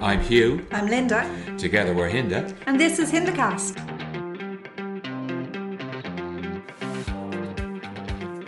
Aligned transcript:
I'm 0.00 0.20
Hugh. 0.20 0.66
I'm 0.70 0.86
Linda, 0.88 1.28
Together 1.58 1.94
we're 1.94 2.10
Hinda. 2.10 2.54
and 2.66 2.78
this 2.78 2.98
is 2.98 3.10
Hindacast. 3.10 3.74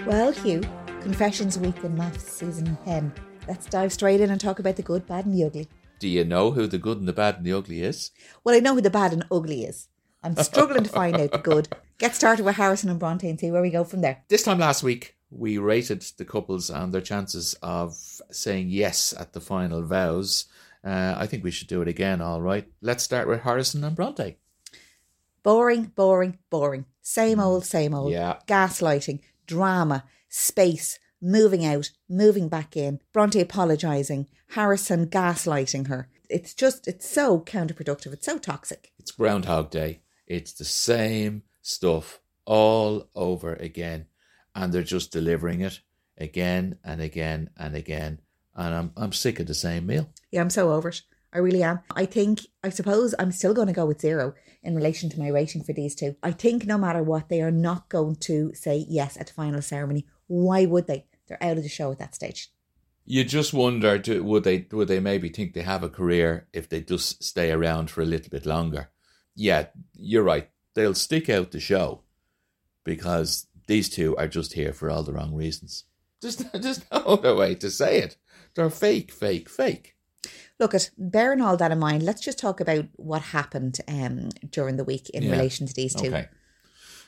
Well, 0.06 0.32
Hugh, 0.32 0.62
Confessions 1.02 1.58
Week 1.58 1.76
in 1.84 1.96
MAFS 1.96 2.20
Season 2.20 2.76
10. 2.84 3.12
Let's 3.48 3.66
dive 3.66 3.92
straight 3.92 4.20
in 4.20 4.30
and 4.30 4.40
talk 4.40 4.58
about 4.58 4.76
the 4.76 4.82
good, 4.82 5.06
bad, 5.06 5.26
and 5.26 5.34
the 5.34 5.44
ugly. 5.44 5.68
Do 5.98 6.08
you 6.08 6.24
know 6.24 6.50
who 6.52 6.66
the 6.66 6.78
good 6.78 6.98
and 6.98 7.08
the 7.08 7.12
bad 7.12 7.36
and 7.36 7.44
the 7.46 7.52
ugly 7.52 7.82
is? 7.82 8.10
Well, 8.44 8.54
I 8.54 8.60
know 8.60 8.74
who 8.74 8.80
the 8.80 8.90
bad 8.90 9.12
and 9.12 9.24
ugly 9.30 9.64
is. 9.64 9.88
I'm 10.22 10.36
struggling 10.42 10.84
to 10.84 10.90
find 10.90 11.16
out 11.16 11.32
the 11.32 11.38
good. 11.38 11.68
Get 11.98 12.14
started 12.14 12.44
with 12.44 12.56
Harrison 12.56 12.90
and 12.90 12.98
Bronte 12.98 13.28
and 13.28 13.38
see 13.38 13.50
where 13.50 13.62
we 13.62 13.70
go 13.70 13.84
from 13.84 14.00
there. 14.00 14.22
This 14.28 14.42
time 14.44 14.58
last 14.58 14.82
week, 14.82 15.16
we 15.30 15.58
rated 15.58 16.02
the 16.16 16.24
couples 16.24 16.70
and 16.70 16.92
their 16.92 17.00
chances 17.00 17.54
of 17.62 17.96
saying 18.30 18.68
yes 18.70 19.12
at 19.18 19.32
the 19.32 19.40
final 19.40 19.82
vows. 19.82 20.46
Uh, 20.84 21.14
I 21.16 21.26
think 21.26 21.44
we 21.44 21.50
should 21.50 21.68
do 21.68 21.82
it 21.82 21.88
again, 21.88 22.20
all 22.20 22.40
right. 22.40 22.66
Let's 22.80 23.04
start 23.04 23.28
with 23.28 23.42
Harrison 23.42 23.84
and 23.84 23.94
Bronte. 23.94 24.36
Boring, 25.42 25.92
boring, 25.94 26.38
boring. 26.48 26.86
Same 27.02 27.40
old, 27.40 27.64
same 27.64 27.94
old. 27.94 28.12
Yeah. 28.12 28.38
Gaslighting, 28.46 29.20
drama, 29.46 30.04
space, 30.28 30.98
moving 31.20 31.64
out, 31.64 31.90
moving 32.08 32.48
back 32.48 32.76
in, 32.76 33.00
Bronte 33.12 33.40
apologising, 33.40 34.26
Harrison 34.48 35.06
gaslighting 35.06 35.88
her. 35.88 36.08
It's 36.28 36.54
just, 36.54 36.86
it's 36.86 37.08
so 37.08 37.40
counterproductive. 37.40 38.12
It's 38.12 38.26
so 38.26 38.38
toxic. 38.38 38.92
It's 38.98 39.10
Groundhog 39.10 39.70
Day. 39.70 40.00
It's 40.26 40.52
the 40.52 40.64
same 40.64 41.42
stuff 41.60 42.20
all 42.44 43.08
over 43.14 43.54
again. 43.54 44.06
And 44.54 44.72
they're 44.72 44.82
just 44.82 45.12
delivering 45.12 45.60
it 45.60 45.80
again 46.16 46.78
and 46.84 47.00
again 47.00 47.50
and 47.56 47.74
again. 47.74 48.20
And 48.54 48.74
I'm, 48.74 48.92
I'm 48.96 49.12
sick 49.12 49.40
of 49.40 49.46
the 49.46 49.54
same 49.54 49.86
meal. 49.86 50.08
Yeah, 50.30 50.40
I'm 50.40 50.50
so 50.50 50.72
over 50.72 50.88
it. 50.90 51.02
I 51.32 51.38
really 51.38 51.62
am. 51.62 51.80
I 51.94 52.06
think, 52.06 52.40
I 52.64 52.70
suppose 52.70 53.14
I'm 53.18 53.30
still 53.30 53.54
going 53.54 53.68
to 53.68 53.72
go 53.72 53.86
with 53.86 54.00
zero 54.00 54.34
in 54.62 54.74
relation 54.74 55.08
to 55.10 55.18
my 55.18 55.28
rating 55.28 55.62
for 55.62 55.72
these 55.72 55.94
two. 55.94 56.16
I 56.22 56.32
think 56.32 56.66
no 56.66 56.76
matter 56.76 57.02
what, 57.02 57.28
they 57.28 57.40
are 57.40 57.52
not 57.52 57.88
going 57.88 58.16
to 58.16 58.52
say 58.54 58.84
yes 58.88 59.16
at 59.16 59.28
the 59.28 59.32
final 59.32 59.62
ceremony. 59.62 60.06
Why 60.26 60.66
would 60.66 60.86
they? 60.86 61.06
They're 61.28 61.42
out 61.42 61.56
of 61.56 61.62
the 61.62 61.68
show 61.68 61.92
at 61.92 61.98
that 61.98 62.14
stage. 62.16 62.50
You 63.04 63.24
just 63.24 63.52
wonder, 63.52 63.98
do, 63.98 64.22
would 64.24 64.44
they 64.44 64.66
would 64.72 64.88
they 64.88 65.00
maybe 65.00 65.28
think 65.28 65.54
they 65.54 65.62
have 65.62 65.82
a 65.82 65.88
career 65.88 66.48
if 66.52 66.68
they 66.68 66.80
just 66.80 67.22
stay 67.22 67.50
around 67.50 67.90
for 67.90 68.02
a 68.02 68.06
little 68.06 68.30
bit 68.30 68.46
longer? 68.46 68.90
Yeah, 69.34 69.66
you're 69.94 70.22
right. 70.22 70.50
They'll 70.74 70.94
stick 70.94 71.28
out 71.28 71.50
the 71.50 71.60
show 71.60 72.02
because 72.84 73.46
these 73.66 73.88
two 73.88 74.16
are 74.16 74.28
just 74.28 74.54
here 74.54 74.72
for 74.72 74.90
all 74.90 75.02
the 75.02 75.12
wrong 75.12 75.34
reasons. 75.34 75.84
Just, 76.20 76.52
there's 76.52 76.84
no 76.92 76.98
other 76.98 77.34
way 77.34 77.54
to 77.56 77.70
say 77.70 77.98
it. 77.98 78.16
They're 78.54 78.70
fake, 78.70 79.10
fake, 79.12 79.48
fake. 79.48 79.96
Look 80.58 80.74
at 80.74 80.90
bearing 80.98 81.40
all 81.40 81.56
that 81.56 81.72
in 81.72 81.78
mind, 81.78 82.02
let's 82.02 82.20
just 82.20 82.38
talk 82.38 82.60
about 82.60 82.84
what 82.96 83.22
happened 83.22 83.78
um, 83.88 84.28
during 84.50 84.76
the 84.76 84.84
week 84.84 85.08
in 85.10 85.22
Yeah. 85.22 85.30
relation 85.32 85.66
to 85.66 85.72
these 85.74 85.94
two. 85.94 86.08
Okay, 86.08 86.28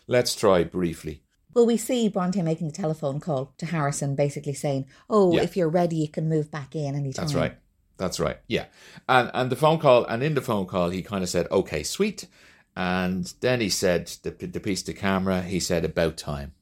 let's 0.07 0.35
try 0.35 0.65
briefly. 0.65 1.23
Well, 1.55 1.67
we 1.67 1.77
see 1.77 2.09
Bronte 2.09 2.41
making 2.41 2.69
the 2.69 2.73
telephone 2.73 3.21
call 3.21 3.53
to 3.59 3.67
Harrison, 3.67 4.15
basically 4.17 4.55
saying, 4.55 4.87
"Oh, 5.11 5.35
Yeah. 5.35 5.43
if 5.43 5.55
you're 5.55 5.69
ready, 5.69 5.97
you 5.97 6.09
can 6.09 6.31
move 6.31 6.51
back 6.51 6.75
in 6.75 6.95
anytime." 6.95 7.25
That's 7.27 7.35
right. 7.35 7.59
That's 7.99 8.19
right. 8.19 8.39
Yeah. 8.49 8.67
And 9.07 9.31
and 9.35 9.51
the 9.53 9.57
phone 9.57 9.79
call 9.79 10.07
and 10.07 10.23
in 10.23 10.33
the 10.35 10.41
phone 10.41 10.65
call 10.65 10.89
he 10.89 11.03
kind 11.03 11.23
of 11.23 11.29
said, 11.29 11.47
"Okay, 11.51 11.83
sweet." 11.83 12.27
And 12.75 13.31
then 13.41 13.61
he 13.61 13.69
said 13.69 14.07
the 14.23 14.31
the 14.31 14.61
piece 14.61 14.83
to 14.85 14.95
camera, 14.95 15.43
he 15.43 15.61
said 15.61 15.85
about 15.85 16.17
time. 16.17 16.55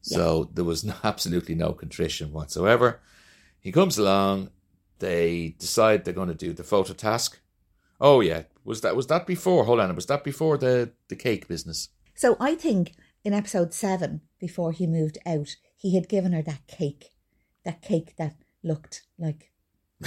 So 0.00 0.50
there 0.52 0.64
was 0.64 0.84
no, 0.84 0.94
absolutely 1.04 1.54
no 1.54 1.72
contrition 1.72 2.32
whatsoever. 2.32 3.00
He 3.60 3.72
comes 3.72 3.98
along, 3.98 4.50
they 4.98 5.56
decide 5.58 6.04
they're 6.04 6.14
going 6.14 6.28
to 6.28 6.34
do 6.34 6.52
the 6.52 6.64
photo 6.64 6.92
task. 6.92 7.40
Oh 8.00 8.20
yeah, 8.20 8.44
was 8.64 8.80
that 8.82 8.94
was 8.94 9.08
that 9.08 9.26
before? 9.26 9.64
Hold 9.64 9.80
on, 9.80 9.94
was 9.94 10.06
that 10.06 10.22
before 10.22 10.56
the 10.56 10.92
the 11.08 11.16
cake 11.16 11.48
business? 11.48 11.88
So 12.14 12.36
I 12.38 12.54
think 12.54 12.92
in 13.24 13.34
episode 13.34 13.74
seven, 13.74 14.22
before 14.38 14.72
he 14.72 14.86
moved 14.86 15.18
out, 15.26 15.56
he 15.76 15.94
had 15.94 16.08
given 16.08 16.32
her 16.32 16.42
that 16.42 16.66
cake, 16.68 17.10
that 17.64 17.82
cake 17.82 18.14
that 18.16 18.36
looked 18.62 19.02
like 19.18 19.50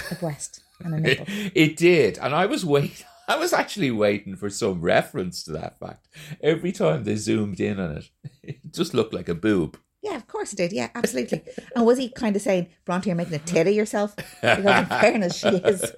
a 0.10 0.16
breast 0.16 0.62
and 0.80 0.94
a 0.94 1.00
nipple. 1.02 1.26
It, 1.28 1.52
it 1.56 1.78
did, 1.78 2.18
and 2.18 2.34
I 2.34 2.46
was 2.46 2.66
wait. 2.66 3.06
I 3.28 3.38
was 3.38 3.54
actually 3.54 3.92
waiting 3.92 4.36
for 4.36 4.50
some 4.50 4.82
reference 4.82 5.44
to 5.44 5.52
that 5.54 5.80
fact. 5.80 6.08
Every 6.42 6.72
time 6.72 7.04
they 7.04 7.16
zoomed 7.16 7.60
in 7.60 7.80
on 7.80 7.98
it, 7.98 8.10
it 8.44 8.74
just 8.74 8.94
looked 8.94 9.14
like 9.14 9.30
a 9.30 9.36
boob. 9.36 9.78
Yeah, 10.02 10.16
of 10.16 10.28
course 10.28 10.52
it 10.52 10.56
did. 10.56 10.74
Yeah, 10.74 10.90
absolutely. 10.96 11.44
And 11.76 11.86
was 11.86 12.00
he 12.00 12.10
kind 12.10 12.36
of 12.36 12.42
saying, 12.42 12.70
Bronte, 12.86 13.08
you're 13.08 13.16
making 13.16 13.36
a 13.36 13.40
tit 13.40 13.68
of 13.68 13.74
yourself? 13.74 14.16
Because 14.16 14.66
in 14.66 14.86
fairness, 15.00 15.38
she 15.38 15.48
is. 15.48 15.92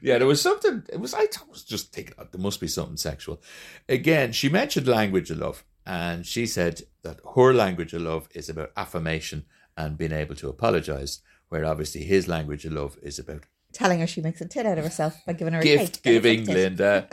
yeah, 0.00 0.18
there 0.18 0.28
was 0.28 0.40
something. 0.40 0.84
It 0.92 1.00
was. 1.00 1.12
I 1.12 1.26
was 1.50 1.64
just 1.64 1.92
thinking 1.92 2.14
oh, 2.18 2.26
there 2.30 2.40
must 2.40 2.60
be 2.60 2.68
something 2.68 2.96
sexual. 2.96 3.42
Again, 3.88 4.30
she 4.30 4.48
mentioned 4.48 4.86
language 4.86 5.30
of 5.30 5.38
love, 5.38 5.64
and 5.84 6.24
she 6.24 6.46
said 6.46 6.82
that 7.02 7.18
her 7.34 7.52
language 7.52 7.92
of 7.94 8.02
love 8.02 8.28
is 8.32 8.48
about 8.48 8.70
affirmation 8.76 9.44
and 9.76 9.98
being 9.98 10.12
able 10.12 10.36
to 10.36 10.48
apologize, 10.48 11.20
where 11.48 11.64
obviously 11.64 12.04
his 12.04 12.28
language 12.28 12.64
of 12.64 12.72
love 12.72 12.96
is 13.02 13.18
about 13.18 13.46
Telling 13.72 14.00
her 14.00 14.06
she 14.06 14.20
makes 14.20 14.40
a 14.40 14.46
tit 14.46 14.66
out 14.66 14.78
of 14.78 14.84
herself 14.84 15.16
by 15.26 15.32
giving 15.32 15.54
her 15.54 15.60
a 15.60 15.62
gift 15.62 16.02
giving, 16.02 16.44
Linda. 16.44 17.06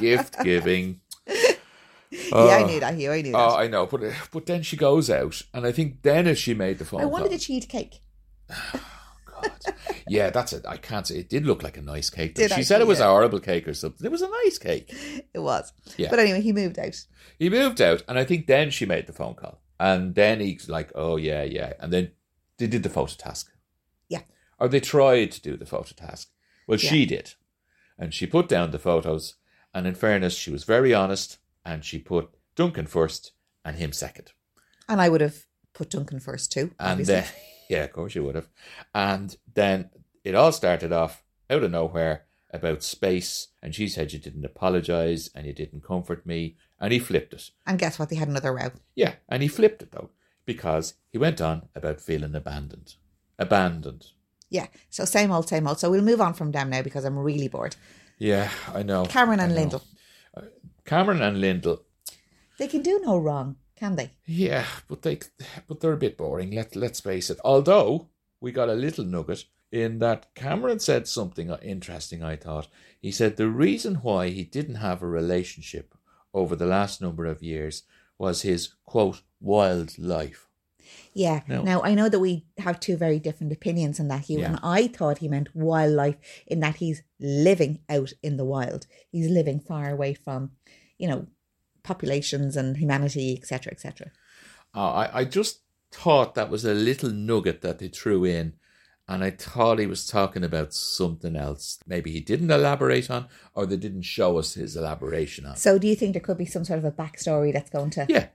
gift 0.00 0.36
giving. 0.44 1.00
Yeah, 2.10 2.26
I 2.34 2.62
oh. 2.62 2.66
knew 2.66 2.80
that, 2.80 2.94
Hugh. 2.94 3.12
I 3.12 3.22
knew 3.22 3.30
oh, 3.34 3.38
that. 3.38 3.56
Oh, 3.56 3.56
I 3.56 3.68
know, 3.68 3.86
but 3.86 4.02
but 4.32 4.46
then 4.46 4.62
she 4.62 4.76
goes 4.76 5.08
out, 5.08 5.42
and 5.54 5.64
I 5.64 5.72
think 5.72 6.02
then 6.02 6.26
as 6.26 6.38
she 6.38 6.54
made 6.54 6.78
the 6.78 6.84
phone 6.84 7.00
I 7.00 7.04
wonder 7.04 7.28
call, 7.28 7.32
did 7.32 7.42
she 7.42 7.54
eat 7.54 7.68
cake? 7.68 8.00
Oh, 9.42 9.48
God. 9.48 9.74
yeah, 10.06 10.28
that's 10.28 10.52
it. 10.52 10.66
I 10.68 10.76
can't 10.76 11.06
say 11.06 11.16
it 11.16 11.30
did 11.30 11.46
look 11.46 11.62
like 11.62 11.78
a 11.78 11.80
nice 11.80 12.10
cake. 12.10 12.34
Did 12.34 12.52
she 12.52 12.62
said 12.62 12.82
it 12.82 12.86
was 12.86 12.98
yeah. 12.98 13.06
a 13.06 13.08
horrible 13.08 13.40
cake 13.40 13.66
or 13.66 13.72
something. 13.72 14.04
It 14.04 14.12
was 14.12 14.20
a 14.20 14.28
nice 14.28 14.58
cake. 14.58 14.94
It 15.32 15.38
was. 15.38 15.72
Yeah. 15.96 16.10
But 16.10 16.18
anyway, 16.18 16.42
he 16.42 16.52
moved 16.52 16.78
out. 16.78 17.02
He 17.38 17.48
moved 17.48 17.80
out, 17.80 18.02
and 18.06 18.18
I 18.18 18.24
think 18.24 18.46
then 18.46 18.70
she 18.70 18.84
made 18.84 19.06
the 19.06 19.14
phone 19.14 19.34
call, 19.34 19.62
and 19.78 20.14
then 20.14 20.40
he's 20.40 20.68
like, 20.68 20.92
"Oh 20.94 21.16
yeah, 21.16 21.42
yeah," 21.42 21.72
and 21.80 21.90
then 21.90 22.10
they 22.58 22.66
did 22.66 22.82
the 22.82 22.90
photo 22.90 23.14
task. 23.16 23.50
Or 24.60 24.68
they 24.68 24.80
tried 24.80 25.32
to 25.32 25.40
do 25.40 25.56
the 25.56 25.66
photo 25.66 25.94
task. 25.94 26.28
Well, 26.66 26.78
Yeah. 26.78 26.90
she 26.90 27.06
did, 27.06 27.34
and 27.98 28.12
she 28.14 28.26
put 28.26 28.48
down 28.48 28.70
the 28.70 28.78
photos. 28.78 29.34
And 29.72 29.86
in 29.86 29.94
fairness, 29.94 30.34
she 30.36 30.50
was 30.50 30.64
very 30.64 30.92
honest, 30.92 31.38
and 31.64 31.84
she 31.84 31.98
put 31.98 32.30
Duncan 32.56 32.86
first 32.86 33.32
and 33.64 33.76
him 33.76 33.92
second. 33.92 34.32
And 34.88 35.00
I 35.00 35.08
would 35.08 35.20
have 35.20 35.46
put 35.72 35.90
Duncan 35.90 36.20
first 36.20 36.50
too. 36.52 36.72
And 36.78 37.06
then, 37.06 37.24
yeah, 37.70 37.84
of 37.84 37.92
course 37.92 38.14
you 38.14 38.24
would 38.24 38.34
have. 38.34 38.48
And 38.94 39.36
then 39.54 39.90
it 40.24 40.34
all 40.34 40.50
started 40.52 40.92
off 40.92 41.22
out 41.48 41.62
of 41.62 41.70
nowhere 41.70 42.26
about 42.52 42.82
space. 42.82 43.48
And 43.62 43.74
she 43.74 43.86
said 43.88 44.12
you 44.12 44.18
didn't 44.18 44.44
apologize 44.44 45.30
and 45.34 45.46
you 45.46 45.52
didn't 45.52 45.84
comfort 45.84 46.26
me. 46.26 46.56
And 46.80 46.92
he 46.92 46.98
flipped 46.98 47.32
it. 47.32 47.50
and 47.66 47.78
guess 47.78 47.98
what? 47.98 48.08
They 48.08 48.16
had 48.16 48.28
another 48.28 48.52
row. 48.52 48.70
Yeah, 48.96 49.14
and 49.28 49.42
he 49.42 49.48
flipped 49.48 49.82
it 49.82 49.92
though, 49.92 50.10
because 50.46 50.94
he 51.10 51.18
went 51.18 51.40
on 51.40 51.68
about 51.76 52.00
feeling 52.00 52.34
abandoned. 52.34 52.94
Abandoned. 53.38 54.06
Yeah. 54.50 54.66
So 54.90 55.04
same 55.04 55.30
old, 55.30 55.48
same 55.48 55.66
old. 55.66 55.78
So 55.78 55.90
we'll 55.90 56.02
move 56.02 56.20
on 56.20 56.34
from 56.34 56.52
them 56.52 56.70
now 56.70 56.82
because 56.82 57.04
I'm 57.04 57.18
really 57.18 57.48
bored. 57.48 57.76
Yeah, 58.18 58.50
I 58.74 58.82
know. 58.82 59.06
Cameron 59.06 59.40
and 59.40 59.54
know. 59.54 59.60
Lyndall. 59.60 59.82
Uh, 60.36 60.42
Cameron 60.84 61.22
and 61.22 61.40
Lyndall. 61.40 61.82
They 62.58 62.68
can 62.68 62.82
do 62.82 63.00
no 63.02 63.16
wrong, 63.16 63.56
can 63.76 63.96
they? 63.96 64.10
Yeah, 64.26 64.66
but 64.88 65.02
they 65.02 65.20
but 65.66 65.80
they're 65.80 65.94
a 65.94 65.96
bit 65.96 66.18
boring. 66.18 66.50
Let 66.50 66.76
let's 66.76 67.00
face 67.00 67.30
it. 67.30 67.38
Although 67.42 68.08
we 68.40 68.52
got 68.52 68.68
a 68.68 68.74
little 68.74 69.04
nugget 69.04 69.44
in 69.72 70.00
that 70.00 70.34
Cameron 70.34 70.80
said 70.80 71.08
something 71.08 71.50
interesting. 71.62 72.22
I 72.22 72.36
thought 72.36 72.68
he 73.00 73.10
said 73.10 73.36
the 73.36 73.48
reason 73.48 73.96
why 73.96 74.28
he 74.28 74.44
didn't 74.44 74.76
have 74.76 75.02
a 75.02 75.06
relationship 75.06 75.94
over 76.34 76.54
the 76.54 76.66
last 76.66 77.00
number 77.00 77.24
of 77.24 77.42
years 77.42 77.84
was 78.18 78.42
his 78.42 78.74
quote 78.84 79.22
wild 79.40 79.98
life. 79.98 80.49
Yeah. 81.14 81.40
No. 81.48 81.62
Now 81.62 81.82
I 81.82 81.94
know 81.94 82.08
that 82.08 82.20
we 82.20 82.44
have 82.58 82.80
two 82.80 82.96
very 82.96 83.18
different 83.18 83.52
opinions 83.52 83.98
on 84.00 84.08
that, 84.08 84.22
Hugh, 84.26 84.40
Yeah. 84.40 84.46
and 84.50 84.60
I 84.62 84.88
thought 84.88 85.18
he 85.18 85.28
meant 85.28 85.54
wildlife 85.54 86.16
in 86.46 86.60
that 86.60 86.76
he's 86.76 87.02
living 87.18 87.80
out 87.88 88.12
in 88.22 88.36
the 88.36 88.44
wild. 88.44 88.86
He's 89.10 89.28
living 89.28 89.60
far 89.60 89.90
away 89.90 90.14
from, 90.14 90.52
you 90.98 91.08
know, 91.08 91.26
populations 91.82 92.56
and 92.56 92.76
humanity, 92.76 93.36
etc., 93.36 93.72
etc. 93.72 94.10
Uh, 94.74 94.92
I 94.92 95.20
I 95.20 95.24
just 95.24 95.60
thought 95.90 96.34
that 96.34 96.50
was 96.50 96.64
a 96.64 96.74
little 96.74 97.10
nugget 97.10 97.60
that 97.62 97.78
they 97.78 97.88
threw 97.88 98.24
in. 98.24 98.54
And 99.08 99.24
I 99.24 99.30
thought 99.32 99.80
he 99.80 99.86
was 99.86 100.06
talking 100.06 100.44
about 100.44 100.72
something 100.72 101.34
else. 101.34 101.80
Maybe 101.84 102.12
he 102.12 102.20
didn't 102.20 102.52
elaborate 102.52 103.10
on, 103.10 103.26
or 103.54 103.66
they 103.66 103.76
didn't 103.76 104.02
show 104.02 104.38
us 104.38 104.54
his 104.54 104.76
elaboration 104.76 105.46
on. 105.46 105.56
So, 105.56 105.80
do 105.80 105.88
you 105.88 105.96
think 105.96 106.12
there 106.12 106.20
could 106.22 106.38
be 106.38 106.44
some 106.44 106.64
sort 106.64 106.78
of 106.78 106.84
a 106.84 106.92
backstory 106.92 107.52
that's 107.52 107.70
going 107.70 107.90
to 107.90 108.06
Yeah, 108.08 108.28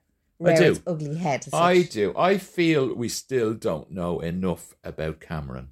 I 0.44 0.56
do. 0.56 0.72
its 0.72 0.82
ugly 0.86 1.16
head? 1.16 1.46
I 1.54 1.84
do. 1.84 2.14
I 2.18 2.38
feel 2.38 2.94
we 2.94 3.10
still 3.10 3.54
don't 3.54 3.92
know 3.92 4.20
enough 4.20 4.74
about 4.84 5.22
Cameron. 5.22 5.70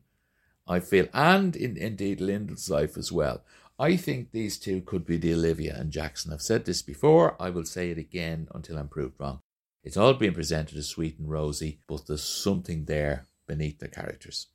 I 0.68 0.80
feel, 0.80 1.08
and 1.14 1.56
in, 1.56 1.76
indeed 1.78 2.22
Lyndall's 2.22 2.70
life 2.70 2.98
as 2.98 3.12
well. 3.12 3.44
I 3.78 3.98
think 3.98 4.32
these 4.32 4.58
two 4.58 4.82
could 4.82 5.06
be 5.06 5.18
the 5.18 5.34
Olivia 5.34 5.76
and 5.78 5.92
Jackson. 5.92 6.32
I've 6.32 6.42
said 6.42 6.66
this 6.66 6.82
before. 6.82 7.36
I 7.42 7.50
will 7.50 7.66
say 7.66 7.90
it 7.90 7.98
again 7.98 8.48
until 8.54 8.78
I'm 8.78 8.88
proved 8.88 9.20
wrong. 9.20 9.42
It's 9.84 9.98
all 9.98 10.14
being 10.14 10.34
presented 10.34 10.78
as 10.78 10.88
sweet 10.88 11.20
and 11.20 11.30
rosy, 11.30 11.80
but 11.88 12.08
there's 12.08 12.24
something 12.24 12.86
there 12.86 13.28
beneath 13.48 13.80
the 13.80 13.90
characters. 13.90 14.48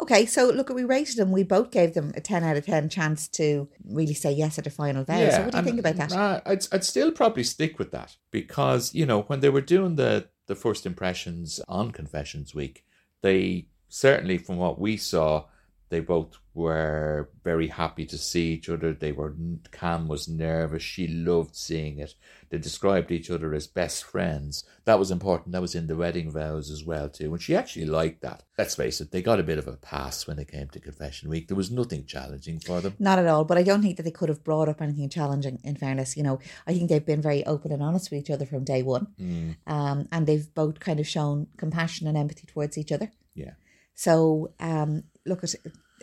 Okay, 0.00 0.26
so 0.26 0.46
look, 0.46 0.68
we 0.68 0.84
rated 0.84 1.16
them. 1.16 1.32
We 1.32 1.42
both 1.42 1.72
gave 1.72 1.94
them 1.94 2.12
a 2.14 2.20
10 2.20 2.44
out 2.44 2.56
of 2.56 2.64
10 2.64 2.88
chance 2.88 3.26
to 3.28 3.68
really 3.84 4.14
say 4.14 4.30
yes 4.30 4.58
at 4.58 4.66
a 4.66 4.70
final 4.70 5.02
vow. 5.04 5.28
so 5.30 5.42
what 5.42 5.52
do 5.52 5.58
you 5.58 5.64
think 5.64 5.80
about 5.80 5.96
that? 5.96 6.12
uh, 6.12 6.40
I'd, 6.46 6.66
I'd 6.70 6.84
still 6.84 7.10
probably 7.10 7.42
stick 7.42 7.78
with 7.78 7.90
that 7.90 8.16
because, 8.30 8.94
you 8.94 9.06
know, 9.06 9.22
when 9.22 9.40
they 9.40 9.48
were 9.48 9.60
doing 9.60 9.96
the, 9.96 10.28
the 10.46 10.54
first 10.54 10.86
impressions 10.86 11.60
on 11.66 11.90
Confessions 11.90 12.54
Week, 12.54 12.84
they 13.22 13.66
certainly, 13.88 14.38
from 14.38 14.56
what 14.56 14.78
we 14.78 14.96
saw, 14.96 15.46
they 15.90 16.00
both 16.00 16.36
were 16.54 17.30
very 17.44 17.68
happy 17.68 18.04
to 18.06 18.18
see 18.18 18.52
each 18.52 18.68
other. 18.68 18.92
They 18.92 19.12
were 19.12 19.34
Cam 19.72 20.08
was 20.08 20.28
nervous. 20.28 20.82
She 20.82 21.06
loved 21.06 21.54
seeing 21.56 21.98
it. 21.98 22.14
They 22.50 22.58
described 22.58 23.10
each 23.12 23.30
other 23.30 23.54
as 23.54 23.66
best 23.66 24.04
friends. 24.04 24.64
That 24.84 24.98
was 24.98 25.10
important. 25.10 25.52
That 25.52 25.60
was 25.62 25.74
in 25.74 25.86
the 25.86 25.96
wedding 25.96 26.30
vows 26.30 26.70
as 26.70 26.84
well 26.84 27.08
too. 27.08 27.32
And 27.32 27.40
she 27.42 27.54
actually 27.54 27.86
liked 27.86 28.22
that. 28.22 28.42
Let's 28.58 28.74
face 28.74 29.00
it, 29.00 29.12
they 29.12 29.22
got 29.22 29.38
a 29.40 29.44
bit 29.44 29.58
of 29.58 29.68
a 29.68 29.76
pass 29.76 30.26
when 30.26 30.38
it 30.38 30.50
came 30.50 30.68
to 30.70 30.80
confession 30.80 31.28
week. 31.30 31.46
There 31.48 31.56
was 31.56 31.70
nothing 31.70 32.04
challenging 32.06 32.58
for 32.58 32.80
them. 32.80 32.94
Not 32.98 33.18
at 33.18 33.26
all, 33.26 33.44
but 33.44 33.56
I 33.58 33.62
don't 33.62 33.82
think 33.82 33.96
that 33.96 34.02
they 34.02 34.10
could 34.10 34.28
have 34.28 34.42
brought 34.44 34.68
up 34.68 34.82
anything 34.82 35.08
challenging. 35.08 35.60
In 35.62 35.76
fairness, 35.76 36.16
you 36.16 36.22
know, 36.22 36.40
I 36.66 36.74
think 36.74 36.88
they've 36.88 37.04
been 37.06 37.22
very 37.22 37.46
open 37.46 37.70
and 37.72 37.82
honest 37.82 38.10
with 38.10 38.20
each 38.20 38.30
other 38.30 38.46
from 38.46 38.64
day 38.64 38.82
one, 38.82 39.06
Mm, 39.20 39.56
um, 39.66 40.08
and 40.10 40.26
they've 40.26 40.52
both 40.54 40.80
kind 40.80 40.98
of 41.00 41.06
shown 41.06 41.46
compassion 41.56 42.06
and 42.08 42.16
empathy 42.18 42.46
towards 42.46 42.76
each 42.76 42.92
other. 42.92 43.10
yeah. 43.34 43.52
So, 43.98 44.52
um, 44.60 45.02
look 45.26 45.42
at 45.42 45.56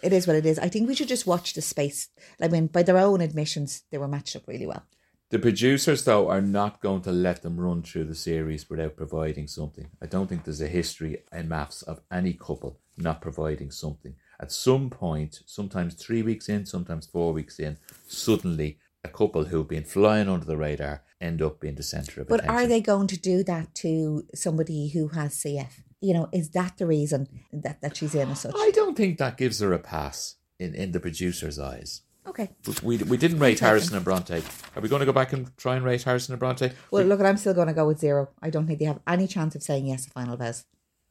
it 0.03 0.11
is 0.11 0.27
what 0.27 0.35
it 0.35 0.45
is. 0.45 0.59
I 0.59 0.67
think 0.67 0.85
we 0.85 0.95
should 0.95 1.07
just 1.07 1.25
watch 1.25 1.53
the 1.53 1.61
space. 1.61 2.09
I 2.41 2.49
mean, 2.49 2.67
by 2.67 2.83
their 2.83 2.97
own 2.97 3.21
admissions, 3.21 3.83
they 3.89 3.97
were 3.97 4.09
matched 4.09 4.35
up 4.35 4.43
really 4.47 4.67
well. 4.67 4.83
The 5.29 5.39
producers, 5.39 6.03
though, 6.03 6.27
are 6.29 6.41
not 6.41 6.81
going 6.81 7.03
to 7.03 7.13
let 7.13 7.41
them 7.41 7.57
run 7.57 7.83
through 7.83 8.03
the 8.03 8.13
series 8.13 8.69
without 8.69 8.97
providing 8.97 9.47
something. 9.47 9.87
I 10.01 10.07
don't 10.07 10.27
think 10.27 10.43
there's 10.43 10.59
a 10.61 10.67
history 10.67 11.23
in 11.31 11.47
MAFS 11.47 11.83
of 11.83 12.01
any 12.11 12.33
couple 12.33 12.81
not 12.97 13.21
providing 13.21 13.71
something. 13.71 14.15
At 14.41 14.51
some 14.51 14.89
point, 14.89 15.39
sometimes 15.45 15.93
three 15.93 16.21
weeks 16.21 16.49
in, 16.49 16.65
sometimes 16.65 17.07
four 17.07 17.31
weeks 17.31 17.59
in, 17.59 17.77
suddenly 18.07 18.77
a 19.05 19.07
couple 19.07 19.45
who've 19.45 19.69
been 19.69 19.85
flying 19.85 20.27
under 20.27 20.45
the 20.45 20.57
radar 20.57 21.03
end 21.21 21.41
up 21.41 21.61
being 21.61 21.75
the 21.75 21.83
centre 21.83 22.19
of 22.19 22.27
But 22.27 22.41
attention. 22.41 22.55
are 22.57 22.67
they 22.67 22.81
going 22.81 23.07
to 23.07 23.17
do 23.17 23.41
that 23.45 23.73
to 23.75 24.25
somebody 24.35 24.89
who 24.89 25.07
has 25.09 25.33
CF? 25.35 25.84
You 26.05 26.13
know, 26.13 26.29
is 26.31 26.51
that 26.51 26.77
the 26.77 26.85
reason 26.85 27.27
that, 27.51 27.81
that 27.81 27.97
she's 27.97 28.13
in 28.13 28.29
as 28.29 28.41
such? 28.41 28.53
I 28.55 28.69
don't 28.75 28.95
think 28.95 29.17
that 29.17 29.37
gives 29.37 29.59
her 29.59 29.73
a 29.73 29.79
pass 29.79 30.35
in, 30.59 30.75
in 30.75 30.91
the 30.91 30.99
producer's 30.99 31.57
eyes. 31.57 32.01
Okay. 32.27 32.51
We, 32.83 32.97
we 32.97 33.17
didn't 33.17 33.39
rate 33.39 33.59
Harrison 33.59 33.95
and 33.95 34.05
Bronte. 34.05 34.43
Are 34.75 34.81
we 34.81 34.87
going 34.87 34.99
to 34.99 35.07
go 35.07 35.11
back 35.11 35.33
and 35.33 35.55
try 35.57 35.75
and 35.75 35.83
rate 35.83 36.03
Harrison 36.03 36.33
and 36.33 36.39
Bronte? 36.39 36.69
Well, 36.91 37.05
look, 37.05 37.21
I'm 37.21 37.37
still 37.37 37.55
going 37.55 37.69
to 37.69 37.73
go 37.73 37.87
with 37.87 37.97
zero. 37.97 38.29
I 38.39 38.51
don't 38.51 38.67
think 38.67 38.77
they 38.77 38.85
have 38.85 38.99
any 39.07 39.25
chance 39.25 39.55
of 39.55 39.63
saying 39.63 39.87
yes 39.87 40.05
to 40.05 40.11
final 40.11 40.37
vows. 40.37 40.65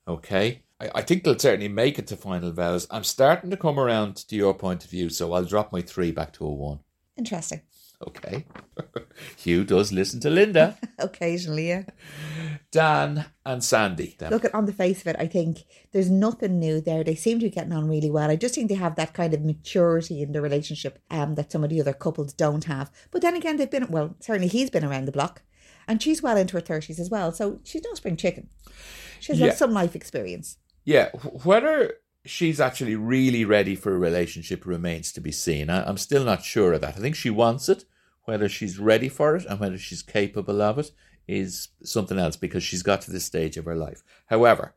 Okay. 0.06 0.62
I, 0.78 0.90
I 0.94 1.02
think 1.02 1.24
they'll 1.24 1.38
certainly 1.40 1.66
make 1.66 1.98
it 1.98 2.06
to 2.08 2.16
final 2.16 2.52
vows. 2.52 2.86
I'm 2.88 3.02
starting 3.02 3.50
to 3.50 3.56
come 3.56 3.80
around 3.80 4.14
to 4.28 4.36
your 4.36 4.54
point 4.54 4.84
of 4.84 4.90
view, 4.90 5.08
so 5.10 5.32
I'll 5.32 5.44
drop 5.44 5.72
my 5.72 5.82
three 5.82 6.12
back 6.12 6.32
to 6.34 6.46
a 6.46 6.50
one. 6.52 6.78
Interesting. 7.16 7.62
Okay. 8.06 8.44
Hugh 9.36 9.64
does 9.64 9.92
listen 9.92 10.20
to 10.20 10.30
Linda, 10.30 10.76
Occasionally, 10.98 11.68
yeah. 11.68 11.84
Dan, 12.70 13.26
and 13.46 13.62
Sandy. 13.62 14.16
Look 14.30 14.44
at 14.44 14.54
on 14.54 14.66
the 14.66 14.72
face 14.72 15.00
of 15.00 15.06
it, 15.06 15.16
I 15.18 15.26
think 15.26 15.58
there's 15.92 16.10
nothing 16.10 16.58
new 16.58 16.80
there. 16.80 17.04
They 17.04 17.14
seem 17.14 17.38
to 17.38 17.46
be 17.46 17.50
getting 17.50 17.72
on 17.72 17.88
really 17.88 18.10
well. 18.10 18.30
I 18.30 18.36
just 18.36 18.54
think 18.54 18.68
they 18.68 18.74
have 18.74 18.96
that 18.96 19.14
kind 19.14 19.32
of 19.32 19.42
maturity 19.44 20.22
in 20.22 20.32
the 20.32 20.40
relationship 20.40 20.98
um, 21.10 21.36
that 21.36 21.52
some 21.52 21.62
of 21.64 21.70
the 21.70 21.80
other 21.80 21.92
couples 21.92 22.32
don't 22.32 22.64
have. 22.64 22.90
But 23.10 23.22
then 23.22 23.36
again, 23.36 23.56
they've 23.56 23.70
been 23.70 23.90
well. 23.90 24.16
Certainly, 24.20 24.48
he's 24.48 24.70
been 24.70 24.84
around 24.84 25.04
the 25.06 25.12
block, 25.12 25.42
and 25.86 26.02
she's 26.02 26.22
well 26.22 26.36
into 26.36 26.56
her 26.56 26.60
thirties 26.60 26.98
as 26.98 27.10
well. 27.10 27.32
So 27.32 27.60
she's 27.64 27.84
no 27.84 27.94
spring 27.94 28.16
chicken. 28.16 28.48
She's 29.20 29.38
Yeah. 29.38 29.48
got 29.48 29.58
some 29.58 29.72
life 29.72 29.94
experience. 29.94 30.58
Yeah, 30.84 31.10
whether 31.44 31.94
she's 32.26 32.60
actually 32.60 32.96
really 32.96 33.44
ready 33.44 33.76
for 33.76 33.94
a 33.94 33.98
relationship 33.98 34.66
remains 34.66 35.12
to 35.12 35.20
be 35.20 35.30
seen. 35.32 35.70
I, 35.70 35.88
I'm 35.88 35.96
still 35.98 36.24
not 36.24 36.42
sure 36.42 36.72
of 36.72 36.80
that. 36.80 36.96
I 36.96 37.00
think 37.00 37.14
she 37.14 37.30
wants 37.30 37.68
it. 37.68 37.84
Whether 38.24 38.48
she's 38.48 38.78
ready 38.78 39.08
for 39.08 39.36
it 39.36 39.44
and 39.44 39.60
whether 39.60 39.78
she's 39.78 40.02
capable 40.02 40.62
of 40.62 40.78
it 40.78 40.90
is 41.26 41.68
something 41.82 42.18
else 42.18 42.36
because 42.36 42.62
she's 42.62 42.82
got 42.82 43.02
to 43.02 43.10
this 43.10 43.24
stage 43.24 43.56
of 43.56 43.64
her 43.64 43.76
life. 43.76 44.02
However, 44.26 44.74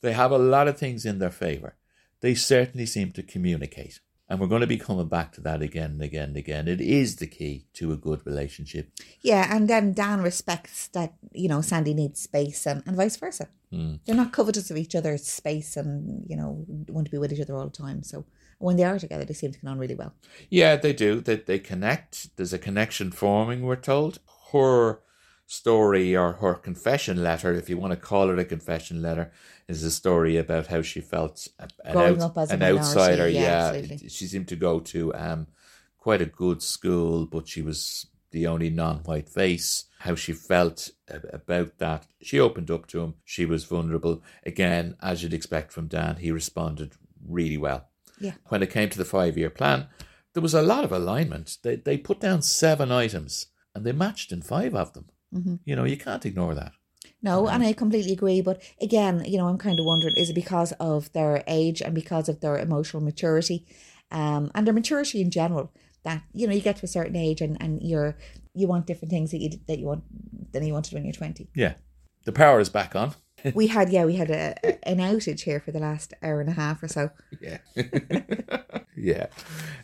they 0.00 0.12
have 0.12 0.30
a 0.30 0.38
lot 0.38 0.68
of 0.68 0.78
things 0.78 1.04
in 1.06 1.18
their 1.18 1.30
favour. 1.30 1.76
They 2.20 2.34
certainly 2.34 2.86
seem 2.86 3.12
to 3.12 3.22
communicate. 3.22 4.00
And 4.28 4.40
we're 4.40 4.46
going 4.46 4.62
to 4.62 4.66
be 4.66 4.78
coming 4.78 5.08
back 5.08 5.32
to 5.32 5.40
that 5.42 5.60
again 5.60 5.90
and 5.90 6.02
again 6.02 6.28
and 6.30 6.36
again. 6.38 6.66
It 6.66 6.80
is 6.80 7.16
the 7.16 7.26
key 7.26 7.66
to 7.74 7.92
a 7.92 7.96
good 7.96 8.24
relationship. 8.24 8.88
Yeah, 9.20 9.54
and 9.54 9.68
then 9.68 9.92
Dan 9.92 10.22
respects 10.22 10.86
that 10.88 11.12
you 11.32 11.48
know 11.48 11.60
Sandy 11.60 11.92
needs 11.92 12.20
space, 12.20 12.66
and, 12.66 12.82
and 12.86 12.96
vice 12.96 13.16
versa. 13.16 13.48
Hmm. 13.70 13.96
They're 14.06 14.16
not 14.16 14.32
covetous 14.32 14.70
of 14.70 14.78
each 14.78 14.94
other's 14.94 15.26
space, 15.26 15.76
and 15.76 16.24
you 16.26 16.36
know 16.36 16.64
want 16.88 17.04
to 17.06 17.10
be 17.10 17.18
with 17.18 17.30
each 17.30 17.40
other 17.40 17.54
all 17.54 17.66
the 17.66 17.76
time. 17.76 18.02
So 18.02 18.24
when 18.62 18.76
they 18.76 18.84
are 18.84 18.98
together, 18.98 19.24
they 19.24 19.34
seem 19.34 19.52
to 19.52 19.58
get 19.60 19.68
on 19.70 19.78
really 19.78 19.94
well. 19.94 20.14
Yeah, 20.50 20.76
they 20.76 20.92
do. 20.92 21.20
They 21.20 21.36
they 21.36 21.58
connect. 21.58 22.36
There's 22.36 22.52
a 22.52 22.58
connection 22.58 23.10
forming. 23.12 23.62
We're 23.62 23.76
told 23.76 24.18
her 24.52 25.00
story 25.46 26.16
or 26.16 26.32
her 26.34 26.54
confession 26.54 27.22
letter, 27.22 27.52
if 27.52 27.68
you 27.68 27.76
want 27.76 27.92
to 27.92 27.96
call 27.96 28.30
it 28.30 28.38
a 28.38 28.44
confession 28.44 29.02
letter, 29.02 29.30
is 29.68 29.82
a 29.82 29.90
story 29.90 30.36
about 30.38 30.68
how 30.68 30.80
she 30.82 31.00
felt 31.00 31.48
an, 31.58 31.96
out- 31.96 32.20
up 32.20 32.38
as 32.38 32.50
an 32.50 32.60
minority, 32.60 32.78
outsider. 32.80 33.28
yeah, 33.28 33.72
Yeah, 33.74 33.96
she 34.08 34.26
seemed 34.26 34.48
to 34.48 34.56
go 34.56 34.80
to 34.80 35.14
um 35.14 35.46
quite 35.98 36.22
a 36.22 36.26
good 36.26 36.62
school, 36.62 37.26
but 37.26 37.46
she 37.48 37.62
was 37.62 38.06
the 38.30 38.46
only 38.46 38.70
non-white 38.70 39.28
face. 39.28 39.84
How 39.98 40.14
she 40.16 40.32
felt 40.32 40.90
about 41.32 41.78
that. 41.78 42.06
She 42.20 42.40
opened 42.40 42.70
up 42.70 42.86
to 42.88 43.00
him. 43.02 43.14
She 43.24 43.44
was 43.46 43.64
vulnerable. 43.64 44.22
Again, 44.44 44.96
as 45.00 45.22
you'd 45.22 45.34
expect 45.34 45.70
from 45.72 45.86
Dan, 45.86 46.16
he 46.16 46.32
responded 46.32 46.94
really 47.24 47.56
well 47.58 47.88
Yeah. 48.22 48.34
when 48.48 48.62
it 48.62 48.70
came 48.70 48.88
to 48.90 48.98
the 48.98 49.04
five 49.04 49.36
year 49.36 49.50
plan, 49.50 49.88
there 50.34 50.42
was 50.42 50.54
a 50.54 50.62
lot 50.62 50.84
of 50.84 50.92
alignment. 50.92 51.58
They 51.62 51.76
they 51.76 51.98
put 51.98 52.20
down 52.20 52.42
seven 52.42 52.90
items 52.90 53.48
and 53.74 53.84
they 53.84 53.92
matched 53.92 54.32
in 54.32 54.42
five 54.42 54.74
of 54.74 54.92
them. 54.92 55.06
Mm-hmm. 55.34 55.56
You 55.64 55.76
know, 55.76 55.84
you 55.84 55.96
can't 55.96 56.26
ignore 56.26 56.54
that. 56.54 56.72
No, 57.24 57.48
and 57.48 57.62
I 57.62 57.72
completely 57.72 58.12
agree. 58.12 58.40
But 58.40 58.62
again, 58.80 59.24
you 59.26 59.38
know, 59.38 59.46
I'm 59.46 59.58
kind 59.58 59.78
of 59.78 59.86
wondering: 59.86 60.14
is 60.16 60.30
it 60.30 60.34
because 60.34 60.72
of 60.72 61.12
their 61.12 61.44
age 61.46 61.80
and 61.80 61.94
because 61.94 62.28
of 62.28 62.40
their 62.40 62.58
emotional 62.58 63.02
maturity, 63.02 63.66
um, 64.10 64.50
and 64.54 64.66
their 64.66 64.74
maturity 64.74 65.20
in 65.20 65.30
general? 65.30 65.72
That 66.04 66.22
you 66.32 66.46
know, 66.46 66.52
you 66.52 66.60
get 66.60 66.76
to 66.78 66.84
a 66.84 66.88
certain 66.88 67.16
age 67.16 67.40
and 67.40 67.56
and 67.60 67.80
you're 67.82 68.16
you 68.54 68.66
want 68.66 68.86
different 68.86 69.10
things 69.10 69.30
that 69.30 69.38
you 69.38 69.50
that 69.68 69.78
you 69.78 69.86
want 69.86 70.04
than 70.52 70.64
you 70.64 70.72
wanted 70.72 70.92
when 70.94 71.04
you're 71.04 71.12
20. 71.12 71.48
Yeah. 71.54 71.74
The 72.24 72.32
power 72.32 72.60
is 72.60 72.68
back 72.68 72.94
on. 72.94 73.14
We 73.54 73.66
had 73.66 73.90
yeah, 73.90 74.04
we 74.04 74.16
had 74.16 74.30
a, 74.30 74.88
an 74.88 74.98
outage 74.98 75.40
here 75.40 75.60
for 75.60 75.72
the 75.72 75.80
last 75.80 76.14
hour 76.22 76.40
and 76.40 76.48
a 76.48 76.52
half 76.54 76.82
or 76.82 76.88
so. 76.88 77.10
Yeah. 77.40 77.58
yeah. 78.96 79.26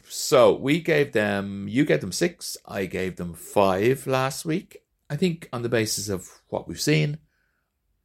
So 0.09 0.55
we 0.55 0.81
gave 0.81 1.13
them, 1.13 1.67
you 1.69 1.85
gave 1.85 2.01
them 2.01 2.13
six, 2.13 2.57
I 2.67 2.87
gave 2.87 3.17
them 3.17 3.35
five 3.35 4.07
last 4.07 4.45
week. 4.45 4.79
I 5.11 5.17
think 5.17 5.49
on 5.53 5.63
the 5.63 5.69
basis 5.69 6.09
of 6.09 6.29
what 6.49 6.69
we've 6.69 6.81
seen, 6.81 7.19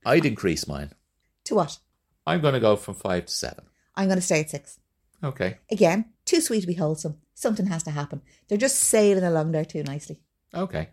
I'd 0.05 0.25
increase 0.25 0.67
mine. 0.67 0.91
To 1.45 1.55
what? 1.55 1.77
I'm 2.25 2.41
going 2.41 2.53
to 2.53 2.59
go 2.59 2.75
from 2.75 2.95
five 2.95 3.25
to 3.25 3.33
seven. 3.33 3.65
I'm 3.95 4.07
going 4.07 4.17
to 4.17 4.21
stay 4.25 4.39
at 4.39 4.49
six. 4.49 4.79
Okay. 5.23 5.57
Again, 5.71 6.05
too 6.25 6.41
sweet 6.41 6.61
to 6.61 6.67
be 6.67 6.73
wholesome. 6.73 7.17
Something 7.35 7.67
has 7.67 7.83
to 7.83 7.91
happen. 7.91 8.21
They're 8.47 8.57
just 8.57 8.77
sailing 8.79 9.23
along 9.23 9.51
there 9.51 9.65
too 9.65 9.83
nicely. 9.83 10.21
Okay. 10.53 10.89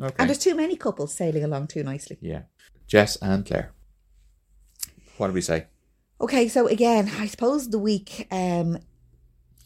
Okay. 0.00 0.14
And 0.18 0.28
there's 0.28 0.38
too 0.38 0.54
many 0.54 0.76
couples 0.76 1.14
sailing 1.14 1.44
along 1.44 1.68
too 1.68 1.82
nicely. 1.82 2.18
yeah. 2.20 2.42
Jess 2.86 3.16
and 3.16 3.44
Claire. 3.44 3.72
What 5.18 5.28
did 5.28 5.34
we 5.34 5.40
say? 5.40 5.66
Okay, 6.20 6.48
so 6.48 6.66
again, 6.66 7.10
I 7.18 7.26
suppose 7.26 7.68
the 7.70 7.78
week 7.78 8.26
um 8.30 8.78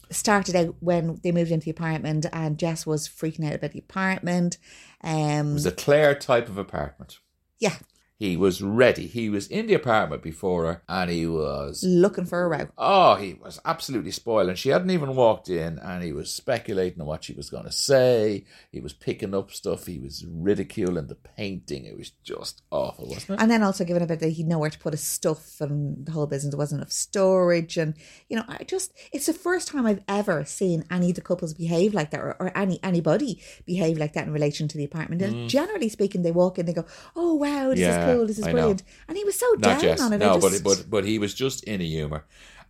started 0.09 0.55
out 0.55 0.75
when 0.81 1.19
they 1.23 1.31
moved 1.31 1.51
into 1.51 1.65
the 1.65 1.71
apartment 1.71 2.25
and 2.33 2.57
Jess 2.57 2.85
was 2.85 3.07
freaking 3.07 3.47
out 3.47 3.55
about 3.55 3.71
the 3.71 3.79
apartment. 3.79 4.57
Um 5.03 5.51
It 5.51 5.53
was 5.53 5.65
a 5.65 5.71
Claire 5.71 6.15
type 6.15 6.49
of 6.49 6.57
apartment. 6.57 7.19
yeah, 7.59 7.75
He 8.21 8.37
was 8.37 8.61
ready. 8.61 9.07
He 9.07 9.29
was 9.31 9.47
in 9.47 9.65
the 9.65 9.73
apartment 9.73 10.21
before 10.21 10.65
her 10.65 10.83
and 10.87 11.09
he 11.09 11.25
was 11.25 11.83
looking 11.83 12.25
for 12.25 12.43
a 12.43 12.47
row. 12.47 12.67
Oh, 12.77 13.15
he 13.15 13.33
was 13.33 13.59
absolutely 13.65 14.11
spoiling. 14.11 14.55
She 14.55 14.69
hadn't 14.69 14.91
even 14.91 15.15
walked 15.15 15.49
in, 15.49 15.79
and 15.79 16.03
he 16.03 16.13
was 16.13 16.31
speculating 16.31 17.01
on 17.01 17.07
what 17.07 17.23
she 17.23 17.33
was 17.33 17.49
going 17.49 17.63
to 17.63 17.71
say. 17.71 18.45
He 18.71 18.79
was 18.79 18.93
picking 18.93 19.33
up 19.33 19.51
stuff. 19.51 19.87
He 19.87 19.97
was 19.97 20.23
ridiculing 20.29 21.07
the 21.07 21.15
painting. 21.15 21.85
It 21.85 21.97
was 21.97 22.11
just 22.23 22.61
awful, 22.69 23.07
wasn't 23.07 23.31
it? 23.31 23.41
And 23.41 23.49
then 23.49 23.63
also 23.63 23.85
giving 23.85 24.03
a 24.03 24.05
bit 24.05 24.19
that 24.19 24.29
he'd 24.29 24.47
nowhere 24.47 24.69
to 24.69 24.77
put 24.77 24.93
his 24.93 25.01
stuff 25.01 25.59
and 25.59 26.05
the 26.05 26.11
whole 26.11 26.27
business 26.27 26.51
there 26.51 26.59
wasn't 26.59 26.81
enough 26.81 26.91
storage 26.91 27.75
and 27.77 27.95
you 28.29 28.37
know, 28.37 28.43
I 28.47 28.63
just 28.65 28.93
it's 29.11 29.25
the 29.25 29.33
first 29.33 29.67
time 29.67 29.87
I've 29.87 30.03
ever 30.07 30.45
seen 30.45 30.83
any 30.91 31.09
of 31.09 31.15
the 31.15 31.21
couples 31.21 31.55
behave 31.55 31.95
like 31.95 32.11
that 32.11 32.19
or, 32.19 32.35
or 32.39 32.55
any 32.55 32.79
anybody 32.83 33.41
behave 33.65 33.97
like 33.97 34.13
that 34.13 34.27
in 34.27 34.33
relation 34.33 34.67
to 34.67 34.77
the 34.77 34.83
apartment. 34.83 35.23
And 35.23 35.49
generally 35.49 35.89
speaking 35.89 36.21
they 36.21 36.31
walk 36.31 36.59
in, 36.59 36.67
they 36.67 36.73
go, 36.73 36.85
Oh 37.15 37.33
wow, 37.33 37.69
this 37.69 37.79
Mm. 37.79 37.81
Yeah, 37.81 37.99
is 37.99 38.05
cool, 38.05 38.10
this 38.25 38.39
is 38.39 38.45
I 38.47 38.51
know. 38.51 38.75
And 39.07 39.17
he 39.17 39.23
was 39.23 39.37
so 39.37 39.45
Not 39.53 39.61
down 39.61 39.79
Jess. 39.81 40.01
on 40.01 40.13
it. 40.13 40.17
No, 40.19 40.39
just, 40.39 40.63
but 40.63 40.77
but 40.77 40.89
but 40.89 41.05
he 41.05 41.19
was 41.19 41.33
just 41.33 41.63
in 41.65 41.81
a 41.81 41.85
humour, 41.85 42.25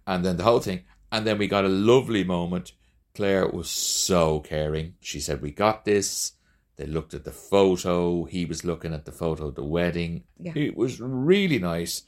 and 0.08 0.24
then 0.26 0.38
the 0.38 0.44
whole 0.44 0.60
thing, 0.60 0.82
and 1.12 1.26
then 1.26 1.38
we 1.38 1.48
got 1.48 1.66
a 1.66 1.70
lovely 1.70 2.24
moment. 2.24 2.74
Claire 3.14 3.48
was 3.48 3.70
so 3.70 4.40
caring. 4.40 4.96
She 5.02 5.20
said, 5.20 5.42
"We 5.42 5.52
got 5.52 5.86
this." 5.86 6.34
They 6.78 6.86
looked 6.88 7.14
at 7.14 7.26
the 7.26 7.32
photo. 7.32 8.24
He 8.24 8.46
was 8.46 8.64
looking 8.66 8.94
at 8.94 9.06
the 9.06 9.12
photo 9.12 9.48
of 9.48 9.56
the 9.56 9.64
wedding. 9.64 10.24
Yeah. 10.40 10.54
It 10.56 10.76
was 10.76 11.00
really 11.00 11.60
nice. 11.60 12.04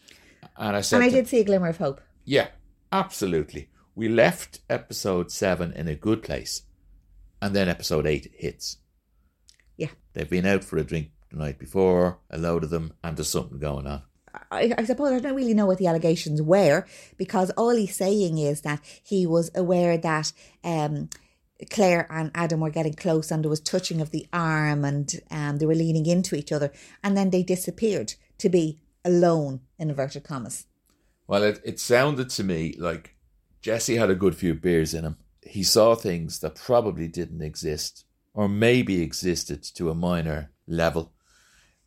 And 0.57 0.75
I 0.75 0.81
said, 0.81 0.97
and 0.97 1.05
I 1.05 1.09
to- 1.09 1.15
did 1.15 1.27
see 1.27 1.39
a 1.41 1.43
glimmer 1.43 1.67
of 1.67 1.77
hope. 1.77 2.01
Yeah. 2.25 2.47
Absolutely. 2.91 3.69
We 3.95 4.07
left 4.07 4.59
episode 4.69 5.31
seven 5.31 5.73
in 5.73 5.87
a 5.87 5.95
good 5.95 6.23
place, 6.23 6.63
and 7.41 7.55
then 7.55 7.67
episode 7.69 8.05
eight 8.07 8.31
hits. 8.35 8.77
Yeah. 9.77 9.89
They've 10.13 10.29
been 10.29 10.45
out 10.45 10.63
for 10.63 10.77
a 10.77 10.83
drink 10.83 11.09
the 11.33 11.39
night 11.39 11.59
before, 11.59 12.19
a 12.29 12.37
load 12.37 12.63
of 12.63 12.69
them, 12.69 12.93
and 13.03 13.17
there's 13.17 13.29
something 13.29 13.59
going 13.59 13.87
on. 13.87 14.03
I, 14.51 14.73
I 14.77 14.83
suppose 14.85 15.11
I 15.11 15.19
don't 15.19 15.35
really 15.35 15.53
know 15.53 15.65
what 15.65 15.77
the 15.77 15.87
allegations 15.87 16.41
were 16.41 16.85
because 17.17 17.51
all 17.51 17.75
he's 17.75 17.95
saying 17.95 18.37
is 18.37 18.61
that 18.61 18.81
he 19.03 19.27
was 19.27 19.51
aware 19.53 19.97
that 19.97 20.31
um, 20.63 21.09
Claire 21.69 22.07
and 22.09 22.31
Adam 22.33 22.59
were 22.59 22.69
getting 22.69 22.93
close 22.93 23.31
and 23.31 23.43
there 23.43 23.49
was 23.49 23.59
touching 23.59 24.01
of 24.01 24.11
the 24.11 24.27
arm 24.33 24.85
and 24.85 25.21
um, 25.29 25.57
they 25.57 25.65
were 25.65 25.75
leaning 25.75 26.05
into 26.05 26.35
each 26.35 26.51
other 26.51 26.71
and 27.03 27.15
then 27.15 27.29
they 27.29 27.43
disappeared 27.43 28.15
to 28.39 28.49
be 28.49 28.79
alone 29.05 29.61
in 29.77 29.89
inverted 29.89 30.23
commas. 30.23 30.65
Well, 31.27 31.43
it, 31.43 31.61
it 31.63 31.79
sounded 31.79 32.29
to 32.31 32.43
me 32.43 32.75
like 32.77 33.15
Jesse 33.61 33.95
had 33.95 34.09
a 34.09 34.15
good 34.15 34.35
few 34.35 34.53
beers 34.55 34.93
in 34.93 35.05
him. 35.05 35.17
He 35.41 35.63
saw 35.63 35.95
things 35.95 36.39
that 36.39 36.55
probably 36.55 37.07
didn't 37.07 37.41
exist, 37.41 38.05
or 38.33 38.47
maybe 38.49 39.01
existed 39.01 39.61
to 39.75 39.89
a 39.89 39.95
minor 39.95 40.51
level. 40.67 41.11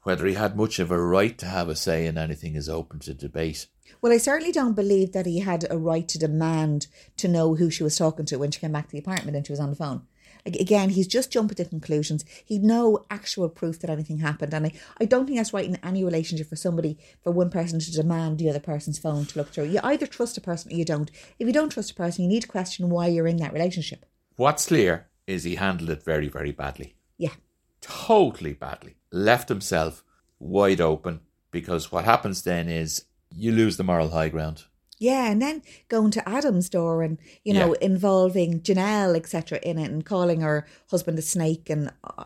Whether 0.06 0.26
he 0.26 0.34
had 0.34 0.56
much 0.56 0.78
of 0.78 0.92
a 0.92 1.00
right 1.00 1.36
to 1.38 1.46
have 1.46 1.68
a 1.68 1.74
say 1.74 2.06
in 2.06 2.16
anything 2.16 2.54
is 2.54 2.68
open 2.68 3.00
to 3.00 3.12
debate. 3.12 3.66
Well, 4.00 4.12
I 4.12 4.18
certainly 4.18 4.52
don't 4.52 4.76
believe 4.76 5.10
that 5.10 5.26
he 5.26 5.40
had 5.40 5.66
a 5.68 5.76
right 5.76 6.06
to 6.06 6.16
demand 6.16 6.86
to 7.16 7.26
know 7.26 7.56
who 7.56 7.72
she 7.72 7.82
was 7.82 7.96
talking 7.96 8.24
to 8.26 8.36
when 8.36 8.52
she 8.52 8.60
came 8.60 8.70
back 8.70 8.86
to 8.86 8.92
the 8.92 9.00
apartment 9.00 9.36
and 9.36 9.44
she 9.44 9.52
was 9.52 9.58
on 9.58 9.70
the 9.70 9.74
phone. 9.74 10.02
Again, 10.46 10.90
he's 10.90 11.08
just 11.08 11.32
jumping 11.32 11.56
to 11.56 11.64
conclusions. 11.64 12.24
He'd 12.44 12.62
no 12.62 13.04
actual 13.10 13.48
proof 13.48 13.80
that 13.80 13.90
anything 13.90 14.18
happened. 14.18 14.54
And 14.54 14.66
I, 14.66 14.72
I 15.00 15.06
don't 15.06 15.26
think 15.26 15.38
that's 15.38 15.52
right 15.52 15.64
in 15.66 15.74
any 15.82 16.04
relationship 16.04 16.48
for 16.48 16.54
somebody, 16.54 16.98
for 17.24 17.32
one 17.32 17.50
person 17.50 17.80
to 17.80 17.90
demand 17.90 18.38
the 18.38 18.48
other 18.48 18.60
person's 18.60 19.00
phone 19.00 19.26
to 19.26 19.38
look 19.40 19.48
through. 19.48 19.64
You 19.64 19.80
either 19.82 20.06
trust 20.06 20.38
a 20.38 20.40
person 20.40 20.70
or 20.70 20.76
you 20.76 20.84
don't. 20.84 21.10
If 21.40 21.48
you 21.48 21.52
don't 21.52 21.70
trust 21.70 21.90
a 21.90 21.94
person, 21.94 22.22
you 22.22 22.28
need 22.28 22.42
to 22.42 22.48
question 22.48 22.90
why 22.90 23.08
you're 23.08 23.26
in 23.26 23.38
that 23.38 23.52
relationship. 23.52 24.06
What's 24.36 24.66
clear 24.66 25.08
is 25.26 25.42
he 25.42 25.56
handled 25.56 25.90
it 25.90 26.04
very, 26.04 26.28
very 26.28 26.52
badly. 26.52 26.94
Yeah. 27.18 27.34
Totally 27.80 28.52
badly. 28.52 28.94
Left 29.16 29.48
himself 29.48 30.04
wide 30.38 30.80
open 30.80 31.20
because 31.50 31.90
what 31.90 32.04
happens 32.04 32.42
then 32.42 32.68
is 32.68 33.06
you 33.34 33.50
lose 33.52 33.76
the 33.76 33.84
moral 33.84 34.10
high 34.10 34.28
ground. 34.28 34.64
Yeah, 34.98 35.30
and 35.30 35.40
then 35.40 35.62
going 35.88 36.10
to 36.12 36.28
Adam's 36.28 36.68
door 36.68 37.02
and 37.02 37.18
you 37.44 37.54
know 37.54 37.70
Yeah. 37.74 37.86
involving 37.86 38.60
Janelle 38.60 39.16
etc. 39.16 39.58
in 39.62 39.78
it 39.78 39.90
and 39.90 40.04
calling 40.04 40.40
her 40.42 40.66
husband 40.90 41.18
a 41.18 41.22
snake 41.22 41.70
and 41.70 41.92
uh, 42.04 42.24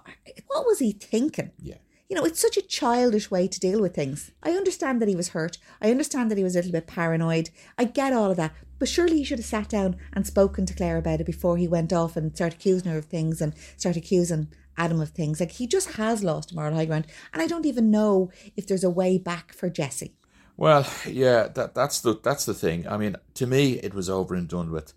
what 0.48 0.66
was 0.66 0.78
he 0.80 0.92
thinking? 0.92 1.50
Yeah. 1.60 1.76
You 2.08 2.16
know, 2.16 2.24
it's 2.24 2.40
such 2.40 2.56
a 2.56 2.62
childish 2.78 3.30
way 3.30 3.46
to 3.46 3.60
deal 3.60 3.80
with 3.80 3.94
things. 3.94 4.32
I 4.42 4.50
understand 4.52 5.00
that 5.00 5.08
he 5.08 5.14
was 5.14 5.28
hurt. 5.28 5.58
I 5.80 5.92
understand 5.92 6.28
that 6.30 6.38
he 6.38 6.42
was 6.44 6.56
a 6.56 6.58
little 6.58 6.72
bit 6.72 6.88
paranoid. 6.88 7.50
I 7.78 7.84
get 7.84 8.12
all 8.12 8.32
of 8.32 8.36
that. 8.36 8.52
But 8.80 8.88
surely 8.88 9.18
he 9.18 9.24
should 9.24 9.38
have 9.38 9.46
sat 9.46 9.68
down 9.68 9.96
and 10.12 10.26
spoken 10.26 10.66
to 10.66 10.74
Claire 10.74 10.96
about 10.96 11.20
it 11.20 11.26
before 11.26 11.56
he 11.56 11.68
went 11.68 11.92
off 11.92 12.16
and 12.16 12.34
started 12.34 12.58
accusing 12.58 12.90
her 12.90 12.98
of 12.98 13.04
things 13.04 13.40
and 13.40 13.54
started 13.76 14.02
accusing 14.02 14.48
Adam 14.80 15.00
of 15.00 15.10
things. 15.10 15.40
Like 15.40 15.52
he 15.52 15.66
just 15.66 15.92
has 15.92 16.24
lost 16.24 16.54
moral 16.54 16.74
high 16.74 16.86
ground. 16.86 17.06
And 17.32 17.42
I 17.42 17.46
don't 17.46 17.66
even 17.66 17.90
know 17.90 18.30
if 18.56 18.66
there's 18.66 18.84
a 18.84 18.90
way 19.00 19.18
back 19.18 19.52
for 19.52 19.68
Jesse. 19.68 20.14
Well, 20.56 20.86
yeah, 21.06 21.48
that 21.56 21.74
that's 21.74 22.00
the 22.00 22.18
that's 22.22 22.44
the 22.46 22.54
thing. 22.54 22.86
I 22.88 22.96
mean, 22.96 23.16
to 23.34 23.46
me, 23.46 23.64
it 23.86 23.94
was 23.94 24.08
over 24.10 24.34
and 24.34 24.48
done 24.48 24.70
with 24.70 24.92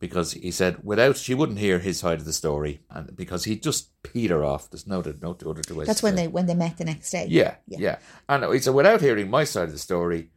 because 0.00 0.32
he 0.32 0.50
said 0.50 0.78
without 0.82 1.16
she 1.16 1.34
wouldn't 1.34 1.58
hear 1.58 1.78
his 1.78 1.98
side 2.00 2.18
of 2.18 2.24
the 2.24 2.32
story, 2.32 2.80
and 2.90 3.16
because 3.16 3.44
he 3.44 3.56
just 3.56 3.90
peed 4.02 4.30
her 4.30 4.44
off. 4.44 4.70
There's 4.70 4.86
no 4.86 5.02
no 5.22 5.36
other 5.50 5.62
two 5.62 5.76
ways. 5.76 5.86
That's 5.86 6.02
when 6.02 6.16
they 6.16 6.28
when 6.28 6.46
they 6.46 6.54
met 6.54 6.76
the 6.78 6.84
next 6.84 7.10
day. 7.10 7.26
Yeah, 7.28 7.54
Yeah. 7.68 7.78
yeah, 7.80 7.96
And 8.28 8.44
he 8.52 8.58
said 8.60 8.74
without 8.74 9.00
hearing 9.00 9.30
my 9.30 9.44
side 9.44 9.68
of 9.68 9.72
the 9.72 9.78
story, 9.78 10.30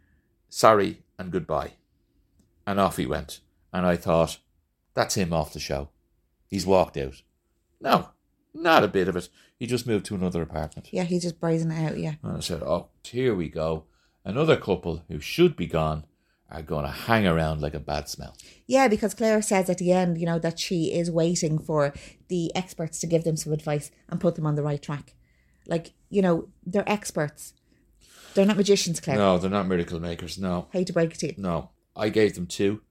sorry 0.50 1.02
and 1.18 1.32
goodbye, 1.32 1.72
and 2.66 2.80
off 2.80 2.98
he 2.98 3.06
went. 3.06 3.42
And 3.74 3.86
I 3.86 3.96
thought, 3.98 4.38
that's 4.94 5.16
him 5.16 5.34
off 5.34 5.54
the 5.54 5.60
show. 5.60 5.90
He's 6.48 6.66
walked 6.66 6.98
out. 6.98 7.22
No, 7.82 8.10
not 8.62 8.84
a 8.84 8.88
bit 8.88 9.08
of 9.08 9.16
it. 9.16 9.30
He 9.58 9.66
just 9.66 9.88
moved 9.88 10.06
to 10.08 10.16
another 10.16 10.42
apartment. 10.42 10.90
Yeah, 10.92 11.04
he's 11.04 11.24
just 11.24 11.40
brazen 11.40 11.72
it 11.72 11.84
out, 11.84 11.98
yeah. 11.98 12.16
And 12.24 12.38
I 12.38 12.40
said, 12.42 12.62
Oh, 12.64 12.88
here 13.04 13.34
we 13.34 13.50
go. 13.50 13.86
Another 14.26 14.58
couple 14.58 15.04
who 15.08 15.20
should 15.20 15.56
be 15.56 15.68
gone 15.68 16.06
are 16.50 16.62
going 16.62 16.86
to 16.86 16.92
hang 16.92 17.26
around 17.28 17.62
like 17.62 17.74
a 17.74 17.80
bad 17.80 18.08
smell. 18.08 18.36
Yeah, 18.68 18.88
because 18.88 19.14
Claire 19.14 19.42
says 19.42 19.70
at 19.70 19.78
the 19.80 19.92
end, 19.92 20.18
you 20.18 20.26
know, 20.26 20.40
that 20.40 20.60
she 20.60 20.94
is 20.94 21.10
waiting 21.12 21.60
for 21.60 21.94
the 22.30 22.56
experts 22.56 23.00
to 23.00 23.08
give 23.08 23.24
them 23.24 23.36
some 23.38 23.52
advice 23.54 23.92
and 24.10 24.20
put 24.22 24.36
them 24.36 24.46
on 24.46 24.56
the 24.56 24.64
right 24.64 24.82
track. 24.82 25.16
Like, 25.68 25.94
you 26.10 26.22
know, 26.22 26.48
they're 26.66 26.90
experts. 26.90 27.54
They're 28.34 28.46
not 28.46 28.58
magicians, 28.58 29.00
Claire. 29.00 29.18
No, 29.18 29.38
they're 29.38 29.50
not 29.50 29.68
miracle 29.68 30.00
makers. 30.00 30.38
No, 30.38 30.68
Hate 30.72 30.88
to 30.88 30.94
break 30.94 31.12
it 31.14 31.20
to 31.20 31.28
you. 31.28 31.34
no. 31.38 31.70
I 31.96 32.10
gave 32.10 32.36
them 32.36 32.46
two. 32.46 32.82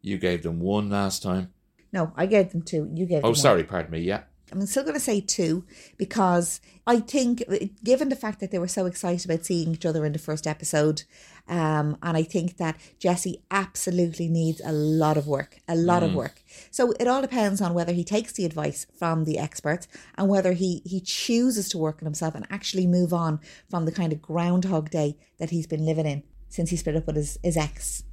You 0.00 0.16
gave 0.16 0.42
them 0.42 0.58
one 0.58 0.88
last 0.88 1.22
time. 1.22 1.52
No, 1.92 2.12
I 2.16 2.24
gave 2.24 2.50
them 2.50 2.62
two. 2.62 2.90
You 2.94 3.04
gave 3.04 3.18
oh, 3.18 3.20
them 3.20 3.24
Oh, 3.26 3.28
one. 3.28 3.36
sorry, 3.36 3.62
pardon 3.62 3.90
me. 3.92 4.00
Yeah. 4.00 4.22
I'm 4.52 4.64
still 4.66 4.82
going 4.82 4.94
to 4.94 5.00
say 5.00 5.20
two 5.20 5.64
because 5.96 6.60
I 6.86 7.00
think, 7.00 7.42
given 7.82 8.08
the 8.08 8.16
fact 8.16 8.40
that 8.40 8.50
they 8.50 8.58
were 8.58 8.68
so 8.68 8.86
excited 8.86 9.24
about 9.28 9.44
seeing 9.44 9.72
each 9.72 9.86
other 9.86 10.04
in 10.04 10.12
the 10.12 10.18
first 10.18 10.46
episode, 10.46 11.02
um, 11.48 11.96
and 12.02 12.16
I 12.16 12.22
think 12.22 12.58
that 12.58 12.76
Jesse 12.98 13.42
absolutely 13.50 14.28
needs 14.28 14.60
a 14.64 14.72
lot 14.72 15.16
of 15.16 15.26
work, 15.26 15.58
a 15.66 15.74
lot 15.74 16.02
of 16.02 16.14
work. 16.14 16.42
So 16.70 16.92
it 17.00 17.08
all 17.08 17.20
depends 17.20 17.60
on 17.60 17.74
whether 17.74 17.92
he 17.92 18.04
takes 18.04 18.32
the 18.32 18.44
advice 18.44 18.86
from 18.98 19.24
the 19.24 19.38
experts 19.38 19.88
and 20.16 20.28
whether 20.28 20.52
he 20.52 20.82
he 20.84 21.00
chooses 21.00 21.68
to 21.70 21.78
work 21.78 21.98
on 22.00 22.06
himself 22.06 22.34
and 22.34 22.46
actually 22.50 22.86
move 22.86 23.12
on 23.12 23.40
from 23.68 23.84
the 23.84 23.92
kind 23.92 24.12
of 24.12 24.22
groundhog 24.22 24.90
day 24.90 25.16
that 25.38 25.50
he's 25.50 25.66
been 25.66 25.84
living 25.84 26.06
in 26.06 26.22
since 26.48 26.70
he 26.70 26.76
split 26.76 26.96
up 26.96 27.06
with 27.06 27.16
his, 27.16 27.38
his 27.42 27.56
ex. 27.56 28.04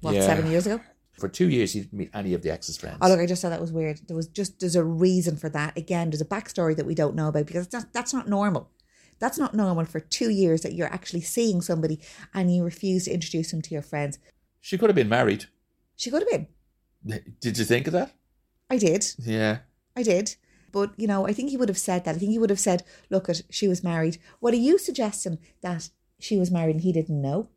What 0.00 0.14
Yeah. 0.14 0.22
seven 0.26 0.50
years 0.50 0.66
ago? 0.66 0.80
For 1.18 1.28
two 1.28 1.48
years, 1.48 1.72
he 1.72 1.80
didn't 1.80 1.98
meet 1.98 2.10
any 2.14 2.34
of 2.34 2.42
the 2.42 2.50
ex's 2.50 2.76
friends. 2.76 2.98
Oh 3.00 3.08
look, 3.08 3.20
I 3.20 3.26
just 3.26 3.42
thought 3.42 3.50
that 3.50 3.60
was 3.60 3.72
weird. 3.72 4.00
There 4.06 4.16
was 4.16 4.28
just 4.28 4.60
there's 4.60 4.76
a 4.76 4.84
reason 4.84 5.36
for 5.36 5.48
that. 5.50 5.76
Again, 5.76 6.10
there's 6.10 6.20
a 6.20 6.24
backstory 6.26 6.76
that 6.76 6.86
we 6.86 6.94
don't 6.94 7.14
know 7.14 7.28
about 7.28 7.46
because 7.46 7.68
that's 7.68 7.86
that's 7.92 8.14
not 8.14 8.28
normal. 8.28 8.70
That's 9.18 9.38
not 9.38 9.54
normal 9.54 9.84
for 9.84 10.00
two 10.00 10.30
years 10.30 10.62
that 10.62 10.74
you're 10.74 10.92
actually 10.92 11.22
seeing 11.22 11.60
somebody 11.60 12.00
and 12.32 12.54
you 12.54 12.62
refuse 12.62 13.04
to 13.04 13.12
introduce 13.12 13.50
them 13.50 13.62
to 13.62 13.74
your 13.74 13.82
friends. 13.82 14.18
She 14.60 14.78
could 14.78 14.90
have 14.90 14.96
been 14.96 15.08
married. 15.08 15.46
She 15.96 16.10
could 16.10 16.22
have 16.22 16.30
been. 16.30 16.46
Did 17.40 17.58
you 17.58 17.64
think 17.64 17.86
of 17.86 17.92
that? 17.94 18.12
I 18.70 18.78
did. 18.78 19.14
Yeah. 19.18 19.58
I 19.96 20.02
did. 20.02 20.36
But 20.70 20.92
you 20.96 21.06
know, 21.06 21.26
I 21.26 21.32
think 21.32 21.50
he 21.50 21.56
would 21.56 21.68
have 21.68 21.78
said 21.78 22.04
that. 22.04 22.14
I 22.14 22.18
think 22.18 22.30
he 22.30 22.38
would 22.38 22.50
have 22.50 22.60
said, 22.60 22.84
"Look, 23.10 23.28
at 23.28 23.42
she 23.50 23.66
was 23.66 23.82
married." 23.82 24.18
What 24.40 24.54
are 24.54 24.58
you 24.58 24.78
suggesting 24.78 25.38
that 25.62 25.90
she 26.20 26.36
was 26.36 26.50
married 26.50 26.76
and 26.76 26.82
he 26.82 26.92
didn't 26.92 27.22
know? 27.22 27.48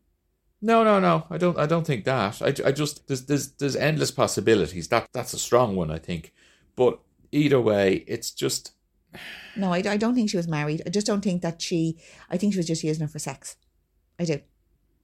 No, 0.64 0.84
no, 0.84 1.00
no. 1.00 1.26
I 1.28 1.38
don't. 1.38 1.58
I 1.58 1.66
don't 1.66 1.84
think 1.84 2.04
that. 2.04 2.40
I, 2.40 2.54
I 2.68 2.72
just 2.72 3.08
there's 3.08 3.26
there's 3.26 3.48
there's 3.52 3.74
endless 3.74 4.12
possibilities. 4.12 4.88
That 4.88 5.08
that's 5.12 5.34
a 5.34 5.38
strong 5.38 5.74
one, 5.74 5.90
I 5.90 5.98
think. 5.98 6.32
But 6.76 7.00
either 7.32 7.60
way, 7.60 8.04
it's 8.06 8.30
just 8.30 8.72
No, 9.56 9.72
I, 9.72 9.78
I 9.78 9.96
don't 9.96 10.14
think 10.14 10.30
she 10.30 10.36
was 10.36 10.46
married. 10.46 10.80
I 10.86 10.90
just 10.90 11.06
don't 11.06 11.20
think 11.20 11.42
that 11.42 11.60
she. 11.60 11.98
I 12.30 12.36
think 12.36 12.52
she 12.52 12.60
was 12.60 12.68
just 12.68 12.84
using 12.84 13.02
her 13.02 13.08
for 13.08 13.18
sex. 13.18 13.56
I 14.20 14.24
do. 14.24 14.40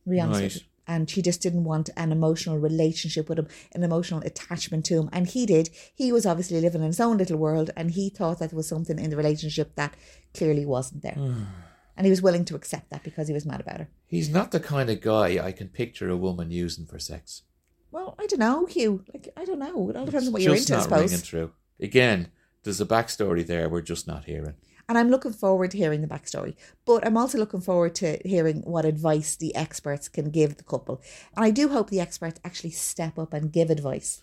Be 0.09 0.21
Right. 0.21 0.57
And 0.87 1.11
she 1.11 1.21
just 1.21 1.43
didn't 1.43 1.65
want 1.65 1.91
an 1.99 2.13
emotional 2.13 2.57
relationship 2.57 3.29
with 3.29 3.39
him, 3.39 3.49
an 3.75 3.85
emotional 3.85 4.21
attachment 4.21 4.87
to 4.87 4.95
him. 4.95 5.11
And 5.13 5.27
he 5.27 5.45
did. 5.45 5.69
He 5.95 6.13
was 6.13 6.25
obviously 6.25 6.63
living 6.63 6.81
in 6.81 6.87
his 6.87 7.01
own 7.01 7.19
little 7.19 7.37
world, 7.37 7.71
and 7.77 7.91
he 7.91 8.09
thought 8.09 8.39
that 8.39 8.51
there 8.51 8.57
was 8.57 8.69
something 8.69 8.99
in 8.99 9.11
the 9.11 9.17
relationship 9.17 9.75
that 9.75 9.95
clearly 10.33 10.65
wasn't 10.65 11.03
there. 11.03 11.19
and 11.99 12.07
he 12.07 12.11
was 12.11 12.23
willing 12.23 12.45
to 12.47 12.55
accept 12.55 12.91
that 12.91 13.03
because 13.03 13.27
he 13.27 13.35
was 13.35 13.45
mad 13.45 13.61
about 13.61 13.81
her. 13.81 13.89
he's 14.07 14.31
not 14.31 14.53
the 14.53 14.61
kind 14.61 14.89
of 14.89 15.01
guy 15.01 15.45
I 15.45 15.51
can 15.51 15.69
picture 15.69 16.09
a 16.09 16.17
woman 16.17 16.53
using 16.53 16.87
for 16.87 17.01
sex. 17.01 17.43
Well, 17.91 18.15
I 18.19 18.27
don't 18.27 18.39
know, 18.39 18.67
Hugh. 18.67 19.05
Like, 19.13 19.29
I 19.37 19.45
don't 19.45 19.59
know. 19.59 19.91
It 19.91 19.97
all 19.97 20.07
depends 20.07 20.29
on 20.29 20.33
what 20.33 20.43
you're 20.43 20.55
into, 20.55 20.77
I 20.77 20.79
not 20.79 20.91
ringing 20.91 21.19
through. 21.19 21.51
Again, 21.81 22.29
there's 22.63 22.81
a 22.81 22.87
backstory 22.87 23.45
there 23.45 23.69
we're 23.69 23.81
just 23.81 24.07
not 24.07 24.27
hearing. 24.27 24.55
And 24.89 24.97
I'm 24.97 25.11
looking 25.11 25.33
forward 25.33 25.73
to 25.73 25.77
hearing 25.77 26.01
the 26.01 26.07
backstory. 26.07 26.55
But 26.87 27.05
I'm 27.05 27.17
also 27.17 27.37
looking 27.37 27.61
forward 27.61 27.97
to 27.97 28.19
hearing 28.25 28.63
what 28.63 28.85
advice 28.85 29.35
the 29.37 29.55
experts 29.57 30.09
can 30.09 30.31
give 30.31 30.57
the 30.57 30.65
couple. 30.65 31.03
And 31.37 31.45
I 31.45 31.51
do 31.51 31.69
hope 31.69 31.91
the 31.91 32.01
experts 32.01 32.41
actually 32.45 32.71
step 32.71 33.19
up 33.19 33.35
and 33.35 33.53
give 33.53 33.71
advice. 33.71 34.23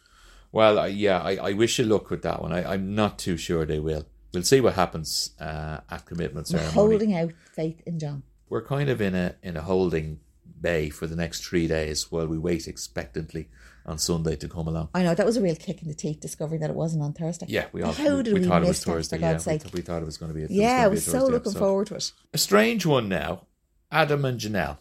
Well, 0.51 0.87
yeah, 0.87 1.19
I, 1.19 1.35
I 1.35 1.53
wish 1.53 1.77
you 1.77 1.85
luck 1.85 2.09
with 2.09 2.21
that 2.21 2.41
one. 2.41 2.53
I, 2.53 2.73
I'm 2.73 2.95
not 2.95 3.19
too 3.19 3.35
sure 3.35 3.65
they 3.65 3.79
will. 3.79 4.05
We'll 4.35 4.43
see 4.43 4.61
what 4.61 4.73
happens 4.75 5.31
uh, 5.39 5.79
at 5.89 6.05
commitment 6.05 6.47
We're 6.51 6.59
ceremony. 6.59 6.73
holding 6.73 7.15
out 7.15 7.31
faith 7.53 7.81
in 7.85 7.97
John. 7.99 8.23
We're 8.49 8.63
kind 8.63 8.89
of 8.89 9.01
in 9.01 9.15
a 9.15 9.35
in 9.41 9.57
a 9.57 9.61
holding 9.61 10.19
bay 10.61 10.89
for 10.89 11.07
the 11.07 11.15
next 11.15 11.43
three 11.45 11.67
days 11.67 12.11
while 12.11 12.27
we 12.27 12.37
wait 12.37 12.67
expectantly 12.67 13.49
on 13.85 13.97
Sunday 13.97 14.35
to 14.35 14.47
come 14.47 14.67
along. 14.67 14.89
I 14.93 15.03
know 15.03 15.13
that 15.15 15.25
was 15.25 15.37
a 15.37 15.41
real 15.41 15.55
kick 15.55 15.81
in 15.81 15.87
the 15.87 15.93
teeth 15.93 16.19
discovering 16.19 16.61
that 16.61 16.69
it 16.69 16.75
wasn't 16.75 17.03
on 17.03 17.13
Thursday. 17.13 17.45
Yeah, 17.49 17.65
we 17.71 17.81
all 17.83 17.93
How 17.93 18.17
we, 18.17 18.23
did 18.23 18.33
we 18.33 18.39
we 18.41 18.45
thought 18.47 18.57
it 18.63 18.67
was 18.67 18.69
miss 18.69 18.79
that, 18.79 18.85
for 18.91 18.97
Thursday. 18.97 19.19
Yeah, 19.19 19.33
we, 19.33 19.59
th- 19.59 19.73
we 19.73 19.81
thought 19.81 20.01
it 20.01 20.05
was 20.05 20.17
going 20.17 20.31
to 20.31 20.35
be. 20.37 20.43
It 20.43 20.51
Yeah, 20.51 20.81
I 20.81 20.85
a 20.85 20.89
was 20.89 21.05
so 21.05 21.19
looking 21.23 21.35
episode. 21.35 21.59
forward 21.59 21.87
to 21.87 21.95
it. 21.95 22.11
A 22.33 22.37
strange 22.37 22.85
one 22.85 23.07
now. 23.09 23.45
Adam 23.91 24.25
and 24.25 24.39
Janelle. 24.39 24.77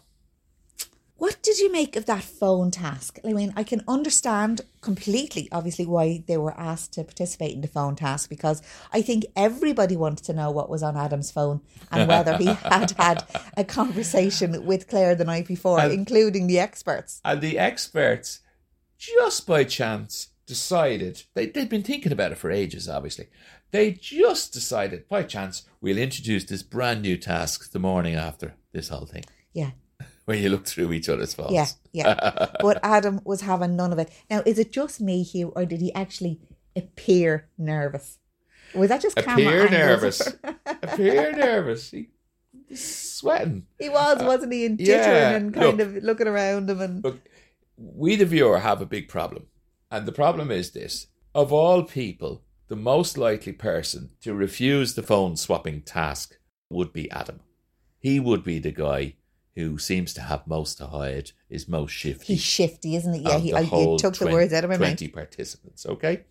What 1.17 1.41
did 1.41 1.59
you 1.59 1.71
make 1.71 1.95
of 1.95 2.05
that 2.07 2.23
phone 2.23 2.71
task? 2.71 3.19
I 3.23 3.31
mean, 3.31 3.53
I 3.55 3.63
can 3.63 3.83
understand 3.87 4.61
completely, 4.81 5.47
obviously, 5.49 5.85
why 5.85 6.23
they 6.27 6.35
were 6.37 6.53
asked 6.59 6.91
to 6.93 7.05
participate 7.05 7.53
in 7.53 7.61
the 7.61 7.69
phone 7.69 7.95
task 7.95 8.29
because 8.29 8.61
I 8.91 9.01
think 9.01 9.25
everybody 9.35 9.95
wanted 9.95 10.25
to 10.25 10.33
know 10.33 10.51
what 10.51 10.69
was 10.69 10.83
on 10.83 10.97
Adam's 10.97 11.31
phone 11.31 11.61
and 11.89 12.09
whether 12.09 12.35
he 12.37 12.45
had 12.63 12.91
had 12.97 13.23
a 13.55 13.63
conversation 13.63 14.65
with 14.65 14.89
Claire 14.89 15.15
the 15.15 15.23
night 15.23 15.47
before, 15.47 15.79
And- 15.79 15.93
including 15.93 16.47
the 16.47 16.59
experts. 16.59 17.21
And 17.23 17.39
the 17.39 17.57
experts 17.57 18.41
just 18.97 19.47
by 19.47 19.63
chance 19.63 20.29
decided 20.45 21.23
they, 21.33 21.45
they'd 21.47 21.69
been 21.69 21.83
thinking 21.83 22.11
about 22.11 22.33
it 22.33 22.37
for 22.37 22.51
ages, 22.51 22.89
obviously. 22.89 23.27
They 23.71 23.91
just 23.91 24.51
decided 24.53 25.07
by 25.07 25.23
chance 25.23 25.63
we'll 25.79 25.97
introduce 25.97 26.43
this 26.43 26.61
brand 26.63 27.01
new 27.01 27.17
task 27.17 27.71
the 27.71 27.79
morning 27.79 28.15
after 28.15 28.55
this 28.73 28.89
whole 28.89 29.05
thing. 29.05 29.23
Yeah. 29.53 29.71
Where 30.25 30.37
you 30.37 30.49
look 30.49 30.65
through 30.65 30.91
each 30.93 31.07
other's 31.07 31.35
phones. 31.35 31.51
Yeah, 31.51 31.67
yeah. 31.93 32.47
but 32.59 32.79
Adam 32.83 33.21
was 33.23 33.41
having 33.41 33.75
none 33.75 33.93
of 33.93 33.99
it. 33.99 34.11
Now, 34.29 34.41
is 34.45 34.57
it 34.57 34.71
just 34.71 34.99
me, 34.99 35.21
Hugh, 35.21 35.53
or 35.55 35.65
did 35.65 35.81
he 35.81 35.93
actually 35.93 36.39
appear 36.75 37.47
nervous? 37.57 38.17
Was 38.73 38.89
that 38.89 39.01
just 39.01 39.15
camera 39.15 39.65
Appear 39.65 39.69
nervous. 39.69 40.21
Appear 40.65 41.31
nervous. 41.31 41.91
He, 41.91 42.09
sweating. 42.73 43.67
he 43.79 43.89
was, 43.89 44.21
uh, 44.21 44.25
wasn't 44.25 44.53
he? 44.53 44.65
And 44.65 44.79
yeah, 44.79 45.31
and 45.31 45.53
kind 45.53 45.77
look. 45.77 45.87
of 45.87 46.03
looking 46.03 46.27
around 46.27 46.69
him 46.69 46.81
and 46.81 47.03
Look, 47.03 47.21
we 47.77 48.15
the 48.15 48.25
viewer 48.25 48.59
have 48.59 48.81
a 48.81 48.85
big 48.85 49.07
problem. 49.07 49.47
And 49.91 50.05
the 50.05 50.11
problem 50.11 50.51
is 50.51 50.71
this. 50.71 51.07
Of 51.33 51.53
all 51.53 51.83
people, 51.83 52.43
the 52.67 52.75
most 52.75 53.17
likely 53.17 53.53
person 53.53 54.11
to 54.21 54.33
refuse 54.33 54.95
the 54.95 55.03
phone 55.03 55.35
swapping 55.35 55.81
task 55.81 56.37
would 56.69 56.91
be 56.91 57.11
Adam. 57.11 57.41
He 57.99 58.19
would 58.19 58.43
be 58.43 58.59
the 58.59 58.71
guy 58.71 59.15
who 59.55 59.77
seems 59.77 60.13
to 60.13 60.21
have 60.21 60.45
most 60.45 60.77
to 60.77 60.87
hide, 60.87 61.31
is 61.49 61.67
most 61.67 61.91
shifty. 61.91 62.33
he's 62.33 62.41
shifty, 62.41 62.95
isn't 62.95 63.15
it? 63.15 63.21
Yeah, 63.21 63.39
he, 63.39 63.49
you 63.49 63.97
took 63.97 64.15
the 64.17 64.27
words 64.27 64.53
out 64.53 64.63
of 64.63 64.69
my 64.69 64.77
mouth. 64.77 64.89
20 64.89 65.07
participants, 65.09 65.85
okay? 65.85 66.23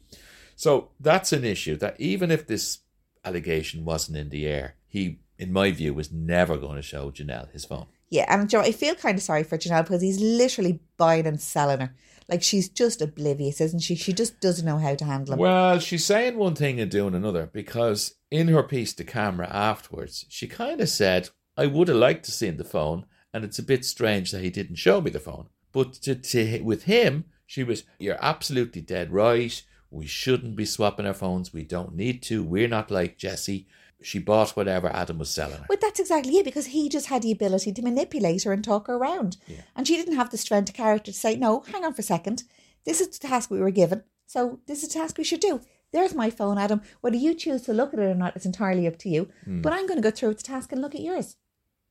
So 0.57 0.91
that's 1.01 1.33
an 1.33 1.45
issue 1.45 1.77
that 1.77 1.99
even 1.99 2.31
if 2.31 2.47
this 2.47 2.81
allegation 3.25 3.85
wasn't 3.85 4.19
in 4.19 4.29
the 4.29 4.47
air, 4.47 4.77
he, 4.87 5.21
in 5.39 5.53
my 5.53 5.71
view, 5.71 5.95
was 5.95 6.13
never 6.13 6.57
going 6.59 6.77
to 6.77 6.83
show 6.83 7.11
Janelle 7.11 7.51
his 7.51 7.65
phone. 7.65 7.87
Yeah, 8.11 8.27
and 8.29 8.49
Joe, 8.49 8.61
I 8.61 8.73
feel 8.73 8.95
kind 8.95 9.17
of 9.17 9.25
sorry 9.25 9.43
for 9.43 9.59
Janelle 9.59 9.83
because 9.83 10.03
he's 10.03 10.21
literally 10.21 10.81
buying 10.97 11.27
and 11.27 11.41
selling 11.41 11.81
her. 11.81 11.95
Like 12.29 12.43
she's 12.43 12.69
just 12.69 13.03
oblivious, 13.03 13.61
isn't 13.61 13.81
she? 13.81 13.97
She 13.97 14.13
just 14.13 14.41
doesn't 14.41 14.65
know 14.65 14.79
how 14.79 14.95
to 14.95 15.05
handle 15.05 15.35
him. 15.35 15.41
Well, 15.41 15.79
she's 15.79 16.05
saying 16.05 16.37
one 16.39 16.55
thing 16.55 16.81
and 16.81 16.91
doing 16.91 17.15
another 17.15 17.51
because 17.53 18.15
in 18.31 18.49
her 18.49 18.63
piece 18.63 18.95
to 18.95 19.05
camera 19.05 19.49
afterwards, 19.51 20.25
she 20.29 20.47
kind 20.47 20.81
of 20.81 20.89
said, 20.89 21.31
I 21.57 21.67
would 21.67 21.89
have 21.89 21.97
liked 21.99 22.25
to 22.27 22.33
seen 22.33 22.57
the 22.57 22.65
phone, 22.65 23.05
and 23.35 23.45
it's 23.45 23.59
a 23.59 23.65
bit 23.65 23.85
strange 23.85 24.31
that 24.31 24.43
he 24.43 24.49
didn't 24.49 24.77
show 24.77 25.01
me 25.01 25.11
the 25.11 25.19
phone. 25.19 25.49
But 25.73 25.95
to, 26.05 26.15
to 26.15 26.63
with 26.63 26.85
him, 26.85 27.25
she 27.45 27.65
was, 27.65 27.83
You're 27.99 28.25
absolutely 28.25 28.81
dead 28.81 29.13
right. 29.13 29.61
We 29.91 30.07
shouldn't 30.07 30.57
be 30.57 30.65
swapping 30.65 31.07
our 31.07 31.15
phones. 31.15 31.53
We 31.53 31.65
don't 31.65 31.95
need 31.95 32.23
to. 32.25 32.43
We're 32.43 32.69
not 32.69 32.91
like 32.91 33.19
Jesse. 33.19 33.67
She 34.03 34.19
bought 34.19 34.51
whatever 34.51 34.89
Adam 34.89 35.19
was 35.19 35.31
selling 35.31 35.59
her. 35.59 35.67
But 35.69 35.81
that's 35.81 36.01
exactly 36.01 36.37
it 36.37 36.45
because 36.45 36.67
he 36.67 36.89
just 36.89 37.07
had 37.07 37.23
the 37.23 37.33
ability 37.33 37.73
to 37.73 37.83
manipulate 37.83 38.45
her 38.45 38.53
and 38.53 38.63
talk 38.63 38.87
her 38.87 38.95
around. 38.95 39.37
And 39.75 39.87
she 39.87 39.97
didn't 39.97 40.17
have 40.17 40.31
the 40.31 40.37
strength 40.37 40.69
of 40.69 40.75
character 40.75 41.11
to 41.11 41.19
say, 41.19 41.37
no, 41.37 41.61
hang 41.61 41.85
on 41.85 41.95
for 41.95 42.01
a 42.01 42.05
second. 42.05 42.45
This 42.85 43.01
is 43.01 43.19
the 43.19 43.29
task 43.29 43.51
we 43.51 43.61
were 43.61 43.71
given. 43.71 44.05
So 44.27 44.61
this 44.67 44.83
is 44.83 44.89
the 44.89 44.99
task 44.99 45.17
we 45.17 45.25
should 45.25 45.41
do. 45.41 45.61
There's 45.93 46.15
my 46.15 46.29
phone, 46.29 46.59
Adam. 46.59 46.83
Whether 47.01 47.17
you 47.17 47.35
choose 47.35 47.63
to 47.63 47.73
look 47.73 47.95
at 47.95 48.01
it 48.01 48.03
or 48.03 48.15
not 48.15 48.35
it's 48.37 48.47
entirely 48.47 48.87
up 48.87 48.99
to 48.99 49.09
you. 49.09 49.29
Hmm. 49.45 49.61
But 49.61 49.73
I'm 49.73 49.87
going 49.87 50.01
to 50.01 50.09
go 50.09 50.15
through 50.15 50.31
with 50.31 50.39
the 50.39 50.45
task 50.45 50.73
and 50.73 50.83
look 50.83 50.95
at 50.95 51.01
yours. 51.01 51.37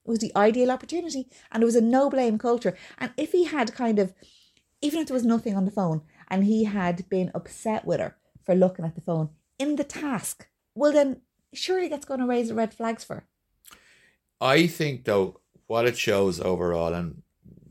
It 0.05 0.10
was 0.10 0.19
the 0.19 0.36
ideal 0.36 0.72
opportunity. 0.72 1.27
And 1.51 1.63
it 1.63 1.65
was 1.65 1.75
a 1.75 1.81
no 1.81 2.10
blame 2.10 2.38
culture. 2.38 2.75
And 2.98 3.12
if 3.17 3.31
he 3.31 3.45
had 3.45 3.74
kind 3.74 4.00
of, 4.00 4.13
even 4.81 5.00
if 5.00 5.07
there 5.07 5.15
was 5.15 5.25
nothing 5.25 5.55
on 5.55 5.65
the 5.65 5.72
phone, 5.72 6.01
and 6.27 6.43
he 6.43 6.65
had 6.65 7.07
been 7.10 7.31
upset 7.33 7.86
with 7.86 8.00
her 8.00 8.17
for 8.45 8.55
looking 8.55 8.86
at 8.86 8.95
the 8.95 9.01
phone 9.01 9.29
in 9.60 9.75
the 9.75 9.83
task, 9.83 10.48
well, 10.75 10.91
then 10.91 11.22
surely 11.53 11.88
that's 11.88 12.05
going 12.05 12.19
to 12.19 12.25
raise 12.25 12.51
red 12.51 12.74
flags 12.74 13.03
for 13.03 13.15
her. 13.15 13.27
I 14.41 14.67
think, 14.67 15.05
though, 15.05 15.39
what 15.67 15.88
it 15.88 15.98
shows 15.98 16.39
overall, 16.41 16.93
and 16.93 17.22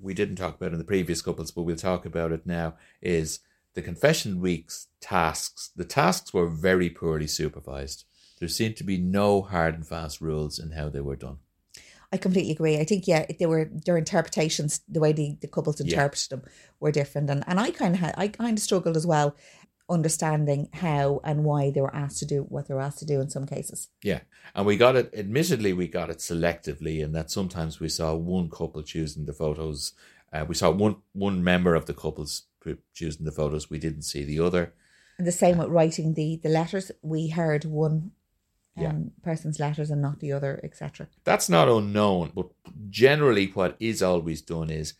we 0.00 0.14
didn't 0.14 0.36
talk 0.36 0.56
about 0.56 0.72
in 0.72 0.78
the 0.78 0.84
previous 0.84 1.20
couples, 1.20 1.50
but 1.50 1.62
we'll 1.62 1.76
talk 1.76 2.06
about 2.06 2.32
it 2.32 2.46
now, 2.46 2.74
is 3.00 3.40
the 3.74 3.82
confession 3.82 4.40
week's 4.40 4.88
tasks. 5.00 5.70
The 5.76 5.84
tasks 5.84 6.32
were 6.32 6.48
very 6.48 6.88
poorly 6.88 7.26
supervised. 7.26 8.04
There 8.38 8.48
seemed 8.48 8.76
to 8.76 8.84
be 8.84 8.96
no 8.96 9.42
hard 9.42 9.74
and 9.74 9.86
fast 9.86 10.20
rules 10.20 10.58
in 10.58 10.72
how 10.72 10.88
they 10.88 11.00
were 11.00 11.16
done. 11.16 11.38
I 12.12 12.18
completely 12.18 12.52
agree. 12.52 12.78
I 12.78 12.84
think 12.84 13.08
yeah, 13.08 13.24
they 13.38 13.46
were 13.46 13.70
their 13.86 13.96
interpretations, 13.96 14.80
the 14.88 15.00
way 15.00 15.12
the, 15.12 15.38
the 15.40 15.48
couples 15.48 15.80
interpreted 15.80 16.30
them, 16.30 16.42
were 16.78 16.92
different, 16.92 17.30
and 17.30 17.42
and 17.46 17.58
I 17.58 17.70
kind 17.70 17.94
of 17.94 18.00
had 18.00 18.14
I 18.18 18.28
kind 18.28 18.58
of 18.58 18.62
struggled 18.62 18.96
as 18.96 19.06
well, 19.06 19.34
understanding 19.88 20.68
how 20.72 21.20
and 21.24 21.44
why 21.44 21.70
they 21.70 21.80
were 21.80 21.94
asked 21.94 22.18
to 22.18 22.26
do 22.26 22.42
what 22.42 22.68
they 22.68 22.74
were 22.74 22.80
asked 22.80 22.98
to 23.00 23.06
do 23.06 23.20
in 23.20 23.30
some 23.30 23.46
cases. 23.46 23.88
Yeah. 24.02 24.20
And 24.54 24.66
we 24.66 24.76
got 24.76 24.96
it, 24.96 25.12
admittedly, 25.16 25.72
we 25.72 25.88
got 25.88 26.10
it 26.10 26.18
selectively, 26.18 27.00
in 27.00 27.12
that 27.12 27.30
sometimes 27.30 27.80
we 27.80 27.88
saw 27.88 28.14
one 28.14 28.50
couple 28.50 28.82
choosing 28.82 29.26
the 29.26 29.32
photos. 29.32 29.92
Uh, 30.32 30.44
we 30.46 30.54
saw 30.54 30.70
one, 30.70 30.96
one 31.12 31.44
member 31.44 31.74
of 31.74 31.86
the 31.86 31.94
couples 31.94 32.44
choosing 32.94 33.24
the 33.24 33.32
photos. 33.32 33.70
We 33.70 33.78
didn't 33.78 34.02
see 34.02 34.24
the 34.24 34.40
other. 34.40 34.74
And 35.18 35.26
the 35.26 35.32
same 35.32 35.58
with 35.58 35.68
writing 35.68 36.14
the 36.14 36.40
the 36.42 36.48
letters. 36.48 36.90
We 37.02 37.28
heard 37.28 37.64
one 37.64 38.12
um, 38.76 38.82
Yeah. 38.82 38.92
person's 39.22 39.58
letters 39.60 39.90
and 39.90 40.00
not 40.00 40.20
the 40.20 40.32
other, 40.32 40.60
etc. 40.62 41.08
That's 41.24 41.48
not 41.48 41.68
unknown, 41.68 42.32
but 42.34 42.48
generally, 42.88 43.46
what 43.48 43.76
is 43.80 44.02
always 44.02 44.42
done 44.42 44.70
is 44.70 44.94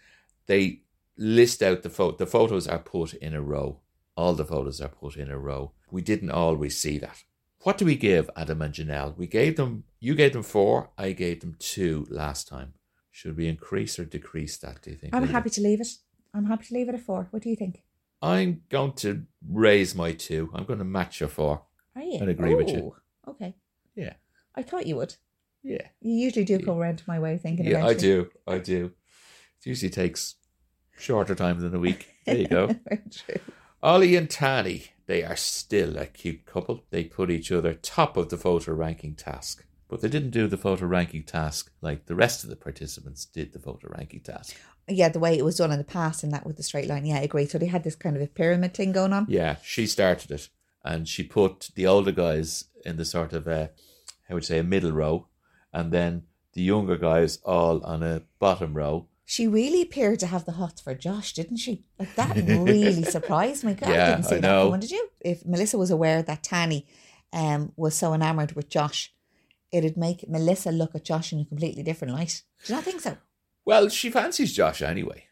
they 0.46 0.82
list 1.16 1.62
out 1.62 1.82
the 1.82 1.90
photo. 1.90 2.16
The 2.16 2.26
photos 2.26 2.66
are 2.66 2.78
put 2.78 3.14
in 3.14 3.34
a 3.34 3.42
row. 3.42 3.80
All 4.16 4.34
the 4.34 4.44
photos 4.44 4.80
are 4.80 4.88
put 4.88 5.16
in 5.16 5.30
a 5.30 5.38
row. 5.38 5.72
We 5.90 6.02
didn't 6.02 6.30
always 6.30 6.78
see 6.78 6.98
that. 6.98 7.24
What 7.62 7.78
do 7.78 7.84
we 7.84 7.94
give 7.96 8.28
Adam 8.36 8.60
and 8.62 8.74
Janelle? 8.74 9.16
We 9.16 9.26
gave 9.26 9.56
them. 9.56 9.84
You 10.00 10.14
gave 10.14 10.32
them 10.32 10.42
four. 10.42 10.90
I 10.98 11.12
gave 11.12 11.40
them 11.40 11.56
two 11.58 12.06
last 12.10 12.48
time. 12.48 12.74
Should 13.10 13.36
we 13.36 13.46
increase 13.46 13.98
or 13.98 14.04
decrease 14.04 14.56
that? 14.58 14.82
Do 14.82 14.90
you 14.90 14.96
think? 14.96 15.14
I'm 15.14 15.28
happy 15.28 15.50
to 15.50 15.60
leave 15.60 15.80
it. 15.80 15.88
I'm 16.34 16.46
happy 16.46 16.64
to 16.66 16.74
leave 16.74 16.88
it 16.88 16.94
at 16.94 17.00
four. 17.02 17.28
What 17.30 17.42
do 17.42 17.50
you 17.50 17.56
think? 17.56 17.82
I'm 18.20 18.62
going 18.68 18.92
to 18.94 19.24
raise 19.48 19.94
my 19.94 20.12
two. 20.12 20.50
I'm 20.54 20.64
going 20.64 20.78
to 20.78 20.84
match 20.84 21.20
your 21.20 21.28
four. 21.28 21.62
Are 21.94 22.02
you? 22.02 22.18
I'd 22.20 22.28
agree 22.28 22.54
with 22.54 22.68
you. 22.70 22.96
Okay. 23.28 23.54
Yeah. 23.94 24.14
I 24.54 24.62
thought 24.62 24.86
you 24.86 24.96
would. 24.96 25.14
Yeah. 25.62 25.86
You 26.00 26.14
usually 26.14 26.44
do 26.44 26.58
come 26.58 26.78
around 26.78 26.98
to 26.98 27.04
my 27.06 27.18
way 27.18 27.34
of 27.34 27.40
thinking. 27.40 27.66
Yeah, 27.66 27.86
I 27.86 27.94
do. 27.94 28.30
I 28.46 28.58
do. 28.58 28.92
It 29.60 29.66
usually 29.66 29.90
takes 29.90 30.36
shorter 30.98 31.34
time 31.34 31.60
than 31.60 31.74
a 31.74 31.78
week. 31.78 32.08
There 32.26 32.36
you 32.36 32.48
go. 32.48 32.66
True. 33.10 33.40
Ollie 33.82 34.16
and 34.16 34.28
Tahnee, 34.28 34.88
they 35.06 35.24
are 35.24 35.36
still 35.36 35.96
a 35.96 36.06
cute 36.06 36.46
couple. 36.46 36.84
They 36.90 37.04
put 37.04 37.30
each 37.30 37.50
other 37.50 37.74
top 37.74 38.16
of 38.16 38.28
the 38.28 38.36
photo 38.36 38.72
ranking 38.72 39.14
task. 39.14 39.64
But 39.88 40.00
they 40.00 40.08
didn't 40.08 40.30
do 40.30 40.46
the 40.46 40.56
photo 40.56 40.86
ranking 40.86 41.24
task 41.24 41.70
like 41.82 42.06
the 42.06 42.14
rest 42.14 42.44
of 42.44 42.50
the 42.50 42.56
participants 42.56 43.26
did 43.26 43.52
the 43.52 43.58
photo 43.58 43.88
ranking 43.88 44.20
task. 44.20 44.56
Yeah, 44.88 45.10
the 45.10 45.18
way 45.18 45.36
it 45.36 45.44
was 45.44 45.58
done 45.58 45.70
in 45.70 45.78
the 45.78 45.84
past 45.84 46.24
and 46.24 46.32
that 46.32 46.46
with 46.46 46.56
the 46.56 46.62
straight 46.62 46.88
line. 46.88 47.04
Yeah, 47.04 47.16
I 47.16 47.20
agree. 47.20 47.46
So 47.46 47.58
they 47.58 47.66
had 47.66 47.84
this 47.84 47.94
kind 47.94 48.16
of 48.16 48.22
a 48.22 48.26
pyramid 48.26 48.74
thing 48.74 48.92
going 48.92 49.12
on. 49.12 49.26
Yeah, 49.28 49.56
she 49.62 49.86
started 49.86 50.30
it. 50.30 50.48
And 50.84 51.08
she 51.08 51.22
put 51.22 51.70
the 51.74 51.86
older 51.86 52.12
guys 52.12 52.64
in 52.84 52.96
the 52.96 53.04
sort 53.04 53.32
of, 53.32 53.46
a, 53.46 53.70
how 54.28 54.34
would 54.34 54.42
you 54.42 54.48
say, 54.48 54.58
a 54.58 54.64
middle 54.64 54.92
row. 54.92 55.28
And 55.72 55.92
then 55.92 56.24
the 56.52 56.62
younger 56.62 56.96
guys 56.96 57.38
all 57.44 57.82
on 57.84 58.02
a 58.02 58.22
bottom 58.38 58.74
row. 58.74 59.08
She 59.24 59.46
really 59.46 59.80
appeared 59.80 60.18
to 60.20 60.26
have 60.26 60.44
the 60.44 60.52
hots 60.52 60.80
for 60.80 60.94
Josh, 60.94 61.32
didn't 61.32 61.58
she? 61.58 61.84
Like 61.98 62.14
that 62.16 62.36
really 62.36 63.04
surprised 63.16 63.64
me. 63.64 63.74
God, 63.74 63.90
I 63.90 64.10
didn't 64.10 64.24
see 64.24 64.36
I 64.36 64.40
that 64.40 64.46
know. 64.46 64.64
coming, 64.66 64.80
did 64.80 64.90
you? 64.90 65.08
If 65.20 65.46
Melissa 65.46 65.78
was 65.78 65.90
aware 65.90 66.22
that 66.22 66.42
Tahnee 66.42 66.84
um, 67.32 67.72
was 67.76 67.94
so 67.94 68.12
enamoured 68.12 68.52
with 68.52 68.68
Josh, 68.68 69.14
it'd 69.70 69.96
make 69.96 70.28
Melissa 70.28 70.70
look 70.70 70.94
at 70.94 71.04
Josh 71.04 71.32
in 71.32 71.40
a 71.40 71.44
completely 71.44 71.82
different 71.82 72.12
light. 72.12 72.42
Do 72.64 72.72
you 72.72 72.76
not 72.76 72.84
think 72.84 73.00
so? 73.00 73.16
Well, 73.64 73.88
she 73.88 74.10
fancies 74.10 74.52
Josh 74.52 74.82
anyway. 74.82 75.26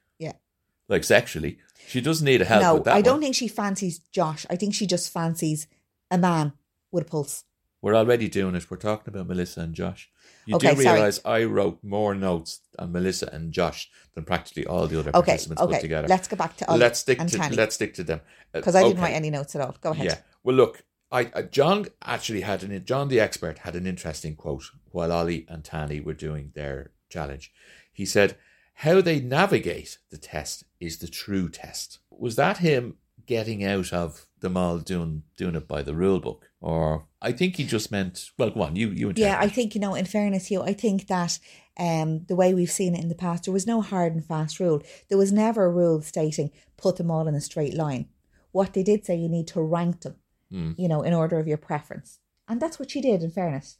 Like 0.91 1.05
sexually. 1.05 1.59
She 1.89 2.01
doesn't 2.03 2.25
need 2.25 2.43
a 2.43 2.45
help 2.45 2.63
no, 2.63 2.75
with 2.75 2.85
that 2.85 2.95
I 2.95 3.01
don't 3.01 3.15
one. 3.15 3.23
think 3.23 3.35
she 3.35 3.49
fancies 3.49 3.99
Josh. 4.13 4.45
I 4.51 4.57
think 4.57 4.75
she 4.75 4.87
just 4.87 5.11
fancies 5.13 5.67
a 6.11 6.19
man 6.19 6.53
with 6.93 7.07
a 7.07 7.11
pulse. 7.11 7.45
We're 7.83 7.95
already 7.97 8.29
doing 8.29 8.55
it. 8.57 8.71
We're 8.71 8.77
talking 8.77 9.13
about 9.15 9.27
Melissa 9.27 9.61
and 9.63 9.75
Josh. 9.75 10.11
You 10.47 10.57
Okay, 10.57 10.75
do 10.75 10.81
realise 10.81 11.21
I 11.25 11.45
wrote 11.45 11.79
more 11.83 12.15
notes 12.15 12.61
on 12.79 12.93
Melissa 12.93 13.31
and 13.33 13.53
Josh 13.53 13.89
than 14.15 14.25
practically 14.25 14.67
all 14.67 14.87
the 14.87 14.99
other 14.99 15.11
Okay, 15.11 15.33
participants 15.33 15.63
put 15.63 15.71
okay. 15.71 15.81
together. 15.81 16.09
Let's 16.09 16.29
go 16.29 16.37
back 16.37 16.57
to 16.59 16.69
Ollie 16.69 16.81
let's 16.81 16.99
stick 16.99 17.19
and 17.21 17.29
to 17.31 17.39
Tahnee. 17.39 17.57
let's 17.57 17.75
stick 17.77 17.95
to 17.95 18.05
them 18.05 18.21
uh, 18.55 18.59
Because 18.59 18.75
I 18.77 18.83
didn't 18.83 19.01
write 19.01 19.15
any 19.15 19.31
notes 19.31 19.55
at 19.57 19.63
all. 19.63 19.75
Go 19.81 19.91
ahead. 19.93 20.07
Yeah. 20.07 20.19
Well, 20.45 20.57
look, 20.57 20.83
I, 21.11 21.31
I 21.35 21.43
John 21.43 21.87
actually 22.05 22.43
had 22.43 22.63
an 22.63 22.85
John 22.85 23.09
the 23.09 23.19
expert 23.21 23.59
had 23.59 23.75
an 23.77 23.87
interesting 23.87 24.37
quote 24.37 24.65
while 24.91 25.11
Ollie 25.11 25.47
and 25.49 25.65
Tahnee 25.65 26.05
were 26.05 26.15
doing 26.15 26.53
their 26.55 26.91
challenge. 27.09 27.51
He 27.93 28.05
said, 28.05 28.37
"How 28.75 29.01
they 29.01 29.21
navigate 29.21 29.99
the 30.11 30.19
test 30.19 30.65
is 30.79 30.99
the 30.99 31.09
true 31.09 31.49
test." 31.49 31.99
Was 32.11 32.37
that 32.37 32.59
him 32.59 32.97
getting 33.27 33.65
out 33.65 33.93
of 33.93 34.27
them 34.41 34.57
all 34.57 34.79
doing 34.79 35.23
doing 35.37 35.55
it 35.55 35.69
by 35.69 35.83
the 35.83 35.95
rule 35.95 36.19
book, 36.21 36.51
or 36.61 37.07
I 37.23 37.33
think 37.33 37.57
he 37.57 37.65
just 37.65 37.91
meant? 37.91 38.31
Well, 38.39 38.51
go 38.51 38.63
on, 38.63 38.77
you 38.77 38.89
you. 38.89 39.13
Yeah, 39.17 39.39
I 39.39 39.49
think, 39.49 39.75
you 39.75 39.81
know, 39.81 39.95
in 39.95 40.07
fairness, 40.07 40.47
Hugh, 40.47 40.63
I 40.63 40.73
think 40.73 41.07
that 41.09 41.39
um, 41.79 42.25
the 42.27 42.37
way 42.37 42.53
we've 42.55 42.71
seen 42.71 42.95
it 42.95 43.03
in 43.03 43.09
the 43.09 43.15
past, 43.15 43.45
there 43.45 43.55
was 43.55 43.67
no 43.67 43.81
hard 43.81 44.15
and 44.15 44.25
fast 44.25 44.61
rule. 44.61 44.83
There 45.09 45.19
was 45.19 45.33
never 45.33 45.65
a 45.65 45.71
rule 45.71 46.03
stating 46.03 46.51
put 46.77 46.97
them 46.97 47.11
all 47.11 47.29
in 47.29 47.35
a 47.35 47.41
straight 47.41 47.75
line. 47.75 48.09
What 48.53 48.73
they 48.73 48.83
did 48.83 49.05
say, 49.05 49.17
you 49.17 49.29
need 49.29 49.47
to 49.49 49.61
rank 49.63 50.01
them, 50.01 50.17
Hmm. 50.51 50.73
you 50.77 50.89
know, 50.89 51.03
in 51.03 51.15
order 51.15 51.39
of 51.39 51.47
your 51.47 51.59
preference. 51.59 52.19
And 52.49 52.61
that's 52.61 52.79
what 52.79 52.91
she 52.91 53.01
did, 53.01 53.23
in 53.23 53.31
fairness. 53.31 53.79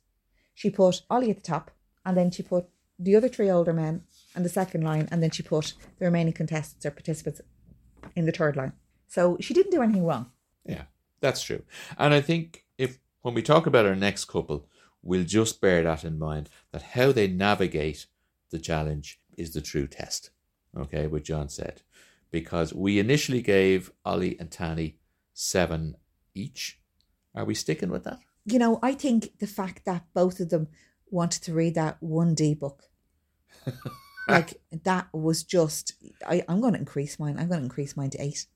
She 0.55 0.71
put 0.71 1.03
Ollie 1.11 1.31
at 1.31 1.37
the 1.37 1.43
top, 1.43 1.71
and 2.05 2.17
then 2.17 2.31
she 2.31 2.43
put 2.43 2.69
the 2.99 3.17
other 3.17 3.29
three 3.29 3.51
older 3.51 3.73
men 3.73 4.05
and 4.35 4.45
the 4.45 4.49
second 4.49 4.83
line, 4.83 5.09
and 5.11 5.23
then 5.23 5.31
she 5.31 5.43
put 5.43 5.75
the 5.99 6.05
remaining 6.05 6.33
contestants 6.33 6.87
or 6.87 6.91
participants 6.91 7.41
in 8.15 8.27
the 8.27 8.33
third 8.33 8.57
line. 8.57 8.73
So 9.09 9.37
she 9.41 9.55
didn't 9.55 9.73
do 9.73 9.83
anything 9.83 10.07
wrong. 10.07 10.31
Yeah, 10.65 10.85
that's 11.21 11.43
true. 11.43 11.63
And 11.99 12.15
I 12.15 12.21
think 12.21 12.65
if 12.79 12.99
when 13.23 13.35
we 13.35 13.43
talk 13.43 13.67
about 13.67 13.87
our 13.87 13.97
next 13.97 14.27
couple, 14.27 14.67
we'll 15.03 15.25
just 15.25 15.61
bear 15.61 15.83
that 15.83 16.05
in 16.05 16.19
mind 16.19 16.49
that 16.73 16.83
how 16.83 17.13
they 17.13 17.27
navigate 17.27 18.07
the 18.51 18.59
challenge 18.59 19.21
is 19.37 19.53
the 19.53 19.61
true 19.61 19.87
test. 19.87 20.31
Okay, 20.77 21.07
what 21.07 21.25
John 21.25 21.49
said. 21.49 21.83
Because 22.31 22.73
we 22.73 22.99
initially 23.01 23.43
gave 23.43 23.91
Ollie 24.05 24.39
and 24.39 24.51
Tahnee 24.51 24.95
seven 25.35 25.97
each. 26.35 26.79
Are 27.35 27.45
we 27.45 27.55
sticking 27.55 27.91
with 27.91 28.05
that? 28.05 28.21
You 28.45 28.59
know, 28.59 28.79
I 28.83 28.93
think 28.93 29.39
the 29.39 29.47
fact 29.47 29.85
that 29.85 30.05
both 30.15 30.41
of 30.41 30.51
them 30.51 30.69
wanted 31.11 31.43
to 31.43 31.53
read 31.53 31.75
that 31.75 32.01
1D 32.01 32.59
book, 32.59 32.85
like 34.29 34.61
that 34.85 35.09
was 35.13 35.43
just, 35.43 35.95
I, 36.27 36.43
I'm 36.49 36.61
going 36.61 36.75
to 36.75 36.79
increase 36.79 37.19
mine. 37.19 37.39
I'm 37.39 37.49
going 37.49 37.61
to 37.61 37.65
increase 37.65 37.97
mine 37.97 38.11
to 38.11 38.23
eight. 38.23 38.47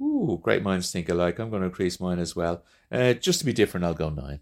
Ooh, 0.00 0.40
great 0.42 0.62
minds 0.62 0.90
think 0.90 1.08
alike. 1.08 1.38
I'm 1.38 1.50
going 1.50 1.62
to 1.62 1.66
increase 1.68 2.00
mine 2.00 2.18
as 2.18 2.34
well. 2.34 2.64
Uh, 2.90 3.12
just 3.14 3.38
to 3.40 3.46
be 3.46 3.52
different, 3.52 3.84
I'll 3.84 3.94
go 3.94 4.10
nine. 4.10 4.40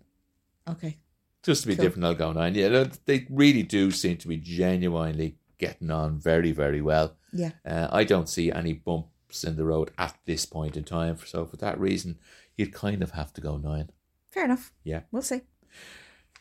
Okay. 0.68 0.98
Just 1.42 1.62
to 1.62 1.68
be 1.68 1.76
Cool. 1.76 1.84
different, 1.84 2.04
I'll 2.04 2.14
go 2.14 2.32
nine. 2.32 2.54
Yeah, 2.54 2.86
they 3.06 3.26
really 3.30 3.62
do 3.62 3.90
seem 3.90 4.16
to 4.18 4.28
be 4.28 4.36
genuinely 4.36 5.36
getting 5.58 5.90
on 5.90 6.18
very, 6.18 6.52
very 6.52 6.80
well. 6.80 7.16
Yeah. 7.32 7.52
Uh, 7.64 7.88
I 7.92 8.04
don't 8.04 8.28
see 8.28 8.50
any 8.50 8.72
bumps 8.72 9.44
in 9.44 9.56
the 9.56 9.64
road 9.64 9.90
at 9.98 10.16
this 10.24 10.46
point 10.46 10.76
in 10.76 10.84
time. 10.84 11.18
So 11.24 11.46
for 11.46 11.56
that 11.58 11.78
reason, 11.78 12.18
you'd 12.56 12.72
kind 12.72 13.02
of 13.02 13.12
have 13.12 13.32
to 13.34 13.40
go 13.40 13.56
nine. 13.58 13.90
Fair 14.30 14.44
enough. 14.46 14.72
Yeah. 14.84 15.00
We'll 15.12 15.22
see. 15.22 15.42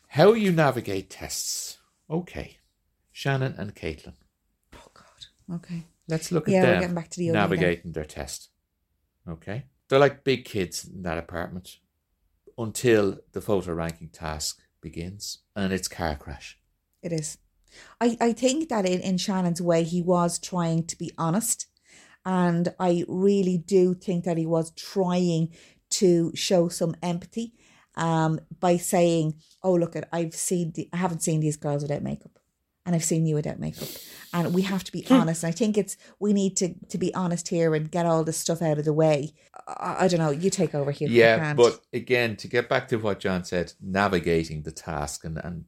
How 0.10 0.34
you 0.34 0.52
navigate 0.52 1.10
tests. 1.10 1.78
Okay. 2.10 2.58
Shannon 3.12 3.56
and 3.58 3.75
Caitlin. 3.75 4.13
Okay. 5.56 5.84
Let's 6.08 6.32
look 6.32 6.48
at 6.48 6.54
Yeah, 6.54 6.64
we're 6.64 6.80
getting 6.80 6.96
back 6.96 7.10
to 7.10 7.20
the 7.20 7.32
navigating 7.32 7.92
their 7.92 8.06
test. 8.06 8.50
Okay. 9.28 9.66
They're 9.88 10.00
like 10.00 10.24
big 10.24 10.46
kids 10.46 10.86
in 10.86 11.04
that 11.04 11.18
apartment 11.18 11.78
until 12.58 13.20
the 13.32 13.42
photo 13.42 13.74
ranking 13.74 14.10
task 14.10 14.60
begins 14.82 15.40
and 15.56 15.74
it's 15.74 15.88
car 15.88 16.16
crash. 16.16 16.60
It 17.02 17.14
is. 17.14 17.38
I, 18.02 18.18
I 18.20 18.34
think 18.34 18.70
that 18.70 18.86
in, 18.86 19.00
in 19.02 19.18
Shannon's 19.18 19.62
way, 19.62 19.84
he 19.84 20.02
was 20.02 20.40
trying 20.40 20.86
to 20.88 20.98
be 20.98 21.12
honest. 21.18 21.68
And 22.26 22.74
I 22.80 23.06
really 23.08 23.58
do 23.58 23.94
think 23.94 24.26
that 24.26 24.38
he 24.38 24.46
was 24.46 24.72
trying 24.72 25.54
to 25.92 26.32
show 26.36 26.70
some 26.70 26.96
empathy 27.02 27.54
um, 27.96 28.40
by 28.60 28.78
saying, 28.78 29.36
Oh, 29.64 29.74
look, 29.74 29.96
at 29.96 30.10
I've 30.12 30.36
seen, 30.36 30.74
the, 30.76 30.90
I 30.94 30.98
haven't 30.98 31.24
seen 31.24 31.40
these 31.40 31.58
girls 31.58 31.84
without 31.84 32.04
makeup. 32.04 32.40
And 32.86 32.96
I've 32.96 33.04
seen 33.04 33.26
you 33.26 33.36
without 33.36 33.60
makeup. 33.60 33.88
And 34.34 34.54
we 34.54 34.63
have 34.63 34.84
to 34.86 34.92
be 34.92 35.02
hmm. 35.02 35.13
honest. 35.13 35.44
And 35.44 35.50
I 35.50 35.56
think 35.56 35.78
it's, 35.78 35.98
we 36.20 36.34
need 36.34 36.58
to, 36.58 36.74
to 36.89 36.98
be 36.98 37.13
honest 37.13 37.50
here 37.50 37.76
and 37.76 37.92
get 37.92 38.06
all 38.06 38.24
this 38.24 38.38
stuff 38.38 38.62
out 38.62 38.78
of 38.78 38.86
the 38.86 38.94
way. 38.94 39.34
I, 39.68 40.06
I 40.06 40.08
don't 40.08 40.20
know. 40.20 40.32
You 40.32 40.50
take 40.50 40.74
over 40.74 40.92
here. 40.92 41.10
Yeah, 41.10 41.54
but 41.54 41.82
again, 41.94 42.36
to 42.38 42.48
get 42.48 42.70
back 42.70 42.88
to 42.88 42.98
what 42.98 43.20
John 43.20 43.44
said, 43.44 43.74
navigating 43.82 44.63
the 44.63 44.72
task, 44.72 45.24
and, 45.24 45.38
and 45.38 45.65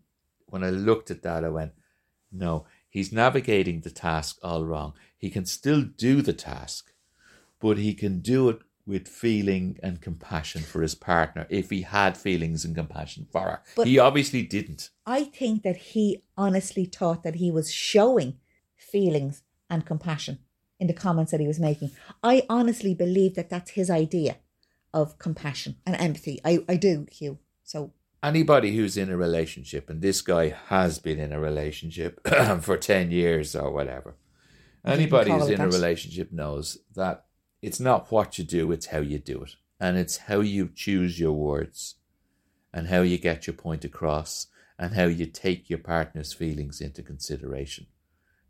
when 0.48 0.64
I 0.64 0.70
looked 0.70 1.12
at 1.12 1.24
that, 1.24 1.44
I 1.44 1.50
went, 1.50 1.74
no, 2.32 2.66
he's 2.90 3.12
navigating 3.12 3.82
the 3.82 3.92
task 3.92 4.38
all 4.42 4.66
wrong. 4.66 4.94
He 5.18 5.30
can 5.30 5.46
still 5.46 5.82
do 5.82 6.22
the 6.22 6.34
task, 6.34 6.94
but 7.60 7.78
he 7.78 7.94
can 7.94 8.20
do 8.20 8.50
it 8.50 8.60
with 8.86 9.08
feeling 9.08 9.78
and 9.84 10.02
compassion 10.02 10.62
for 10.62 10.82
his 10.82 10.96
partner 10.96 11.48
if 11.50 11.70
he 11.70 11.84
had 11.84 12.18
feelings 12.18 12.66
and 12.66 12.76
compassion 12.76 13.28
for 13.32 13.42
her. 13.42 13.62
But- 13.76 13.88
he 13.88 14.00
obviously 14.00 14.44
didn't. 14.44 14.90
I 15.06 15.26
think 15.26 15.64
that 15.64 15.78
he 15.78 16.24
honestly 16.38 16.86
thought 16.86 17.24
that 17.24 17.36
he 17.36 17.52
was 17.52 17.72
showing 17.72 18.40
feelings 18.78 19.44
and 19.70 19.86
compassion 19.86 20.40
in 20.80 20.88
the 20.88 20.94
comments 20.94 21.32
that 21.32 21.40
he 21.40 21.48
was 21.48 21.60
making. 21.60 21.92
I 22.24 22.44
honestly 22.50 22.94
believe 22.94 23.36
that 23.36 23.50
that's 23.50 23.72
his 23.72 23.90
idea 23.90 24.38
of 24.94 25.18
compassion 25.20 25.78
and 25.86 25.96
empathy. 25.96 26.42
I, 26.44 26.60
I 26.68 26.76
do, 26.76 27.08
Hugh. 27.12 27.40
So, 27.64 27.94
Anybody 28.24 28.76
who's 28.76 28.98
in 28.98 29.10
a 29.10 29.18
relationship, 29.18 29.90
and 29.90 30.02
this 30.02 30.22
guy 30.22 30.50
has 30.68 31.00
been 31.00 31.20
in 31.20 31.32
a 31.32 31.40
relationship 31.40 32.20
for 32.62 32.78
10 32.78 33.10
years 33.10 33.56
or 33.56 33.72
whatever, 33.72 34.16
anybody 34.86 35.32
who's 35.32 35.50
in 35.50 35.60
a 35.62 35.68
relationship 35.68 36.32
knows 36.32 36.78
that 36.96 37.26
it's 37.62 37.80
not 37.80 38.12
what 38.12 38.38
you 38.38 38.44
do, 38.44 38.72
it's 38.72 38.88
how 38.88 39.00
you 39.00 39.20
do 39.20 39.44
it. 39.44 39.56
And 39.80 39.98
it's 39.98 40.18
how 40.18 40.40
you 40.42 40.70
choose 40.74 41.20
your 41.20 41.34
words 41.34 41.96
and 42.74 42.88
how 42.88 43.02
you 43.02 43.18
get 43.18 43.48
your 43.48 43.56
point 43.56 43.84
across 43.84 44.48
and 44.78 44.94
how 44.96 45.06
you 45.06 45.26
take 45.26 45.70
your 45.70 45.80
partner's 45.80 46.34
feelings 46.34 46.82
into 46.82 47.04
consideration 47.04 47.88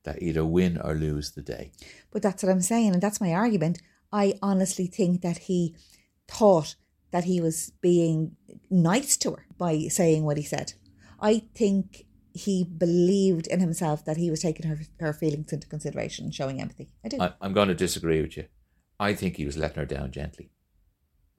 that 0.04 0.22
either 0.22 0.46
win 0.46 0.80
or 0.82 0.94
lose 0.94 1.32
the 1.32 1.42
day. 1.42 1.72
but 2.12 2.22
that's 2.22 2.42
what 2.42 2.52
I'm 2.52 2.62
saying, 2.62 2.94
and 2.94 3.02
that's 3.02 3.22
my 3.22 3.34
argument. 3.34 3.80
I 4.12 4.34
honestly 4.42 4.88
think 4.88 5.22
that 5.22 5.38
he 5.40 5.76
thought 6.28 6.76
that 7.12 7.26
he 7.26 7.40
was 7.40 7.72
being 7.82 8.36
nice 8.70 9.18
to 9.18 9.32
her 9.32 9.46
by 9.58 9.88
saying 9.90 10.24
what 10.24 10.38
he 10.38 10.44
said. 10.44 10.74
I 11.20 11.44
think 11.54 12.06
he 12.34 12.64
believed 12.64 13.48
in 13.48 13.60
himself 13.60 14.06
that 14.06 14.18
he 14.18 14.30
was 14.32 14.42
taking 14.42 14.68
her, 14.68 14.80
her 15.00 15.14
feelings 15.14 15.52
into 15.54 15.68
consideration 15.68 16.26
and 16.26 16.34
showing 16.34 16.62
empathy. 16.62 16.90
I 17.04 17.10
do. 17.10 17.22
I, 17.22 17.34
I'm 17.42 17.54
going 17.54 17.68
to 17.68 17.76
disagree 17.76 18.22
with 18.22 18.38
you. 18.38 18.46
I 19.02 19.14
think 19.16 19.36
he 19.38 19.46
was 19.46 19.58
letting 19.58 19.78
her 19.82 19.86
down 19.86 20.12
gently 20.12 20.52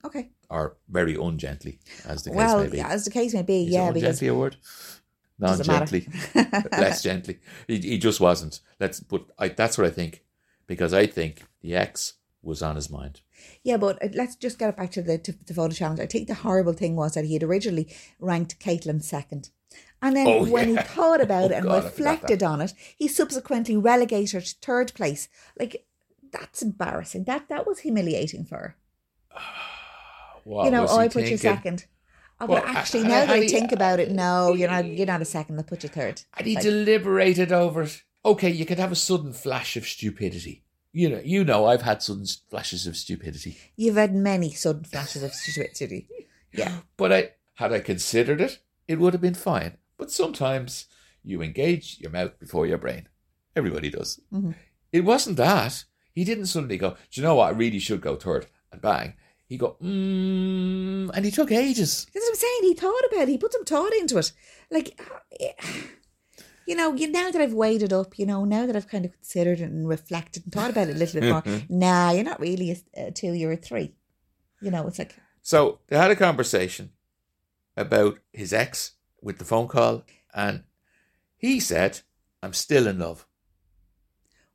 okay. 0.04 0.30
or 0.50 0.76
very 0.88 1.14
ungently, 1.14 1.78
as 2.06 2.24
the 2.24 2.30
case 2.30 2.36
Well, 2.36 2.64
may 2.64 2.70
be. 2.70 2.76
yeah, 2.78 2.88
as 2.88 3.04
the 3.04 3.10
case 3.10 3.32
may 3.34 3.42
be, 3.42 3.64
Is 3.66 3.72
yeah, 3.72 3.90
because 3.92 4.02
ungently 4.20 4.28
a 4.28 4.34
word? 4.34 4.56
Non 5.38 5.62
gently. 5.62 6.06
less 6.72 7.02
gently. 7.02 7.38
He, 7.66 7.78
he 7.78 7.98
just 7.98 8.20
wasn't. 8.20 8.60
Let's 8.78 9.00
but 9.00 9.22
I, 9.38 9.48
that's 9.48 9.76
what 9.78 9.86
I 9.86 9.90
think 9.90 10.22
because 10.66 10.92
I 10.92 11.06
think 11.06 11.42
the 11.62 11.74
ex 11.74 12.14
was 12.42 12.62
on 12.62 12.76
his 12.76 12.90
mind. 12.90 13.22
Yeah, 13.64 13.76
but 13.76 14.02
uh, 14.04 14.08
let's 14.14 14.36
just 14.36 14.58
get 14.58 14.68
it 14.68 14.76
back 14.76 14.90
to 14.92 15.02
the 15.02 15.18
to 15.18 15.32
the 15.46 15.54
photo 15.54 15.74
challenge. 15.74 16.00
I 16.00 16.06
think 16.06 16.28
the 16.28 16.34
horrible 16.34 16.74
thing 16.74 16.94
was 16.96 17.14
that 17.14 17.24
he 17.24 17.34
had 17.34 17.42
originally 17.42 17.86
ranked 18.20 18.60
Caitlin 18.60 19.02
second. 19.02 19.50
And 20.00 20.16
then 20.16 20.26
Oh, 20.26 20.44
when 20.44 20.74
yeah. 20.74 20.82
he 20.82 20.88
thought 20.88 21.20
about 21.20 21.44
Oh, 21.50 21.54
it 21.54 21.58
and 21.58 21.64
God, 21.66 21.84
reflected 21.84 22.42
on 22.42 22.60
it, 22.60 22.74
he 22.98 23.08
subsequently 23.08 23.76
relegated 23.76 24.32
her 24.32 24.40
to 24.40 24.54
third 24.60 24.94
place. 24.94 25.28
Like 25.58 25.86
that's 26.32 26.62
embarrassing. 26.62 27.24
That 27.24 27.48
that 27.48 27.66
was 27.66 27.80
humiliating 27.80 28.44
for 28.44 28.56
her. 28.56 28.76
What 30.44 30.64
you 30.64 30.70
know, 30.72 30.86
oh, 30.88 30.98
I 30.98 31.06
put 31.08 31.28
you 31.28 31.36
second. 31.36 31.86
Oh, 32.40 32.46
but 32.48 32.64
Well, 32.64 32.76
actually, 32.76 33.04
I- 33.04 33.08
now 33.08 33.18
I- 33.22 33.26
that 33.26 33.30
I 33.36 33.42
I- 33.42 33.46
think 33.48 33.70
about 33.70 34.00
it, 34.00 34.10
no, 34.10 34.54
you're 34.54 34.68
not. 34.70 34.84
You're 34.86 35.06
not 35.06 35.22
a 35.22 35.24
second. 35.24 35.56
I'll 35.58 35.62
put 35.64 35.84
you 35.84 35.88
third. 35.88 36.22
And 36.36 36.46
he 36.46 36.54
Like, 36.56 36.64
deliberated 36.64 37.52
over 37.52 37.82
it. 37.82 38.02
Okay, 38.24 38.50
you 38.50 38.66
could 38.66 38.78
have 38.78 38.90
a 38.92 38.96
sudden 38.96 39.32
flash 39.32 39.76
of 39.76 39.86
stupidity. 39.86 40.64
You 40.92 41.08
know, 41.10 41.20
you 41.24 41.44
know, 41.44 41.66
I've 41.66 41.82
had 41.82 42.02
sudden 42.02 42.26
flashes 42.50 42.86
of 42.88 42.96
stupidity, 42.96 43.56
you've 43.76 43.94
had 43.96 44.14
many 44.14 44.52
sudden 44.52 44.84
flashes 44.84 45.22
of 45.22 45.32
stupidity. 45.34 46.08
Yeah, 46.54 46.80
but 46.98 47.10
I 47.12 47.30
had 47.54 47.72
I 47.72 47.80
considered 47.80 48.38
it, 48.42 48.58
it 48.86 48.98
would 48.98 49.14
have 49.14 49.22
been 49.22 49.32
fine. 49.32 49.78
But 49.96 50.10
sometimes 50.10 50.84
you 51.24 51.40
engage 51.40 51.96
your 52.00 52.10
mouth 52.10 52.38
before 52.38 52.66
your 52.66 52.76
brain. 52.76 53.08
Everybody 53.56 53.88
does. 53.88 54.20
Mhm. 54.30 54.54
It 54.92 55.02
wasn't 55.04 55.38
that 55.38 55.84
he 56.14 56.24
didn't 56.24 56.46
suddenly 56.46 56.78
go. 56.78 56.90
Do 56.90 57.20
you 57.20 57.22
know 57.22 57.36
what? 57.36 57.48
I 57.48 57.56
really 57.56 57.78
should 57.78 58.00
go 58.00 58.16
third 58.16 58.46
and 58.70 58.80
bang. 58.80 59.14
He 59.46 59.58
go, 59.58 59.76
mm, 59.82 61.10
and 61.12 61.24
he 61.24 61.30
took 61.30 61.52
ages. 61.52 62.06
That's 62.12 62.24
what 62.24 62.30
I'm 62.30 62.36
saying. 62.36 62.62
He 62.62 62.74
thought 62.74 63.04
about 63.10 63.22
it. 63.22 63.28
He 63.28 63.38
put 63.38 63.52
some 63.52 63.64
thought 63.64 63.92
into 63.94 64.16
it. 64.18 64.32
Like, 64.70 64.98
you 66.66 66.74
know, 66.74 66.94
you 66.94 67.10
now 67.10 67.30
that 67.30 67.42
I've 67.42 67.52
weighed 67.52 67.82
it 67.82 67.92
up, 67.92 68.18
you 68.18 68.24
know, 68.24 68.44
now 68.44 68.64
that 68.66 68.76
I've 68.76 68.88
kind 68.88 69.04
of 69.04 69.12
considered 69.12 69.60
it 69.60 69.70
and 69.70 69.86
reflected 69.86 70.44
and 70.44 70.52
thought 70.52 70.70
about 70.70 70.88
it 70.88 70.96
a 70.96 70.98
little 70.98 71.20
bit 71.20 71.30
more, 71.30 71.42
nah, 71.68 72.12
you're 72.12 72.24
not 72.24 72.40
really 72.40 72.70
a, 72.70 73.08
a 73.08 73.10
two, 73.10 73.34
you're 73.34 73.52
a 73.52 73.56
three. 73.56 73.94
You 74.62 74.70
know, 74.70 74.86
it's 74.86 74.98
like, 74.98 75.16
So 75.42 75.80
they 75.88 75.98
had 75.98 76.10
a 76.10 76.16
conversation 76.16 76.90
about 77.76 78.18
his 78.32 78.52
ex 78.52 78.92
with 79.20 79.38
the 79.38 79.44
phone 79.44 79.68
call, 79.68 80.04
and 80.34 80.64
he 81.36 81.60
said, 81.60 82.00
"I'm 82.42 82.52
still 82.52 82.86
in 82.86 82.98
love." 82.98 83.26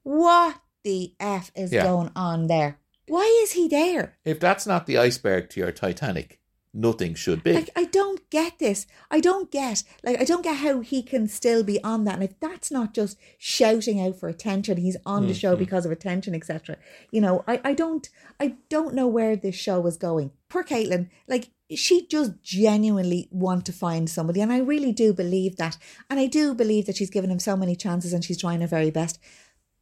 what 0.08 0.56
the 0.88 1.14
F 1.20 1.52
is 1.54 1.74
Yeah. 1.74 1.84
going 1.84 2.12
on 2.16 2.48
there? 2.48 2.80
Why 3.10 3.26
is 3.44 3.52
he 3.52 3.68
there? 3.68 4.18
If 4.24 4.40
that's 4.40 4.66
not 4.66 4.86
the 4.86 4.98
iceberg 4.98 5.50
to 5.52 5.60
your 5.60 5.72
Titanic, 5.74 6.40
nothing 6.74 7.14
should 7.14 7.44
be. 7.44 7.54
Like, 7.54 7.70
I 7.76 7.86
don't 7.86 8.30
get 8.30 8.60
this. 8.60 8.86
I 9.12 9.20
don't 9.20 9.52
get, 9.52 9.84
like, 10.04 10.20
I 10.22 10.24
don't 10.24 10.44
get 10.44 10.58
how 10.58 10.80
he 10.82 11.02
can 11.04 11.28
still 11.28 11.64
be 11.64 11.84
on 11.84 12.04
that. 12.06 12.16
And 12.16 12.24
if 12.24 12.40
that's 12.40 12.70
not 12.72 12.94
just 12.94 13.18
shouting 13.38 14.00
out 14.00 14.16
for 14.18 14.30
attention, 14.30 14.78
he's 14.78 14.98
on 15.06 15.28
the 15.28 15.34
show 15.34 15.54
Mm-hmm. 15.54 15.60
because 15.66 15.86
of 15.86 15.92
attention, 15.92 16.34
etc. 16.36 16.78
You 17.12 17.22
know, 17.22 17.44
I, 17.48 17.60
I 17.64 17.74
don't, 17.74 18.08
I 18.40 18.56
don't 18.70 18.94
know 18.96 19.08
where 19.08 19.36
this 19.36 19.56
show 19.56 19.86
is 19.88 19.98
going. 19.98 20.32
Poor 20.50 20.64
Caitlin, 20.64 21.10
like, 21.28 21.50
she 21.76 22.08
just 22.08 22.32
genuinely 22.44 23.28
want 23.32 23.66
to 23.66 23.74
find 23.74 24.10
somebody. 24.10 24.40
And 24.42 24.54
I 24.54 24.60
really 24.60 24.94
do 24.94 25.14
believe 25.14 25.58
that. 25.58 25.78
And 26.10 26.18
I 26.20 26.28
do 26.28 26.54
believe 26.54 26.86
that 26.86 26.96
she's 26.96 27.10
given 27.10 27.30
him 27.32 27.40
so 27.40 27.58
many 27.58 27.76
chances 27.76 28.14
and 28.14 28.24
she's 28.24 28.38
trying 28.40 28.62
her 28.62 28.68
very 28.68 28.90
best. 28.92 29.20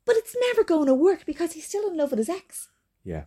But 0.06 0.16
it's 0.18 0.36
never 0.40 0.64
going 0.64 0.88
to 0.88 0.94
work 0.94 1.26
because 1.26 1.54
he's 1.54 1.68
still 1.68 1.88
in 1.88 1.98
love 1.98 2.12
with 2.12 2.20
his 2.20 2.30
ex. 2.30 2.70
yeah. 3.04 3.26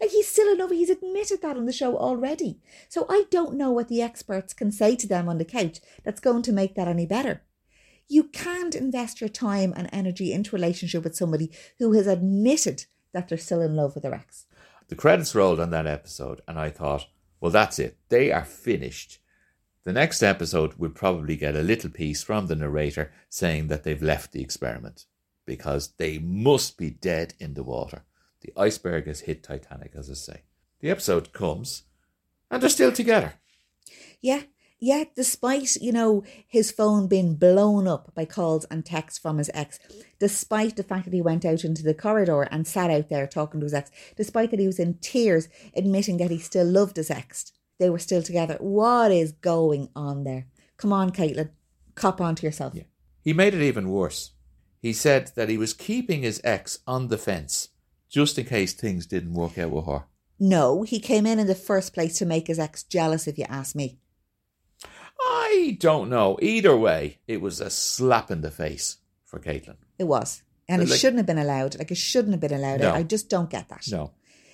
Like 0.00 0.10
he's 0.10 0.28
still 0.28 0.52
in 0.52 0.58
love. 0.58 0.70
He's 0.70 0.90
admitted 0.90 1.40
that 1.40 1.56
on 1.56 1.64
the 1.64 1.72
show 1.72 1.96
already. 1.96 2.60
So 2.88 3.06
I 3.08 3.24
don't 3.30 3.56
know 3.56 3.70
what 3.70 3.88
the 3.88 4.02
experts 4.02 4.52
can 4.52 4.70
say 4.70 4.94
to 4.94 5.08
them 5.08 5.26
on 5.26 5.38
the 5.38 5.44
couch 5.44 5.80
that's 6.04 6.20
going 6.20 6.42
to 6.42 6.52
make 6.52 6.74
that 6.74 6.86
any 6.86 7.06
better. 7.06 7.42
You 8.06 8.24
can't 8.24 8.74
invest 8.74 9.22
your 9.22 9.30
time 9.30 9.72
and 9.74 9.88
energy 9.92 10.32
into 10.32 10.54
a 10.54 10.58
relationship 10.58 11.02
with 11.02 11.16
somebody 11.16 11.50
who 11.78 11.92
has 11.92 12.06
admitted 12.06 12.84
that 13.12 13.28
they're 13.28 13.38
still 13.38 13.62
in 13.62 13.74
love 13.74 13.94
with 13.94 14.02
their 14.02 14.14
ex. 14.14 14.44
The 14.88 14.96
credits 14.96 15.34
rolled 15.34 15.60
on 15.60 15.70
that 15.70 15.86
episode, 15.86 16.42
and 16.46 16.58
I 16.58 16.68
thought, 16.68 17.06
well, 17.40 17.50
that's 17.50 17.78
it. 17.78 17.96
They 18.10 18.30
are 18.30 18.44
finished. 18.44 19.18
The 19.84 19.92
next 19.92 20.22
episode 20.22 20.74
would 20.74 20.94
probably 20.94 21.36
get 21.36 21.56
a 21.56 21.62
little 21.62 21.90
piece 21.90 22.22
from 22.22 22.48
the 22.48 22.54
narrator 22.54 23.12
saying 23.30 23.68
that 23.68 23.82
they've 23.82 24.02
left 24.02 24.32
the 24.32 24.42
experiment 24.42 25.06
because 25.46 25.94
they 25.96 26.18
must 26.18 26.76
be 26.76 26.90
dead 26.90 27.34
in 27.40 27.54
the 27.54 27.62
water. 27.62 28.04
The 28.40 28.52
iceberg 28.56 29.06
has 29.06 29.20
hit 29.20 29.42
Titanic, 29.42 29.92
as 29.96 30.10
I 30.10 30.14
say. 30.14 30.42
The 30.80 30.90
episode 30.90 31.32
comes, 31.32 31.84
and 32.50 32.62
they're 32.62 32.68
still 32.68 32.92
together. 32.92 33.34
Yeah, 34.20 34.42
yeah, 34.78 35.04
despite, 35.14 35.76
you 35.76 35.90
know, 35.90 36.22
his 36.46 36.70
phone 36.70 37.08
being 37.08 37.36
blown 37.36 37.88
up 37.88 38.14
by 38.14 38.26
calls 38.26 38.66
and 38.66 38.84
texts 38.84 39.18
from 39.18 39.38
his 39.38 39.50
ex, 39.54 39.78
despite 40.18 40.76
the 40.76 40.82
fact 40.82 41.06
that 41.06 41.14
he 41.14 41.22
went 41.22 41.46
out 41.46 41.64
into 41.64 41.82
the 41.82 41.94
corridor 41.94 42.42
and 42.42 42.66
sat 42.66 42.90
out 42.90 43.08
there 43.08 43.26
talking 43.26 43.60
to 43.60 43.64
his 43.64 43.72
ex, 43.72 43.90
despite 44.16 44.50
that 44.50 44.60
he 44.60 44.66
was 44.66 44.78
in 44.78 44.98
tears 44.98 45.48
admitting 45.74 46.18
that 46.18 46.30
he 46.30 46.38
still 46.38 46.66
loved 46.66 46.98
his 46.98 47.10
ex, 47.10 47.52
they 47.78 47.88
were 47.88 47.98
still 47.98 48.22
together. 48.22 48.56
What 48.60 49.12
is 49.12 49.32
going 49.32 49.88
on 49.96 50.24
there? 50.24 50.46
Come 50.76 50.92
on, 50.92 51.10
Caitlin, 51.10 51.50
cop 51.94 52.20
on 52.20 52.34
to 52.34 52.46
yourself. 52.46 52.74
Yeah. 52.74 52.84
He 53.22 53.32
made 53.32 53.54
it 53.54 53.62
even 53.62 53.88
worse. 53.88 54.32
He 54.86 54.92
said 54.92 55.32
that 55.34 55.48
he 55.48 55.58
was 55.58 55.74
keeping 55.74 56.22
his 56.22 56.40
ex 56.44 56.78
on 56.86 57.08
the 57.08 57.18
fence 57.18 57.70
just 58.08 58.38
in 58.38 58.46
case 58.46 58.72
things 58.72 59.04
didn't 59.04 59.34
work 59.34 59.58
out 59.58 59.72
with 59.72 59.84
her. 59.86 60.04
No, 60.38 60.84
he 60.84 61.00
came 61.00 61.26
in 61.26 61.40
in 61.40 61.48
the 61.48 61.56
first 61.56 61.92
place 61.92 62.16
to 62.18 62.24
make 62.24 62.46
his 62.46 62.60
ex 62.60 62.84
jealous, 62.84 63.26
if 63.26 63.36
you 63.36 63.46
ask 63.48 63.74
me. 63.74 63.98
I 65.20 65.76
don't 65.80 66.08
know. 66.08 66.38
Either 66.40 66.76
way, 66.76 67.18
it 67.26 67.40
was 67.40 67.60
a 67.60 67.68
slap 67.68 68.30
in 68.30 68.42
the 68.42 68.50
face 68.52 68.98
for 69.24 69.40
Caitlin. 69.40 69.74
It 69.98 70.04
was. 70.04 70.44
And 70.68 70.80
it 70.80 70.88
Like- 70.88 71.00
shouldn't 71.00 71.18
have 71.18 71.26
been 71.26 71.36
allowed. 71.46 71.76
Like 71.80 71.90
it 71.90 71.96
shouldn't 71.96 72.34
have 72.34 72.40
been 72.40 72.54
allowed. 72.54 72.78
No. 72.78 72.92
I, 72.92 73.02
just 73.02 73.28
don't 73.28 73.50
get 73.50 73.68
that. 73.70 73.88
No. 73.90 74.12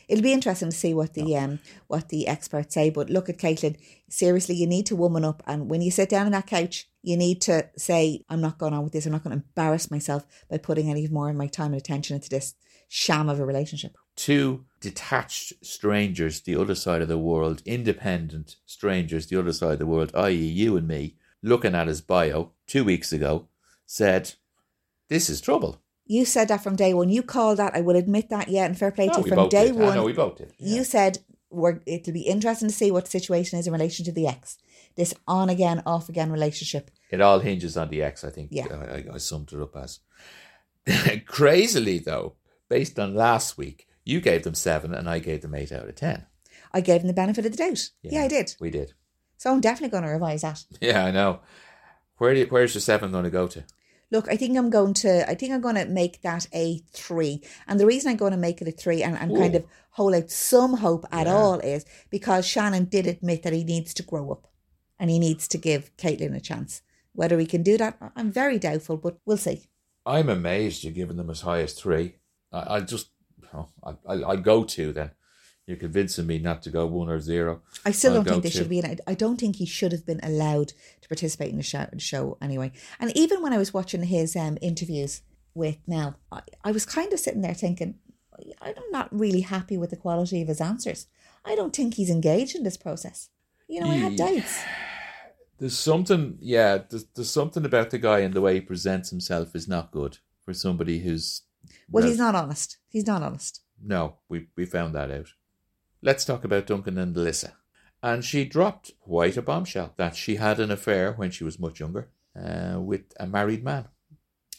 It'll 0.09 0.23
be 0.23 0.33
interesting 0.33 0.71
to 0.71 0.77
see 0.77 0.95
what 0.95 1.12
the 1.12 1.37
um 1.37 1.59
what 1.88 2.09
the 2.09 2.27
experts 2.27 2.73
say. 2.73 2.88
But 2.88 3.11
look 3.11 3.29
at 3.29 3.37
Caitlin. 3.37 3.77
Seriously, 4.09 4.55
you 4.55 4.66
need 4.66 4.87
to 4.87 4.97
woman 4.97 5.27
up, 5.27 5.42
and 5.47 5.68
when 5.68 5.83
you 5.83 5.90
sit 5.90 6.09
down 6.09 6.25
on 6.25 6.33
that 6.33 6.47
couch, 6.47 6.88
you 7.03 7.17
need 7.17 7.41
to 7.43 7.69
say, 7.77 8.25
"I'm 8.29 8.41
not 8.41 8.59
going 8.59 8.75
on 8.75 8.85
with 8.85 8.93
this. 8.93 9.07
I'm 9.07 9.12
not 9.12 9.25
going 9.25 9.37
to 9.37 9.45
embarrass 9.45 9.91
myself 9.91 10.27
by 10.49 10.59
putting 10.59 10.88
any 10.88 11.07
more 11.09 11.31
of 11.31 11.37
my 11.37 11.47
time 11.47 11.73
and 11.73 11.81
attention 11.81 12.17
into 12.17 12.29
this 12.29 12.55
sham 12.88 13.29
of 13.29 13.41
a 13.41 13.47
relationship." 13.47 13.97
Two 14.17 14.65
detached 14.81 15.53
strangers, 15.65 16.43
the 16.43 16.57
other 16.57 16.75
side 16.75 17.03
of 17.03 17.09
the 17.09 17.19
world, 17.19 17.62
independent 17.65 18.57
strangers, 18.67 19.27
the 19.27 19.38
other 19.38 19.53
side 19.53 19.75
of 19.75 19.79
the 19.79 19.87
world, 19.87 20.11
i.e., 20.15 20.35
you 20.35 20.77
and 20.77 20.87
me, 20.87 21.17
looking 21.43 21.75
at 21.75 21.88
his 21.88 22.01
bio 22.01 22.53
two 22.67 22.85
weeks 22.85 23.12
ago, 23.12 23.49
said, 23.87 24.35
This 25.09 25.31
is 25.31 25.41
trouble. 25.41 25.81
You 26.07 26.25
said 26.25 26.49
that 26.49 26.62
from 26.62 26.77
day 26.77 26.95
one. 26.95 27.09
You 27.09 27.23
called 27.23 27.59
that. 27.59 27.75
I 27.75 27.81
will 27.81 27.97
admit 27.97 28.29
that. 28.31 28.49
Yeah, 28.49 28.65
and 28.65 28.77
fair 28.79 28.91
play 28.91 29.09
to 29.09 29.21
you 29.21 29.27
from 29.27 29.49
day 29.49 29.69
did. 29.69 29.77
one. 29.77 29.91
I 29.91 29.95
know 29.95 30.05
we 30.05 30.12
both 30.12 30.37
did. 30.37 30.53
You 30.59 30.85
said 30.85 31.19
we're, 31.51 31.81
it'll 31.87 32.12
be 32.12 32.23
interesting 32.23 32.69
to 32.69 32.75
see 32.75 32.91
what 32.91 33.05
the 33.05 33.11
situation 33.11 33.59
is 33.59 33.67
in 33.67 33.73
relation 33.73 34.05
to 34.07 34.12
the 34.12 34.27
ex. 34.27 34.59
This 34.97 35.15
on 35.27 35.49
again, 35.49 35.83
off 35.87 36.09
again 36.09 36.31
relationship. 36.33 36.91
It 37.11 37.21
all 37.21 37.39
hinges 37.41 37.77
on 37.77 37.89
the 37.89 38.03
ex, 38.03 38.25
I 38.25 38.31
think. 38.31 38.49
Yeah. 38.53 38.67
I, 38.71 39.05
I- 39.15 39.19
summed 39.19 39.53
it 39.53 39.61
up 39.61 39.77
as. 39.77 40.01
Crazily, 41.27 41.99
though, 41.99 42.35
based 42.69 42.99
on 42.99 43.15
last 43.15 43.57
week, 43.59 43.87
you 44.05 44.21
gave 44.21 44.43
them 44.43 44.55
seven 44.55 44.95
and 44.95 45.09
I 45.09 45.19
gave 45.19 45.43
them 45.43 45.55
eight 45.55 45.73
out 45.73 45.89
of 45.89 45.95
ten. 45.95 46.27
I 46.73 46.81
gave 46.81 47.03
him 47.03 47.07
the 47.07 47.13
benefit 47.13 47.45
of 47.47 47.53
the 47.53 47.59
doubt. 47.59 47.91
Yeah, 48.03 48.23
I 48.23 48.29
did. 48.29 48.57
We 48.61 48.71
did. 48.71 48.95
So 49.37 49.53
I'm 49.53 49.61
definitely 49.61 49.91
going 49.91 50.05
to 50.05 50.11
revise 50.11 50.43
that. 50.43 50.65
Yeah, 50.81 51.05
I 51.05 51.11
know. 51.11 51.41
Where 52.19 52.35
do 52.35 52.47
where's 52.51 52.75
your 52.75 52.81
seven 52.81 53.11
going 53.13 53.25
to 53.25 53.31
go 53.31 53.47
to? 53.49 53.65
Look, 54.11 54.29
I 54.29 54.37
think 54.37 54.57
I'm 54.59 54.71
going 54.71 54.95
to. 54.95 55.29
I 55.29 55.35
think 55.35 55.53
I'm 55.53 55.61
going 55.61 55.75
to 55.77 55.87
make 55.87 56.23
that 56.23 56.47
a 56.53 56.79
three, 56.93 57.43
and 57.67 57.81
the 57.81 57.87
reason 57.87 58.11
I'm 58.11 58.17
going 58.17 58.33
to 58.33 58.39
make 58.39 58.61
it 58.63 58.69
a 58.69 58.73
three 58.73 59.03
and, 59.03 59.17
and 59.17 59.37
kind 59.37 59.55
of 59.55 59.65
hold 59.91 60.15
out 60.15 60.31
some 60.31 60.75
hope 60.75 61.07
at 61.11 61.27
Yeah. 61.27 61.35
all 61.35 61.59
is 61.61 61.85
because 62.11 62.47
Shannon 62.47 62.85
did 62.85 63.07
admit 63.07 63.43
that 63.43 63.53
he 63.53 63.65
needs 63.65 63.93
to 63.95 64.03
grow 64.03 64.31
up, 64.31 64.47
and 65.03 65.11
he 65.11 65.19
needs 65.19 65.49
to 65.49 65.59
give 65.59 65.91
Caitlin 65.97 66.37
a 66.37 66.41
chance. 66.41 66.81
Whether 67.12 67.41
he 67.41 67.47
can 67.47 67.65
do 67.65 67.77
that, 67.77 67.97
I- 68.01 68.11
I'm 68.15 68.31
very 68.31 68.57
doubtful, 68.59 68.97
but 68.97 69.19
we'll 69.27 69.37
see. 69.37 69.65
I'm 70.07 70.29
amazed 70.29 70.85
you're 70.85 70.93
giving 70.93 71.17
them 71.17 71.29
as 71.29 71.41
high 71.41 71.61
as 71.62 71.73
three. 71.75 72.15
I, 72.53 72.61
I'll 72.61 72.85
just, 72.85 73.09
oh, 73.53 73.67
I, 73.85 73.95
I'll, 74.07 74.25
I'll 74.27 74.37
go 74.53 74.62
two 74.62 74.93
then. 74.93 75.11
You're 75.67 75.77
convincing 75.77 76.27
me 76.29 76.38
not 76.38 76.62
to 76.62 76.71
go 76.71 76.87
one 76.87 77.09
or 77.11 77.19
zero. 77.21 77.62
I 77.85 77.91
still 77.91 78.12
I'll 78.12 78.23
don't 78.23 78.35
think 78.35 78.43
they 78.45 78.51
to- 78.51 78.57
should 78.59 78.69
be. 78.69 78.79
In, 78.79 78.99
I 79.07 79.15
don't 79.15 79.38
think 79.41 79.57
he 79.57 79.67
should 79.67 79.91
have 79.93 80.07
been 80.07 80.21
allowed 80.23 80.69
to 81.01 81.09
participate 81.09 81.51
in 81.51 81.57
the 81.57 81.62
show, 81.65 81.87
show 81.99 82.38
anyway. 82.41 82.71
And 83.01 83.11
even 83.17 83.43
when 83.43 83.53
I 83.53 83.59
was 83.59 83.75
watching 83.75 84.05
his 84.05 84.37
um, 84.37 84.57
interviews 84.62 85.23
with 85.55 85.79
Mel, 85.88 86.17
I, 86.31 86.43
I 86.65 86.71
was 86.73 86.87
kind 86.87 87.12
of 87.12 87.19
sitting 87.21 87.43
there 87.43 87.55
thinking, 87.55 87.97
I'm 88.61 88.75
not 88.93 89.09
really 89.12 89.41
happy 89.43 89.77
with 89.77 89.91
the 89.91 89.97
quality 89.97 90.43
of 90.43 90.49
his 90.49 90.61
answers. 90.61 91.07
I 91.45 91.57
don't 91.57 91.75
think 91.75 91.95
he's 91.95 92.11
engaged 92.11 92.55
in 92.57 92.62
this 92.62 92.77
process. 92.77 93.29
You 93.69 93.81
know, 93.81 93.91
I 93.91 93.95
had 93.95 94.17
doubts. 94.17 94.61
There's 95.62 95.79
something, 95.79 96.38
yeah, 96.40 96.79
there's, 96.90 97.05
there's 97.14 97.31
something 97.31 97.64
about 97.64 97.90
the 97.90 97.98
guy 97.98 98.18
and 98.18 98.35
the 98.35 98.40
way 98.40 98.55
he 98.55 98.61
presents 98.61 99.11
himself 99.11 99.55
is 99.55 99.68
not 99.68 99.92
good 99.92 100.18
for 100.44 100.53
somebody 100.53 100.98
who's. 100.98 101.42
Well, 101.88 102.05
he's 102.05 102.18
not 102.18 102.35
honest. 102.35 102.79
He's 102.88 103.07
not 103.07 103.22
honest. 103.22 103.61
No, 103.81 104.16
we, 104.29 104.48
we 104.57 104.64
found 104.64 104.92
that 104.96 105.12
out. 105.12 105.29
Let's 106.03 106.25
talk 106.25 106.42
about 106.42 106.66
Duncan 106.66 106.98
and 106.98 107.14
Alyssa. 107.14 107.53
And 108.03 108.25
she 108.25 108.44
dropped 108.44 108.90
quite 108.98 109.37
a 109.37 109.42
bombshell 109.42 109.94
that 109.98 110.16
she 110.16 110.35
had 110.35 110.59
an 110.59 110.72
affair 110.72 111.12
when 111.12 111.31
she 111.31 111.44
was 111.44 111.61
much 111.61 111.79
younger 111.79 112.09
uh, 112.35 112.81
with 112.81 113.14
a 113.20 113.29
married 113.29 113.62
man. 113.62 113.87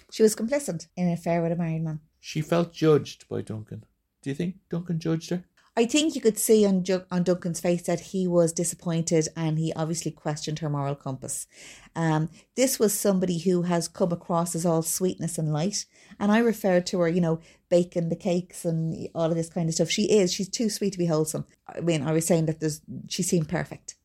She 0.09 0.23
was 0.23 0.37
complicit 0.37 0.87
in 0.95 1.07
an 1.07 1.13
affair 1.15 1.41
with 1.41 1.51
a 1.51 1.57
married 1.57 1.83
man. 1.83 1.99
She 2.21 2.39
felt 2.39 2.71
judged 2.71 3.27
by 3.27 3.41
Duncan. 3.41 3.83
Do 4.21 4.29
you 4.29 4.35
think 4.37 4.55
Duncan 4.69 5.01
judged 5.01 5.31
her? 5.31 5.43
I 5.75 5.85
think 5.85 6.13
you 6.13 6.21
could 6.21 6.37
see 6.37 6.67
on, 6.67 6.85
on 7.09 7.23
Duncan's 7.23 7.59
face 7.59 7.83
that 7.83 7.99
he 7.99 8.27
was 8.27 8.53
disappointed 8.53 9.27
and 9.35 9.57
he 9.57 9.73
obviously 9.73 10.11
questioned 10.11 10.59
her 10.59 10.69
moral 10.69 10.95
compass. 10.95 11.47
Um, 11.95 12.29
this 12.55 12.77
was 12.77 12.93
somebody 12.93 13.39
who 13.39 13.63
has 13.63 13.87
come 13.87 14.11
across 14.11 14.53
as 14.53 14.67
all 14.67 14.83
sweetness 14.83 15.39
and 15.39 15.51
light. 15.51 15.85
And 16.19 16.31
I 16.31 16.39
referred 16.39 16.85
to 16.87 16.99
her, 16.99 17.07
you 17.07 17.21
know, 17.21 17.39
baking 17.69 18.09
the 18.09 18.15
cakes 18.15 18.65
and 18.65 19.07
all 19.15 19.31
of 19.31 19.35
this 19.35 19.49
kind 19.49 19.67
of 19.67 19.73
stuff. 19.73 19.89
She 19.89 20.03
is, 20.11 20.31
she's 20.31 20.49
too 20.49 20.69
sweet 20.69 20.93
to 20.93 20.99
be 20.99 21.07
wholesome. 21.07 21.45
I 21.67 21.79
mean, 21.79 22.03
I 22.03 22.11
was 22.11 22.27
saying 22.27 22.45
that 22.45 22.59
there's, 22.59 22.81
she 23.09 23.23
seemed 23.23 23.49
perfect. 23.49 23.95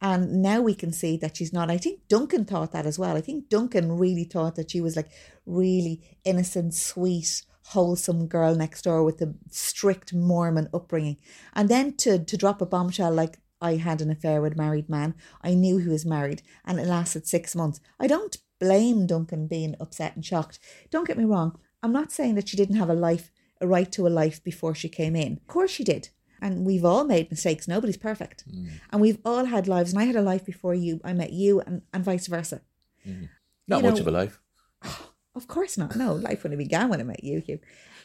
And 0.00 0.40
now 0.40 0.60
we 0.60 0.74
can 0.74 0.92
see 0.92 1.16
that 1.18 1.36
she's 1.36 1.52
not. 1.52 1.70
I 1.70 1.76
think 1.76 2.06
Duncan 2.08 2.44
thought 2.44 2.72
that 2.72 2.86
as 2.86 2.98
well. 2.98 3.16
I 3.16 3.20
think 3.20 3.48
Duncan 3.48 3.98
really 3.98 4.24
thought 4.24 4.54
that 4.54 4.70
she 4.70 4.80
was 4.80 4.96
like 4.96 5.10
really 5.44 6.00
innocent, 6.24 6.74
sweet, 6.74 7.42
wholesome 7.64 8.26
girl 8.26 8.54
next 8.54 8.82
door 8.82 9.02
with 9.04 9.18
the 9.18 9.34
strict 9.50 10.12
Mormon 10.14 10.68
upbringing. 10.74 11.16
And 11.54 11.68
then 11.68 11.94
to, 11.98 12.18
to 12.18 12.36
drop 12.36 12.60
a 12.60 12.66
bombshell 12.66 13.12
like 13.12 13.38
I 13.60 13.76
had 13.76 14.00
an 14.00 14.10
affair 14.10 14.40
with 14.40 14.54
a 14.54 14.56
married 14.56 14.88
man, 14.88 15.14
I 15.42 15.54
knew 15.54 15.78
he 15.78 15.88
was 15.88 16.06
married 16.06 16.42
and 16.64 16.80
it 16.80 16.86
lasted 16.86 17.26
six 17.26 17.54
months. 17.54 17.80
I 17.98 18.06
don't 18.06 18.36
blame 18.58 19.06
Duncan 19.06 19.46
being 19.46 19.74
upset 19.80 20.16
and 20.16 20.24
shocked. 20.24 20.58
Don't 20.90 21.06
get 21.06 21.18
me 21.18 21.24
wrong. 21.24 21.58
I'm 21.82 21.92
not 21.92 22.12
saying 22.12 22.34
that 22.34 22.48
she 22.48 22.56
didn't 22.56 22.76
have 22.76 22.90
a 22.90 22.94
life, 22.94 23.30
a 23.60 23.66
right 23.66 23.90
to 23.92 24.06
a 24.06 24.08
life 24.08 24.42
before 24.42 24.74
she 24.74 24.88
came 24.88 25.14
in. 25.16 25.34
Of 25.34 25.46
course 25.46 25.70
she 25.70 25.84
did. 25.84 26.08
And 26.42 26.64
we've 26.64 26.84
all 26.86 27.04
made 27.04 27.30
mistakes. 27.30 27.68
Nobody's 27.68 27.98
perfect. 27.98 28.44
Mm. 28.50 28.70
And 28.90 29.00
we've 29.02 29.18
all 29.26 29.44
had 29.44 29.68
lives. 29.68 29.92
And 29.92 30.00
I 30.00 30.04
had 30.04 30.16
a 30.16 30.22
life 30.22 30.44
before 30.44 30.74
you. 30.74 31.00
I 31.04 31.12
met 31.12 31.32
you 31.32 31.60
and, 31.60 31.82
and 31.92 32.02
vice 32.02 32.26
versa. 32.26 32.62
Mm. 33.06 33.28
Not 33.68 33.82
You 33.82 33.90
much 33.90 33.94
know- 33.96 34.00
of 34.00 34.06
a 34.08 34.10
life. 34.10 34.40
Of 35.34 35.46
course 35.46 35.78
not. 35.78 35.96
No, 35.96 36.12
life 36.12 36.42
when 36.42 36.52
it 36.52 36.56
began 36.56 36.88
when 36.88 37.00
I 37.00 37.04
met 37.04 37.22
you, 37.22 37.40
Hugh. 37.40 37.60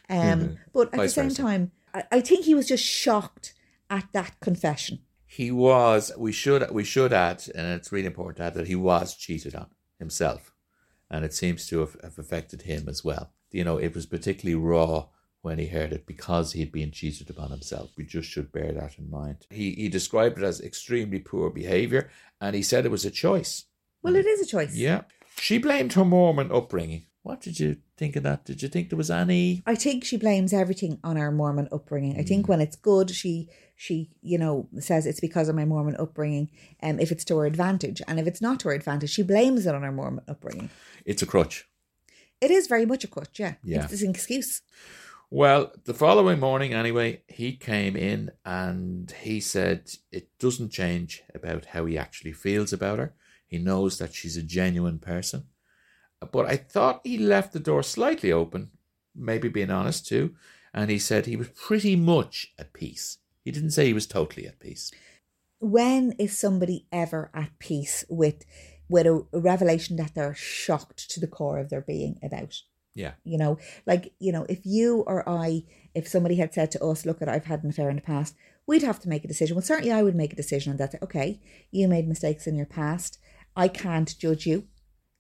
Um, 0.10 0.58
but 0.74 0.94
at 0.94 0.98
Vice 0.98 1.10
the 1.10 1.22
same 1.22 1.30
versa. 1.30 1.42
time, 1.42 1.72
I, 1.94 2.04
I 2.12 2.22
think 2.22 2.46
he 2.46 2.54
was 2.54 2.68
just 2.68 2.84
shocked 2.84 3.54
at 3.90 4.08
that 4.14 4.40
confession. 4.42 5.00
He 5.26 5.52
was. 5.52 6.12
We 6.18 6.32
should. 6.32 6.70
We 6.72 6.84
should 6.84 7.12
add, 7.12 7.44
and 7.56 7.68
it's 7.68 7.92
really 7.92 8.08
important 8.08 8.38
to 8.38 8.44
add 8.44 8.54
that 8.54 8.68
he 8.68 8.76
was 8.76 9.16
cheated 9.16 9.56
on 9.56 9.68
himself, 10.00 10.54
and 11.10 11.26
it 11.26 11.34
seems 11.34 11.68
to 11.68 11.80
have, 11.80 11.98
have 12.04 12.20
affected 12.20 12.64
him 12.64 12.88
as 12.88 13.04
well. 13.04 13.32
You 13.52 13.64
know, 13.64 13.78
it 13.78 13.96
was 13.96 14.06
particularly 14.06 14.56
raw 14.56 15.08
when 15.42 15.60
he 15.60 15.68
heard 15.68 15.94
it 15.94 16.06
because 16.06 16.54
he'd 16.54 16.72
been 16.72 16.92
cheated 16.92 17.30
upon 17.30 17.52
himself. 17.52 17.92
We 17.98 18.06
just 18.06 18.30
should 18.30 18.52
bear 18.52 18.72
that 18.72 18.98
in 18.98 19.10
mind. 19.10 19.46
He 19.50 19.74
he 19.74 19.90
described 19.90 20.38
it 20.38 20.44
as 20.44 20.62
extremely 20.62 21.20
poor 21.20 21.50
behavior, 21.50 22.10
and 22.40 22.56
he 22.56 22.62
said 22.62 22.86
it 22.86 22.92
was 22.92 23.06
a 23.06 23.12
choice. 23.12 23.66
Well, 24.04 24.16
it 24.16 24.26
is 24.26 24.42
a 24.42 24.46
choice. 24.46 24.76
Yeah. 24.76 25.02
She 25.38 25.58
blamed 25.58 25.94
her 25.94 26.06
Mormon 26.06 26.52
upbringing. 26.52 27.08
What 27.26 27.42
did 27.42 27.60
you 27.60 27.78
think 27.98 28.16
of 28.16 28.22
that? 28.22 28.46
Did 28.46 28.62
you 28.62 28.70
think 28.70 28.90
there 28.92 28.98
was 28.98 29.10
any? 29.10 29.64
I 29.66 29.74
think 29.74 30.04
she 30.06 30.16
blames 30.16 30.54
everything 30.54 31.00
on 31.04 31.18
our 31.18 31.32
Mormon 31.32 31.68
upbringing. 31.72 32.20
I 32.20 32.22
think 32.22 32.48
when 32.48 32.62
it's 32.62 32.76
good, 32.76 33.10
she 33.10 33.50
she 33.76 34.12
you 34.22 34.38
know 34.38 34.70
says 34.80 35.08
it's 35.08 35.20
because 35.20 35.50
of 35.50 35.56
my 35.56 35.66
Mormon 35.66 35.96
upbringing. 35.98 36.52
Um, 36.84 37.00
if 37.00 37.12
it's 37.12 37.26
to 37.26 37.38
her 37.40 37.48
advantage, 37.48 38.00
and 38.08 38.20
if 38.20 38.28
it's 38.28 38.44
not 38.44 38.60
to 38.60 38.68
her 38.68 38.76
advantage, 38.76 39.10
she 39.10 39.24
blames 39.24 39.66
it 39.66 39.74
on 39.74 39.82
her 39.82 39.92
Mormon 39.92 40.24
upbringing. 40.28 40.70
It's 41.04 41.24
a 41.24 41.26
crutch. 41.26 41.68
It 42.42 42.52
is 42.52 42.68
very 42.68 42.86
much 42.86 43.04
a 43.04 43.08
crutch. 43.08 43.40
Yeah, 43.40 43.56
Yeah. 43.64 43.88
it's 43.90 44.04
an 44.04 44.12
excuse. 44.12 44.62
Well, 45.32 45.72
the 45.86 45.96
following 45.96 46.40
morning, 46.40 46.76
anyway, 46.76 47.24
he 47.28 47.58
came 47.58 47.96
in 47.96 48.34
and 48.46 49.10
he 49.24 49.40
said 49.40 49.90
it 50.12 50.30
doesn't 50.38 50.70
change 50.72 51.24
about 51.34 51.66
how 51.66 51.88
he 51.88 51.98
actually 51.98 52.34
feels 52.34 52.72
about 52.72 53.00
her. 53.00 53.16
He 53.48 53.58
knows 53.58 53.98
that 53.98 54.14
she's 54.14 54.38
a 54.38 54.44
genuine 54.44 55.00
person. 55.00 55.46
But 56.32 56.46
I 56.46 56.58
thought 56.58 57.02
he 57.04 57.18
left 57.18 57.54
the 57.54 57.60
door 57.60 57.84
slightly 57.84 58.32
open, 58.32 58.72
maybe 59.16 59.50
being 59.50 59.72
honest 59.72 60.08
too. 60.08 60.36
and 60.76 60.92
he 60.92 61.00
said 61.00 61.26
he 61.26 61.38
was 61.38 61.48
pretty 61.50 61.96
much 61.96 62.54
at 62.60 62.74
peace. 62.74 63.20
He 63.46 63.52
didn't 63.52 63.72
say 63.72 63.86
he 63.88 63.94
was 63.94 64.06
totally 64.06 64.46
at 64.46 64.60
peace. 64.60 64.92
When 65.60 66.12
is 66.20 66.38
somebody 66.38 66.86
ever 66.92 67.32
at 67.34 67.58
peace 67.60 68.04
with 68.10 68.44
with 68.90 69.08
a, 69.08 69.26
a 69.34 69.40
revelation 69.40 69.96
that 69.96 70.14
they're 70.14 70.36
shocked 70.36 71.10
to 71.12 71.20
the 71.20 71.28
core 71.28 71.60
of 71.60 71.70
their 71.70 71.82
being 71.82 72.20
about? 72.22 72.62
Yeah. 72.94 73.14
You 73.24 73.38
know, 73.38 73.58
like, 73.86 74.14
you 74.20 74.32
know, 74.32 74.46
if 74.48 74.60
you 74.66 75.02
or 75.08 75.28
I, 75.28 75.64
if 75.96 76.08
somebody 76.08 76.36
had 76.36 76.54
said 76.54 76.72
to 76.72 76.84
us, 76.84 77.06
look, 77.06 77.22
at 77.22 77.30
I've 77.30 77.46
had 77.46 77.64
an 77.64 77.70
affair 77.70 77.90
in 77.90 77.96
the 77.96 78.02
past, 78.02 78.36
we'd 78.68 78.84
have 78.84 79.00
to 79.02 79.10
make 79.10 79.24
a 79.26 79.28
decision. 79.28 79.56
Well, 79.56 79.64
certainly 79.64 79.92
I 79.92 80.04
would 80.04 80.16
make 80.16 80.34
a 80.34 80.38
decision 80.38 80.72
on 80.72 80.78
that. 80.78 81.02
Okay, 81.02 81.40
you 81.72 81.88
made 81.88 82.08
mistakes 82.08 82.48
in 82.48 82.56
your 82.56 82.66
past. 82.68 83.18
I 83.56 83.68
can't 83.70 84.18
judge 84.20 84.46
you. 84.46 84.68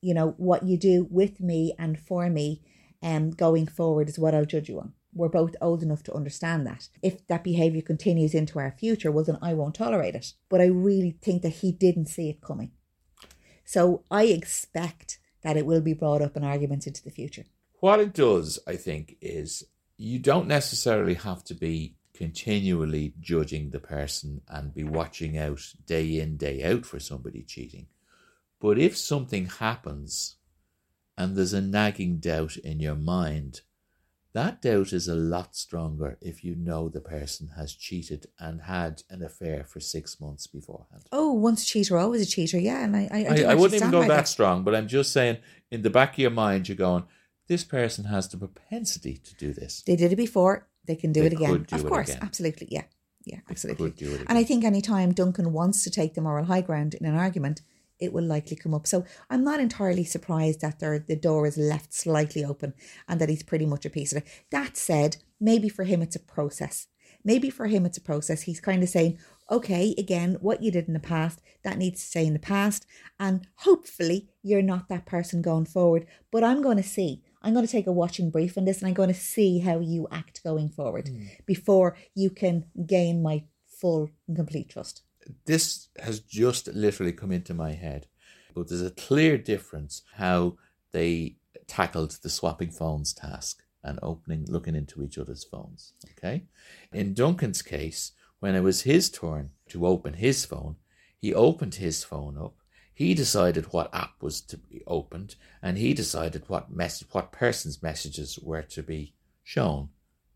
You 0.05 0.13
know, 0.13 0.35
what 0.37 0.61
you 0.61 0.77
do 0.77 1.07
with 1.09 1.39
me 1.39 1.73
and 1.79 1.99
for 1.99 2.29
me 2.29 2.61
um, 3.01 3.31
going 3.31 3.65
forward 3.65 4.07
is 4.07 4.19
what 4.19 4.35
I'll 4.35 4.45
judge 4.45 4.69
you 4.69 4.79
on. 4.79 4.93
We're 5.15 5.29
both 5.29 5.55
old 5.61 5.81
enough 5.81 6.03
to 6.03 6.13
understand 6.13 6.67
that. 6.67 6.89
If 7.01 7.25
that 7.25 7.43
behaviour 7.43 7.81
continues 7.81 8.35
into 8.35 8.59
our 8.59 8.69
future, 8.77 9.11
well, 9.11 9.23
then 9.23 9.39
I 9.41 9.55
won't 9.55 9.73
tolerate 9.73 10.13
it. 10.13 10.33
But 10.47 10.61
I 10.61 10.65
really 10.65 11.17
think 11.23 11.41
that 11.41 11.57
he 11.61 11.71
didn't 11.71 12.05
see 12.05 12.29
it 12.29 12.41
coming. 12.41 12.71
So 13.63 14.03
I 14.11 14.25
expect 14.25 15.17
that 15.41 15.57
it 15.57 15.65
will 15.65 15.81
be 15.81 15.93
brought 15.93 16.21
up 16.21 16.37
in 16.37 16.43
arguments 16.43 16.85
into 16.85 17.03
the 17.03 17.09
future. 17.09 17.45
What 17.79 17.99
it 17.99 18.13
does, 18.13 18.59
I 18.67 18.75
think, 18.75 19.15
is 19.21 19.63
you 19.97 20.19
don't 20.19 20.47
necessarily 20.47 21.15
have 21.15 21.43
to 21.45 21.55
be 21.55 21.95
continually 22.13 23.15
judging 23.19 23.71
the 23.71 23.79
person 23.79 24.41
and 24.49 24.71
be 24.71 24.83
watching 24.83 25.35
out 25.37 25.73
day 25.87 26.19
in, 26.19 26.37
day 26.37 26.63
out 26.63 26.85
for 26.85 26.99
somebody 26.99 27.41
cheating. 27.41 27.87
But 28.59 28.79
if 28.79 28.97
something 28.97 29.47
happens 29.47 30.37
and 31.17 31.35
there's 31.35 31.53
a 31.53 31.61
nagging 31.61 32.17
doubt 32.17 32.57
in 32.57 32.79
your 32.79 32.95
mind, 32.95 33.61
that 34.33 34.61
doubt 34.61 34.91
is 34.91 35.07
a 35.07 35.15
lot 35.15 35.55
stronger 35.55 36.17
if 36.21 36.43
you 36.43 36.55
know 36.55 36.89
the 36.89 36.99
person 36.99 37.51
has 37.55 37.73
cheated 37.73 38.27
and 38.37 38.63
had 38.63 39.03
an 39.09 39.23
affair 39.23 39.63
for 39.63 39.79
six 39.79 40.19
months 40.19 40.45
beforehand. 40.45 41.03
Oh, 41.13 41.31
once 41.31 41.63
a 41.63 41.65
cheater, 41.65 41.97
always 41.97 42.21
a 42.21 42.29
cheater. 42.29 42.59
Yeah, 42.59 42.83
and 42.83 42.97
I, 42.97 43.07
I, 43.11 43.23
I, 43.23 43.43
I, 43.47 43.51
I 43.51 43.55
wouldn't 43.55 43.75
even 43.75 43.91
go 43.91 44.01
by 44.01 44.07
that 44.09 44.27
strong, 44.27 44.63
but 44.63 44.75
I'm 44.75 44.89
just 44.89 45.13
saying, 45.13 45.37
in 45.71 45.83
the 45.83 45.89
back 45.89 46.13
of 46.13 46.19
your 46.19 46.31
mind, 46.31 46.67
you're 46.67 46.75
going, 46.75 47.05
this 47.47 47.63
person 47.63 48.05
has 48.05 48.27
the 48.27 48.37
propensity 48.37 49.17
to 49.17 49.35
do 49.35 49.53
this. 49.53 49.83
They 49.85 49.95
did 49.95 50.11
it 50.11 50.17
before. 50.17 50.67
They 50.85 50.95
can 50.95 51.13
do 51.13 51.21
They 51.21 51.27
it 51.27 51.33
again. 51.33 51.63
do 51.63 51.75
of 51.75 51.85
it 51.85 51.87
course, 51.87 52.09
again. 52.09 52.19
absolutely. 52.21 52.67
Yeah, 52.69 52.83
yeah, 53.23 53.39
absolutely. 53.49 53.91
Could 53.91 53.97
do 53.97 54.13
it 54.15 54.23
And 54.27 54.37
I 54.37 54.43
think 54.43 54.65
any 54.65 54.81
time 54.81 55.13
Duncan 55.13 55.53
wants 55.53 55.83
to 55.85 55.89
take 55.89 56.13
the 56.13 56.21
moral 56.21 56.45
high 56.45 56.61
ground 56.61 56.93
in 56.93 57.05
an 57.05 57.15
argument, 57.15 57.61
it 57.99 58.13
will 58.13 58.23
likely 58.23 58.55
come 58.55 58.73
up. 58.73 58.87
So 58.87 59.05
I'm 59.29 59.43
not 59.43 59.59
entirely 59.59 60.03
surprised 60.03 60.61
that 60.61 60.79
there, 60.79 60.99
the 60.99 61.15
door 61.15 61.47
is 61.47 61.57
left 61.57 61.93
slightly 61.93 62.43
open 62.43 62.73
and 63.07 63.19
that 63.21 63.29
he's 63.29 63.43
pretty 63.43 63.65
much 63.65 63.85
a 63.85 63.89
piece 63.89 64.11
of 64.11 64.19
it. 64.19 64.27
That 64.51 64.77
said, 64.77 65.17
maybe 65.39 65.69
for 65.69 65.83
him 65.83 66.01
it's 66.01 66.15
a 66.15 66.19
process. 66.19 66.87
Maybe 67.23 67.49
for 67.49 67.67
him 67.67 67.85
it's 67.85 67.97
a 67.97 68.01
process. 68.01 68.43
He's 68.43 68.59
kind 68.59 68.83
of 68.83 68.89
saying, 68.89 69.17
okay, 69.49 69.95
again, 69.97 70.37
what 70.41 70.61
you 70.61 70.71
did 70.71 70.87
in 70.87 70.93
the 70.93 70.99
past, 70.99 71.41
that 71.63 71.77
needs 71.77 72.01
to 72.01 72.07
stay 72.07 72.25
in 72.25 72.33
the 72.33 72.39
past. 72.39 72.85
And 73.19 73.47
hopefully 73.55 74.29
you're 74.43 74.61
not 74.61 74.89
that 74.89 75.05
person 75.05 75.41
going 75.41 75.65
forward. 75.65 76.05
But 76.31 76.43
I'm 76.43 76.61
going 76.61 76.77
to 76.77 76.83
see. 76.83 77.23
I'm 77.41 77.53
going 77.53 77.65
to 77.65 77.71
take 77.71 77.87
a 77.87 77.91
watching 77.91 78.29
brief 78.29 78.57
on 78.57 78.65
this 78.65 78.79
and 78.79 78.87
I'm 78.87 78.93
going 78.93 79.09
to 79.09 79.15
see 79.15 79.59
how 79.59 79.79
you 79.79 80.07
act 80.11 80.43
going 80.43 80.69
forward 80.69 81.07
hmm. 81.07 81.25
before 81.45 81.95
you 82.13 82.29
can 82.29 82.65
gain 82.85 83.21
my 83.21 83.43
full 83.67 84.09
and 84.27 84.35
complete 84.35 84.69
trust. 84.69 85.04
This 85.45 85.89
has 85.99 86.19
just 86.19 86.67
literally 86.67 87.13
come 87.13 87.31
into 87.31 87.53
my 87.53 87.73
head. 87.73 88.07
But 88.53 88.69
there's 88.69 88.81
a 88.81 88.91
clear 88.91 89.37
difference 89.37 90.01
how 90.15 90.57
they 90.91 91.35
tackled 91.67 92.11
the 92.21 92.29
swapping 92.29 92.71
phones 92.71 93.13
task 93.13 93.63
and 93.83 93.99
opening, 94.01 94.45
looking 94.47 94.75
into 94.75 95.03
each 95.03 95.17
other's 95.17 95.43
phones. 95.43 95.93
Okay. 96.11 96.43
In 96.93 97.13
Duncan's 97.13 97.61
case, 97.61 98.13
when 98.39 98.55
it 98.55 98.61
was 98.61 98.81
his 98.81 99.09
turn 99.09 99.51
to 99.69 99.85
open 99.85 100.13
his 100.13 100.45
phone, 100.45 100.77
he 101.17 101.33
opened 101.33 101.75
his 101.75 102.03
phone 102.03 102.37
up. 102.37 102.55
He 102.93 103.13
decided 103.13 103.73
what 103.73 103.93
app 103.93 104.21
was 104.21 104.39
to 104.41 104.57
be 104.57 104.81
opened, 104.87 105.35
and 105.61 105.77
he 105.77 105.93
decided 105.93 106.43
what 106.47 106.71
message, 106.71 107.07
what 107.11 107.31
person's 107.31 107.83
messages 107.83 108.39
were 108.39 108.61
to 108.61 108.83
be 108.83 109.13
shown 109.43 109.89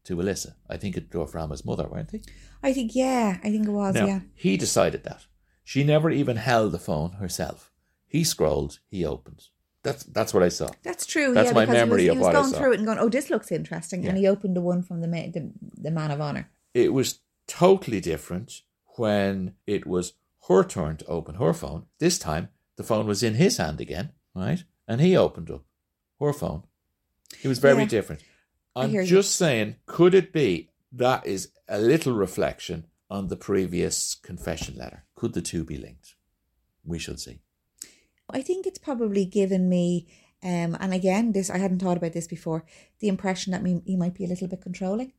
to 0.10 0.16
Alyssa. 0.18 0.54
I 0.70 0.78
think 0.78 0.98
it 0.98 1.14
were 1.14 1.26
Rama's 1.26 1.64
mother, 1.64 1.88
weren't 1.88 2.12
they? 2.12 2.22
I 2.62 2.74
think, 2.74 2.92
yeah, 2.96 3.38
I 3.44 3.50
think 3.52 3.68
it 3.68 3.72
was, 3.72 3.96
Now, 3.96 4.06
yeah. 4.08 4.20
he 4.36 4.58
decided 4.58 5.04
that. 5.04 5.28
She 5.64 5.84
never 5.84 6.10
even 6.10 6.38
held 6.38 6.72
the 6.72 6.80
phone 6.80 7.12
herself. 7.14 7.72
He 8.08 8.24
scrolled, 8.24 8.80
he 8.90 9.06
opened. 9.06 9.44
That's 9.84 10.04
that's 10.04 10.34
what 10.34 10.44
I 10.44 10.50
saw. 10.50 10.70
That's 10.84 11.06
true. 11.06 11.34
That's 11.34 11.50
yeah, 11.52 11.54
my 11.56 11.66
memory 11.66 12.02
he 12.04 12.08
of 12.10 12.18
was, 12.18 12.26
he 12.26 12.28
was 12.28 12.34
what 12.34 12.36
I 12.36 12.42
going 12.42 12.54
through 12.54 12.72
it 12.74 12.78
and 12.80 12.86
going, 12.86 12.98
"Oh, 13.00 13.08
this 13.08 13.30
looks 13.30 13.50
interesting," 13.50 14.06
and 14.06 14.18
he 14.18 14.28
opened 14.28 14.54
the 14.58 14.62
one 14.62 14.82
from 14.84 15.00
the 15.00 15.08
ma- 15.08 15.32
the, 15.32 15.52
the 15.78 15.90
man 15.92 16.12
of 16.12 16.20
honor. 16.20 16.50
It 16.74 16.92
was 16.92 17.20
totally 17.48 18.02
different 18.02 18.62
when 18.98 19.54
it 19.66 19.88
was 19.88 20.14
her 20.50 20.64
turn 20.66 20.98
to 20.98 21.06
open 21.06 21.36
her 21.36 21.54
phone. 21.54 21.86
This 22.00 22.20
time 22.20 22.50
the 22.76 22.84
phone 22.84 23.08
was 23.08 23.24
in 23.24 23.36
his 23.36 23.56
hand 23.56 23.80
again, 23.80 24.12
right? 24.36 24.66
And 24.86 25.00
he 25.00 25.16
opened 25.16 25.50
up 25.50 25.64
her 26.20 26.34
phone. 26.34 26.64
It 27.42 27.48
was 27.48 27.60
very 27.60 27.84
Yeah. 27.84 27.88
different. 27.98 28.22
I'm 28.76 29.06
just 29.06 29.36
saying, 29.36 29.76
could 29.86 30.14
it 30.14 30.32
be 30.32 30.70
that 30.92 31.26
is 31.26 31.52
a 31.68 31.80
little 31.80 32.14
reflection 32.14 32.86
on 33.10 33.28
the 33.28 33.36
previous 33.36 34.16
confession 34.16 34.76
letter? 34.78 35.04
Could 35.16 35.34
the 35.34 35.42
two 35.42 35.64
be 35.64 35.78
linked? 35.78 36.16
We 36.84 37.00
shall 37.00 37.18
see. 37.18 37.42
I 38.30 38.42
think 38.42 38.68
it's 38.68 38.80
probably 38.80 39.26
given 39.26 39.70
me, 39.70 40.08
um, 40.44 40.78
and 40.80 40.94
again, 40.94 41.32
this 41.32 41.50
I 41.50 41.58
hadn't 41.58 41.80
thought 41.80 41.98
about 41.98 42.14
this 42.14 42.28
before. 42.28 42.66
The 43.00 43.08
impression 43.08 43.52
that 43.52 43.64
me, 43.64 43.82
he 43.86 43.96
might 43.96 44.14
be 44.14 44.26
a 44.26 44.28
little 44.28 44.48
bit 44.48 44.62
controlling. 44.62 45.14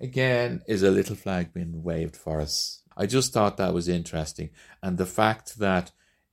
again 0.00 0.62
is 0.66 0.82
a 0.82 0.90
little 0.90 1.16
flag 1.16 1.52
being 1.54 1.82
waved 1.82 2.16
for 2.16 2.40
us. 2.40 2.82
I 2.96 3.06
just 3.06 3.32
thought 3.32 3.56
that 3.56 3.74
was 3.74 3.88
interesting, 3.88 4.50
and 4.82 4.98
the 4.98 5.06
fact 5.06 5.58
that 5.58 5.92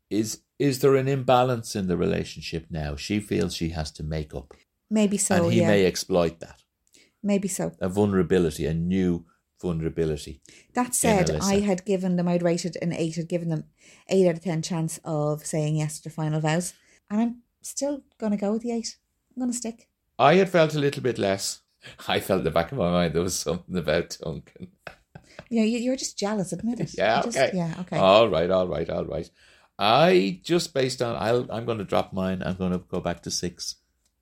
is 0.10 0.42
is 0.60 0.80
there 0.80 0.96
an 0.96 1.08
imbalance 1.08 1.76
in 1.76 1.88
the 1.88 1.98
relationship 1.98 2.68
now? 2.70 2.96
She 2.96 3.20
feels 3.20 3.56
she 3.56 3.70
has 3.70 3.90
to 3.92 4.04
make 4.04 4.36
up, 4.36 4.54
Maybe 4.92 5.18
so. 5.18 5.46
and 5.46 5.54
he 5.54 5.62
yeah, 5.62 5.68
may 5.68 5.86
exploit 5.86 6.40
that 6.42 6.62
maybe 7.24 7.48
so. 7.48 7.72
a 7.80 7.88
vulnerability, 7.90 8.66
a 8.66 8.74
new 8.74 9.26
vulnerability. 9.62 10.42
That 10.74 10.94
said, 10.96 11.30
I 11.42 11.60
had 11.62 11.86
given 11.86 12.16
them, 12.18 12.28
I'd 12.28 12.44
rated 12.44 12.78
an 12.82 12.92
eight, 12.94 13.16
had 13.16 13.30
given 13.30 13.50
them 13.50 13.64
eight 14.10 14.28
out 14.28 14.36
of 14.36 14.44
ten 14.44 14.62
chance 14.62 15.00
of 15.06 15.46
saying 15.46 15.78
yes 15.78 16.00
to 16.02 16.10
final 16.10 16.42
vows, 16.42 16.74
and 17.10 17.22
I'm 17.22 17.42
still 17.62 18.02
gonna 18.20 18.38
go 18.38 18.52
with 18.54 18.64
the 18.64 18.72
eight. 18.72 18.98
I'm 19.36 19.42
gonna 19.42 19.54
stick. 19.54 19.88
I 20.20 20.36
had 20.36 20.50
felt 20.50 20.76
a 20.76 20.80
little 20.80 21.02
bit 21.04 21.18
less. 21.18 21.62
I 22.08 22.20
felt 22.20 22.40
in 22.40 22.44
the 22.46 22.52
back 22.52 22.72
of 22.72 22.78
my 22.78 22.92
mind 22.92 23.14
there 23.14 23.24
was 23.24 23.38
something 23.40 23.78
about 23.78 24.18
Duncan. 24.22 24.68
yeah, 25.50 25.64
you- 25.64 25.80
you're 25.80 25.96
just 25.96 26.18
jealous. 26.20 26.52
Admit 26.54 26.80
it. 26.82 26.92
Yeah, 26.98 27.22
just- 27.22 27.38
okay. 27.38 27.52
yeah, 27.56 27.76
okay. 27.82 27.98
All 27.98 28.30
right, 28.30 28.50
all 28.52 28.68
right, 28.68 28.90
all 28.90 29.06
right. 29.06 29.30
I 29.80 30.40
just 30.44 30.74
based 30.74 31.02
on 31.02 31.16
I'll 31.16 31.48
I'm 31.52 31.66
going 31.66 31.80
to 31.80 31.84
drop 31.84 32.14
mine. 32.14 32.44
I'm 32.46 32.56
going 32.56 32.72
to 32.72 32.78
go 32.80 33.00
back 33.00 33.24
to 33.24 33.32
six. 33.32 33.76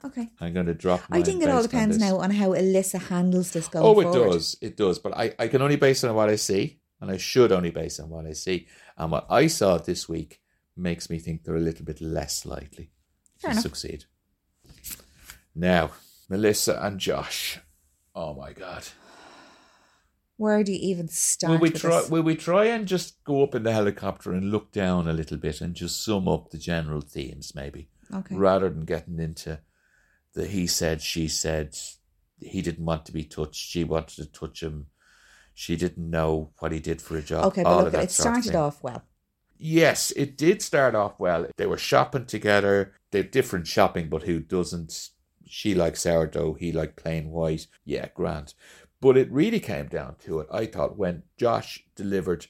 Okay. 0.06 0.30
I'm 0.40 0.54
going 0.54 0.66
to 0.68 0.74
drop. 0.74 1.02
I 1.12 1.22
think 1.22 1.44
it 1.44 1.50
all 1.50 1.62
depends 1.64 1.98
now 1.98 2.18
on 2.18 2.32
how 2.32 2.50
Alyssa 2.54 3.00
handles 3.02 3.52
this 3.52 3.68
going 3.68 3.86
Oh, 3.86 4.00
it 4.00 4.04
forward. 4.04 4.32
does. 4.34 4.58
It 4.62 4.78
does. 4.78 5.00
But 5.00 5.18
I, 5.18 5.34
I 5.40 5.48
can 5.48 5.62
only 5.62 5.76
base 5.76 6.04
it 6.04 6.10
on 6.10 6.16
what 6.16 6.30
I 6.30 6.36
see, 6.36 6.80
and 7.02 7.10
I 7.12 7.18
should 7.18 7.52
only 7.52 7.72
base 7.72 8.00
on 8.00 8.10
what 8.10 8.26
I 8.26 8.34
see. 8.34 8.68
And 8.98 9.12
what 9.12 9.26
I 9.30 9.48
saw 9.48 9.78
this 9.78 10.08
week 10.10 10.42
makes 10.76 11.10
me 11.10 11.20
think 11.20 11.44
they're 11.44 11.56
a 11.56 11.60
little 11.60 11.86
bit 11.86 12.00
less 12.02 12.46
likely 12.46 12.92
Fair 13.38 13.50
to 13.50 13.54
enough. 13.54 13.64
succeed. 13.64 14.06
Now, 15.56 15.92
Melissa 16.30 16.80
and 16.82 17.00
Josh. 17.00 17.60
Oh 18.16 18.34
my 18.34 18.54
God. 18.54 18.86
Where 20.38 20.64
do 20.64 20.72
you 20.72 20.80
even 20.82 21.10
start? 21.10 21.52
Will 21.52 21.60
we 21.60 21.70
try? 21.70 22.00
this? 22.00 22.10
Will 22.10 22.22
we 22.22 22.36
try 22.36 22.66
and 22.66 22.88
just 22.88 23.22
go 23.26 23.44
up 23.44 23.56
in 23.56 23.64
the 23.64 23.74
helicopter 23.74 24.32
and 24.32 24.52
look 24.52 24.72
down 24.72 25.08
a 25.08 25.14
little 25.14 25.36
bit 25.38 25.60
and 25.60 25.76
just 25.76 26.02
sum 26.04 26.30
up 26.30 26.50
the 26.52 26.58
general 26.58 27.02
themes, 27.02 27.54
maybe, 27.54 27.90
Okay. 28.14 28.36
rather 28.36 28.70
than 28.70 28.86
getting 28.86 29.20
into 29.20 29.60
the 30.34 30.48
he 30.48 30.68
said, 30.68 31.02
she 31.02 31.28
said. 31.28 31.76
He 32.42 32.62
didn't 32.62 32.86
want 32.86 33.06
to 33.06 33.12
be 33.12 33.24
touched. 33.24 33.56
She 33.56 33.84
wanted 33.84 34.16
to 34.16 34.26
touch 34.26 34.64
him. 34.64 34.88
She 35.54 35.76
didn't 35.76 36.10
know 36.10 36.52
what 36.60 36.72
he 36.72 36.80
did 36.80 37.02
for 37.02 37.18
a 37.18 37.22
job. 37.22 37.46
Okay, 37.48 37.64
all 37.64 37.80
but 37.80 37.80
of 37.80 37.84
look, 37.86 37.92
that 37.94 38.04
it 38.04 38.06
of 38.06 38.12
started 38.12 38.46
thing. 38.46 38.56
off 38.56 38.82
well. 38.82 39.04
Yes, 39.58 40.12
it 40.12 40.38
did 40.38 40.62
start 40.62 40.96
off 40.96 41.20
well. 41.20 41.48
They 41.58 41.66
were 41.66 41.78
shopping 41.78 42.26
together. 42.26 42.94
They're 43.12 43.24
different 43.24 43.68
shopping, 43.68 44.08
but 44.08 44.24
who 44.24 44.40
doesn't? 44.40 45.10
She 45.46 45.76
liked 45.76 45.98
sourdough. 45.98 46.54
He 46.54 46.72
liked 46.72 46.96
plain 46.96 47.30
white. 47.30 47.68
Yeah, 47.84 48.08
grand. 48.14 48.54
But 49.02 49.18
it 49.18 49.32
really 49.32 49.60
came 49.60 49.88
down 49.88 50.16
to 50.26 50.40
it. 50.40 50.48
I 50.50 50.66
thought 50.66 50.98
when 50.98 51.24
Josh 51.38 51.84
delivered, 51.96 52.48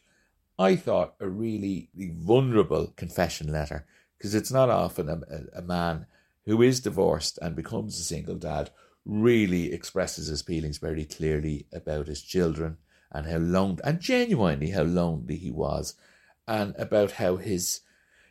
I 0.59 0.75
thought 0.75 1.15
a 1.19 1.27
really 1.27 1.89
vulnerable 1.95 2.93
confession 2.95 3.51
letter 3.51 3.87
because 4.17 4.35
it's 4.35 4.51
not 4.51 4.69
often 4.69 5.09
a, 5.09 5.13
a, 5.13 5.59
a 5.59 5.61
man 5.63 6.05
who 6.45 6.61
is 6.61 6.79
divorced 6.79 7.37
and 7.41 7.55
becomes 7.55 7.99
a 7.99 8.03
single 8.03 8.35
dad 8.35 8.71
really 9.05 9.71
expresses 9.71 10.27
his 10.27 10.41
feelings 10.41 10.77
very 10.77 11.05
clearly 11.05 11.67
about 11.73 12.07
his 12.07 12.21
children 12.21 12.77
and 13.11 13.25
how 13.27 13.37
lonely 13.37 13.81
and 13.83 13.99
genuinely 13.99 14.71
how 14.71 14.83
lonely 14.83 15.35
he 15.35 15.49
was 15.49 15.95
and 16.47 16.75
about 16.77 17.13
how 17.13 17.37
his 17.37 17.81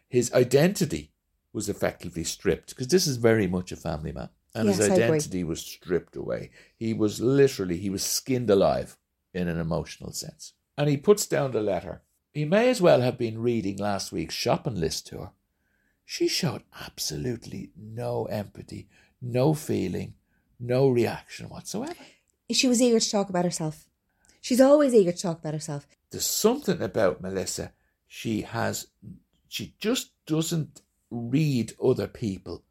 his 0.09 0.33
identity 0.33 1.13
was 1.53 1.69
effectively 1.69 2.25
stripped 2.25 2.71
because 2.71 2.89
this 2.89 3.07
is 3.07 3.17
very 3.17 3.47
much 3.47 3.73
a 3.73 3.77
family 3.77 4.13
man 4.13 4.29
and 4.55 4.69
Yes, 4.69 4.79
his 4.79 4.91
identity 4.91 5.45
was 5.45 5.61
stripped 5.61 6.17
away. 6.17 6.51
He 6.77 6.95
was 6.95 7.21
literally 7.21 7.77
he 7.77 7.91
was 7.91 8.03
skinned 8.03 8.51
alive 8.51 8.97
in 9.35 9.49
an 9.49 9.59
emotional 9.59 10.13
sense. 10.13 10.55
And 10.77 10.89
he 10.89 10.97
puts 10.97 11.27
down 11.27 11.53
the 11.53 11.61
letter. 11.61 12.03
He 12.33 12.45
may 12.45 12.71
as 12.71 12.81
well 12.81 13.01
have 13.01 13.19
been 13.19 13.41
reading 13.41 13.77
last 13.77 14.13
week's 14.13 14.35
shopping 14.35 14.77
list 14.77 15.07
to 15.09 15.19
her. 15.19 15.31
She 16.11 16.27
showed 16.27 16.63
absolutely 16.81 17.71
no 17.77 18.25
empathy, 18.25 18.89
no 19.21 19.53
feeling, 19.53 20.15
no 20.59 20.89
reaction 20.89 21.51
whatsoever. 21.51 22.01
She 22.51 22.67
was 22.67 22.81
eager 22.81 22.99
to 22.99 23.11
talk 23.11 23.29
about 23.29 23.45
herself. 23.45 23.85
She's 24.41 24.59
always 24.59 24.95
eager 24.95 25.13
to 25.13 25.21
talk 25.21 25.41
about 25.41 25.53
herself. 25.53 25.87
There's 26.11 26.25
something 26.25 26.81
about 26.81 27.21
Melissa. 27.21 27.73
She 28.07 28.41
has, 28.41 28.87
she 29.49 29.75
just 29.79 30.13
doesn't 30.25 30.81
read 31.11 31.75
other 31.79 32.07
people 32.07 32.65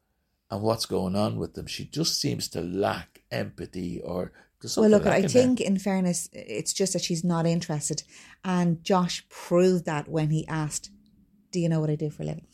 and 0.50 0.60
what's 0.60 0.86
going 0.86 1.14
on 1.14 1.36
with 1.36 1.54
them. 1.54 1.68
She 1.68 1.84
just 1.84 2.20
seems 2.20 2.48
to 2.48 2.60
lack 2.60 3.22
empathy 3.30 4.00
or. 4.00 4.32
Well, 4.76 4.90
look, 4.90 5.06
I 5.06 5.22
think 5.22 5.60
in 5.60 5.78
fairness, 5.78 6.28
it's 6.32 6.72
just 6.72 6.92
that 6.94 7.02
she's 7.02 7.22
not 7.22 7.46
interested. 7.46 8.02
And 8.44 8.82
Josh 8.82 9.24
proved 9.28 9.84
that 9.84 10.08
when 10.08 10.30
he 10.30 10.44
asked, 10.48 10.90
Do 11.52 11.60
you 11.60 11.68
know 11.68 11.78
what 11.78 11.88
I 11.88 11.94
do 11.94 12.10
for 12.10 12.24
a 12.24 12.26
living? 12.26 12.48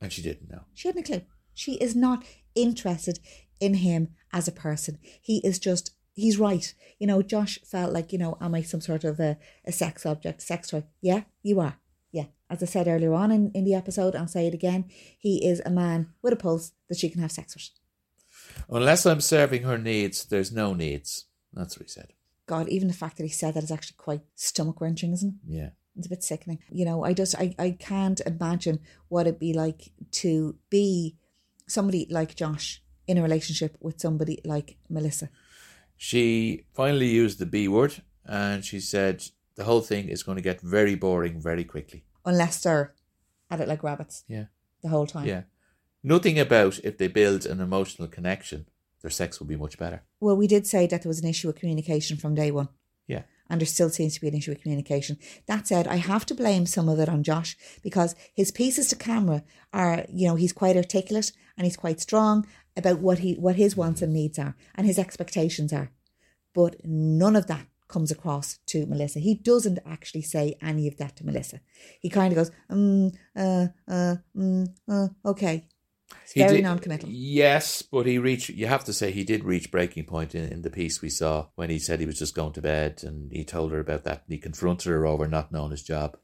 And 0.00 0.12
she 0.12 0.22
didn't 0.22 0.50
know. 0.50 0.62
She 0.74 0.88
had 0.88 0.96
no 0.96 1.02
clue. 1.02 1.22
She 1.54 1.74
is 1.74 1.96
not 1.96 2.24
interested 2.54 3.18
in 3.60 3.74
him 3.74 4.10
as 4.32 4.46
a 4.46 4.52
person. 4.52 4.98
He 5.20 5.38
is 5.38 5.58
just, 5.58 5.92
he's 6.14 6.38
right. 6.38 6.72
You 6.98 7.06
know, 7.06 7.22
Josh 7.22 7.58
felt 7.64 7.92
like, 7.92 8.12
you 8.12 8.18
know, 8.18 8.36
am 8.40 8.54
I 8.54 8.62
some 8.62 8.80
sort 8.80 9.04
of 9.04 9.18
a, 9.18 9.38
a 9.64 9.72
sex 9.72 10.06
object, 10.06 10.42
sex 10.42 10.68
toy? 10.68 10.84
Yeah, 11.00 11.22
you 11.42 11.58
are. 11.60 11.78
Yeah. 12.12 12.26
As 12.48 12.62
I 12.62 12.66
said 12.66 12.88
earlier 12.88 13.12
on 13.12 13.30
in, 13.30 13.50
in 13.54 13.64
the 13.64 13.74
episode, 13.74 14.14
I'll 14.14 14.28
say 14.28 14.46
it 14.46 14.54
again, 14.54 14.84
he 15.18 15.44
is 15.44 15.60
a 15.66 15.70
man 15.70 16.10
with 16.22 16.32
a 16.32 16.36
pulse 16.36 16.72
that 16.88 16.98
she 16.98 17.10
can 17.10 17.20
have 17.20 17.32
sex 17.32 17.54
with. 17.54 17.70
Unless 18.70 19.06
I'm 19.06 19.20
serving 19.20 19.64
her 19.64 19.78
needs, 19.78 20.24
there's 20.24 20.52
no 20.52 20.74
needs. 20.74 21.26
That's 21.52 21.76
what 21.76 21.86
he 21.86 21.92
said. 21.92 22.12
God, 22.46 22.68
even 22.68 22.88
the 22.88 22.94
fact 22.94 23.16
that 23.18 23.24
he 23.24 23.28
said 23.28 23.54
that 23.54 23.64
is 23.64 23.70
actually 23.70 23.96
quite 23.98 24.22
stomach 24.34 24.80
wrenching, 24.80 25.12
isn't 25.12 25.40
it? 25.44 25.52
Yeah. 25.54 25.70
It's 25.98 26.06
a 26.06 26.10
bit 26.10 26.22
sickening. 26.22 26.60
You 26.70 26.84
know, 26.84 27.04
I 27.04 27.12
just 27.12 27.34
I, 27.36 27.54
I 27.58 27.72
can't 27.78 28.20
imagine 28.24 28.78
what 29.08 29.26
it'd 29.26 29.38
be 29.40 29.52
like 29.52 29.90
to 30.22 30.56
be 30.70 31.16
somebody 31.66 32.06
like 32.08 32.34
Josh 32.36 32.82
in 33.06 33.18
a 33.18 33.22
relationship 33.22 33.76
with 33.80 34.00
somebody 34.00 34.40
like 34.44 34.76
Melissa. 34.88 35.28
She 35.96 36.64
finally 36.74 37.08
used 37.08 37.38
the 37.38 37.46
B 37.46 37.68
word 37.68 38.02
and 38.24 38.64
she 38.64 38.80
said 38.80 39.24
the 39.56 39.64
whole 39.64 39.80
thing 39.80 40.08
is 40.08 40.22
going 40.22 40.36
to 40.36 40.42
get 40.42 40.60
very 40.60 40.94
boring 40.94 41.40
very 41.40 41.64
quickly. 41.64 42.04
Unless 42.24 42.62
they're 42.62 42.94
at 43.50 43.60
it 43.60 43.68
like 43.68 43.82
rabbits 43.82 44.24
Yeah. 44.28 44.44
the 44.82 44.88
whole 44.90 45.06
time. 45.06 45.26
Yeah. 45.26 45.42
Nothing 46.02 46.38
about 46.38 46.78
if 46.84 46.96
they 46.98 47.08
build 47.08 47.44
an 47.46 47.60
emotional 47.60 48.06
connection, 48.08 48.66
their 49.02 49.10
sex 49.10 49.40
will 49.40 49.46
be 49.48 49.56
much 49.56 49.78
better. 49.78 50.04
Well, 50.20 50.36
we 50.36 50.46
did 50.46 50.66
say 50.66 50.86
that 50.86 51.02
there 51.02 51.10
was 51.10 51.20
an 51.20 51.28
issue 51.28 51.48
with 51.48 51.56
communication 51.56 52.16
from 52.16 52.34
day 52.34 52.50
one. 52.52 52.68
Yeah. 53.08 53.22
And 53.50 53.60
there 53.60 53.66
still 53.66 53.90
seems 53.90 54.14
to 54.14 54.20
be 54.20 54.28
an 54.28 54.34
issue 54.34 54.50
with 54.50 54.62
communication. 54.62 55.18
That 55.46 55.66
said, 55.66 55.86
I 55.86 55.96
have 55.96 56.26
to 56.26 56.34
blame 56.34 56.66
some 56.66 56.88
of 56.88 56.98
it 56.98 57.08
on 57.08 57.22
Josh 57.22 57.56
because 57.82 58.14
his 58.34 58.50
pieces 58.50 58.88
to 58.88 58.96
camera 58.96 59.42
are, 59.72 60.04
you 60.12 60.28
know, 60.28 60.36
he's 60.36 60.52
quite 60.52 60.76
articulate 60.76 61.32
and 61.56 61.64
he's 61.64 61.76
quite 61.76 62.00
strong 62.00 62.46
about 62.76 63.00
what 63.00 63.20
he 63.20 63.34
what 63.34 63.56
his 63.56 63.76
wants 63.76 64.02
and 64.02 64.12
needs 64.12 64.38
are 64.38 64.54
and 64.74 64.86
his 64.86 64.98
expectations 64.98 65.72
are. 65.72 65.90
But 66.54 66.76
none 66.84 67.36
of 67.36 67.46
that 67.46 67.66
comes 67.88 68.10
across 68.10 68.58
to 68.66 68.86
Melissa. 68.86 69.18
He 69.18 69.34
doesn't 69.34 69.78
actually 69.84 70.22
say 70.22 70.56
any 70.60 70.86
of 70.86 70.98
that 70.98 71.16
to 71.16 71.26
Melissa. 71.26 71.60
He 72.00 72.10
kind 72.10 72.32
of 72.32 72.36
goes, 72.36 72.50
um, 72.68 73.12
uh, 73.34 73.68
uh, 73.88 74.16
mm, 74.36 74.68
uh, 74.88 75.08
okay. 75.24 75.66
It's 76.22 76.32
He 76.32 76.40
very 76.40 76.56
did- 76.56 76.62
non-committal. 76.64 77.08
Yes, 77.10 77.82
but 77.82 78.06
he 78.06 78.18
reached. 78.18 78.50
You 78.50 78.66
have 78.66 78.84
to 78.84 78.92
say 78.92 79.10
he 79.10 79.24
did 79.24 79.44
reach 79.44 79.70
breaking 79.70 80.04
point 80.06 80.34
in, 80.34 80.44
in 80.52 80.62
the 80.62 80.70
piece 80.70 81.00
we 81.02 81.10
saw 81.10 81.46
when 81.54 81.70
he 81.70 81.78
said 81.78 82.00
he 82.00 82.06
was 82.06 82.18
just 82.18 82.34
going 82.34 82.52
to 82.54 82.62
bed, 82.62 83.02
and 83.04 83.30
he 83.32 83.44
told 83.44 83.72
her 83.72 83.80
about 83.80 84.04
that. 84.04 84.22
And 84.26 84.32
he 84.34 84.38
confronted 84.38 84.90
her 84.90 85.06
over 85.06 85.26
not 85.28 85.52
knowing 85.52 85.70
his 85.70 85.82
job. 85.82 86.16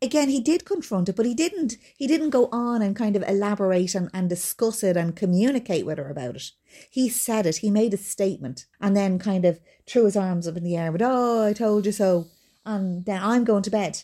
again 0.00 0.28
he 0.28 0.40
did 0.40 0.64
confront 0.64 1.08
it 1.08 1.14
but 1.16 1.26
he 1.26 1.34
didn't 1.34 1.76
he 1.96 2.06
didn't 2.08 2.30
go 2.38 2.48
on 2.50 2.82
and 2.82 2.96
kind 2.96 3.14
of 3.16 3.22
elaborate 3.28 3.94
and, 3.94 4.10
and 4.12 4.28
discuss 4.28 4.82
it 4.82 4.96
and 4.96 5.14
communicate 5.14 5.86
with 5.86 5.98
her 5.98 6.10
about 6.10 6.34
it 6.34 6.50
he 6.90 7.08
said 7.08 7.46
it 7.46 7.58
he 7.58 7.70
made 7.70 7.94
a 7.94 7.96
statement 7.96 8.66
and 8.80 8.96
then 8.96 9.16
kind 9.30 9.44
of 9.44 9.60
threw 9.86 10.04
his 10.06 10.16
arms 10.16 10.48
up 10.48 10.56
in 10.56 10.64
the 10.64 10.76
air 10.76 10.90
with 10.90 11.02
oh 11.04 11.46
i 11.46 11.52
told 11.52 11.86
you 11.86 11.92
so 11.92 12.26
and 12.66 13.04
then 13.06 13.22
i'm 13.22 13.44
going 13.44 13.62
to 13.62 13.70
bed 13.70 14.02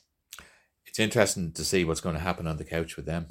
It's 0.87 1.01
interesting 1.01 1.51
to 1.53 1.65
see 1.65 1.85
what's 1.85 2.01
going 2.07 2.15
to 2.17 2.23
happen 2.29 2.47
on 2.47 2.59
the 2.59 2.65
couch 2.65 2.97
with 2.97 3.07
them. 3.07 3.27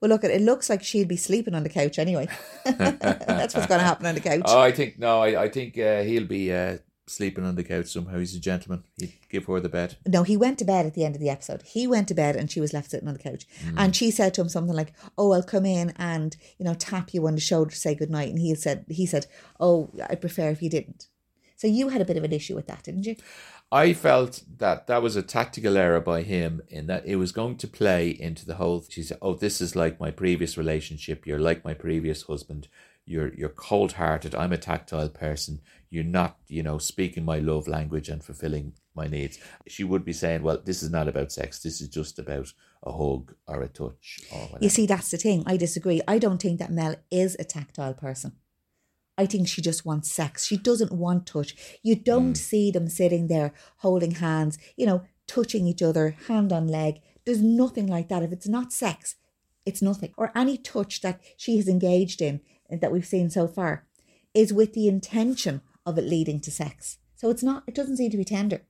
Well 0.00 0.08
look 0.08 0.24
it 0.24 0.40
looks 0.40 0.68
like 0.70 0.82
she'd 0.82 1.08
be 1.08 1.16
sleeping 1.16 1.54
on 1.54 1.62
the 1.62 1.68
couch 1.68 1.98
anyway 1.98 2.26
that's 2.64 3.54
what's 3.54 3.66
going 3.66 3.80
to 3.80 3.86
happen 3.86 4.06
on 4.06 4.14
the 4.14 4.20
couch 4.20 4.42
Oh, 4.46 4.60
I 4.60 4.72
think 4.72 4.98
no. 4.98 5.22
I, 5.22 5.42
I 5.44 5.48
think 5.48 5.78
uh, 5.78 6.02
he'll 6.02 6.26
be 6.26 6.52
uh, 6.52 6.78
sleeping 7.06 7.44
on 7.44 7.56
the 7.56 7.64
couch 7.64 7.86
somehow. 7.86 8.18
He's 8.18 8.34
a 8.34 8.40
gentleman. 8.40 8.84
He'd 8.98 9.12
give 9.28 9.44
her 9.46 9.60
the 9.60 9.68
bed. 9.68 9.96
No, 10.06 10.22
he 10.22 10.36
went 10.36 10.58
to 10.60 10.64
bed 10.64 10.86
at 10.86 10.94
the 10.94 11.04
end 11.04 11.14
of 11.16 11.20
the 11.20 11.28
episode. 11.28 11.62
He 11.62 11.86
went 11.86 12.08
to 12.08 12.14
bed 12.14 12.36
and 12.36 12.50
she 12.50 12.60
was 12.60 12.72
left 12.72 12.90
sitting 12.90 13.08
on 13.08 13.14
the 13.14 13.20
couch. 13.22 13.46
And 13.76 13.94
she 13.94 14.10
said 14.10 14.32
to 14.34 14.40
him 14.40 14.48
something 14.48 14.74
like, 14.74 14.92
"Oh, 15.18 15.32
I'll 15.32 15.42
come 15.42 15.66
in 15.66 15.92
and 15.96 16.36
you 16.58 16.64
know 16.64 16.74
tap 16.74 17.12
you 17.12 17.26
on 17.26 17.34
the 17.34 17.40
shoulder 17.40 17.70
to 17.70 17.76
say 17.76 17.94
good 17.94 18.10
night." 18.10 18.30
And 18.30 18.38
he 18.38 18.54
said, 18.54 18.84
"He 18.88 19.06
said, 19.06 19.26
oh, 19.58 19.90
I'd 20.08 20.20
prefer 20.20 20.50
if 20.50 20.62
you 20.62 20.70
didn't." 20.70 21.08
So 21.56 21.66
you 21.66 21.88
had 21.88 22.00
a 22.00 22.06
bit 22.06 22.16
of 22.16 22.24
an 22.24 22.32
issue 22.32 22.54
with 22.54 22.66
that, 22.68 22.84
didn't 22.84 23.04
you? 23.06 23.16
I 23.72 23.92
felt 23.92 24.42
that 24.58 24.88
that 24.88 25.02
was 25.02 25.14
a 25.14 25.22
tactical 25.22 25.76
error 25.76 26.00
by 26.00 26.22
him 26.22 26.60
in 26.68 26.86
that 26.88 27.06
it 27.06 27.16
was 27.16 27.30
going 27.30 27.56
to 27.58 27.68
play 27.68 28.10
into 28.10 28.44
the 28.44 28.56
whole. 28.56 28.84
She 28.88 29.02
said, 29.02 29.18
"Oh, 29.22 29.34
this 29.34 29.60
is 29.60 29.76
like 29.76 30.00
my 30.00 30.10
previous 30.10 30.58
relationship. 30.58 31.26
You're 31.26 31.38
like 31.38 31.64
my 31.64 31.74
previous 31.74 32.22
husband. 32.22 32.66
You're 33.06 33.32
you're 33.34 33.48
cold 33.48 33.92
hearted. 33.92 34.34
I'm 34.34 34.52
a 34.52 34.58
tactile 34.58 35.08
person. 35.08 35.60
You're 35.88 36.04
not, 36.04 36.38
you 36.48 36.62
know, 36.62 36.78
speaking 36.78 37.24
my 37.24 37.38
love 37.38 37.68
language 37.68 38.08
and 38.08 38.24
fulfilling 38.24 38.72
my 38.94 39.06
needs." 39.06 39.38
She 39.68 39.84
would 39.84 40.04
be 40.04 40.12
saying, 40.12 40.42
"Well, 40.42 40.60
this 40.64 40.82
is 40.82 40.90
not 40.90 41.06
about 41.06 41.30
sex. 41.30 41.62
This 41.62 41.80
is 41.80 41.88
just 41.88 42.18
about 42.18 42.52
a 42.82 42.90
hug 42.90 43.34
or 43.46 43.62
a 43.62 43.68
touch 43.68 44.20
or 44.32 44.40
whatever." 44.40 44.64
You 44.64 44.70
see, 44.70 44.86
that's 44.86 45.12
the 45.12 45.16
thing. 45.16 45.44
I 45.46 45.56
disagree. 45.56 46.00
I 46.08 46.18
don't 46.18 46.42
think 46.42 46.58
that 46.58 46.72
Mel 46.72 46.96
is 47.10 47.36
a 47.38 47.44
tactile 47.44 47.94
person. 47.94 48.32
I 49.20 49.26
think 49.26 49.48
she 49.48 49.60
just 49.60 49.84
wants 49.84 50.10
sex. 50.10 50.46
She 50.46 50.56
doesn't 50.56 50.92
want 50.92 51.26
touch. 51.26 51.54
You 51.82 51.94
don't 51.94 52.32
mm. 52.32 52.36
see 52.38 52.70
them 52.70 52.88
sitting 52.88 53.26
there 53.26 53.52
holding 53.84 54.12
hands, 54.12 54.56
you 54.78 54.86
know, 54.86 55.02
touching 55.26 55.66
each 55.66 55.82
other, 55.82 56.16
hand 56.26 56.54
on 56.54 56.66
leg. 56.66 57.02
There's 57.26 57.42
nothing 57.42 57.86
like 57.86 58.08
that. 58.08 58.22
If 58.22 58.32
it's 58.32 58.48
not 58.48 58.72
sex, 58.72 59.16
it's 59.66 59.82
nothing. 59.82 60.14
Or 60.16 60.32
any 60.34 60.56
touch 60.56 61.02
that 61.02 61.20
she 61.36 61.58
has 61.58 61.68
engaged 61.68 62.22
in 62.22 62.40
that 62.70 62.90
we've 62.90 63.04
seen 63.04 63.28
so 63.28 63.46
far 63.46 63.84
is 64.32 64.54
with 64.54 64.72
the 64.72 64.88
intention 64.88 65.60
of 65.84 65.98
it 65.98 66.04
leading 66.04 66.40
to 66.40 66.50
sex. 66.50 66.96
So 67.14 67.28
it's 67.28 67.42
not, 67.42 67.64
it 67.66 67.74
doesn't 67.74 67.98
seem 67.98 68.10
to 68.12 68.16
be 68.16 68.24
tender. 68.24 68.62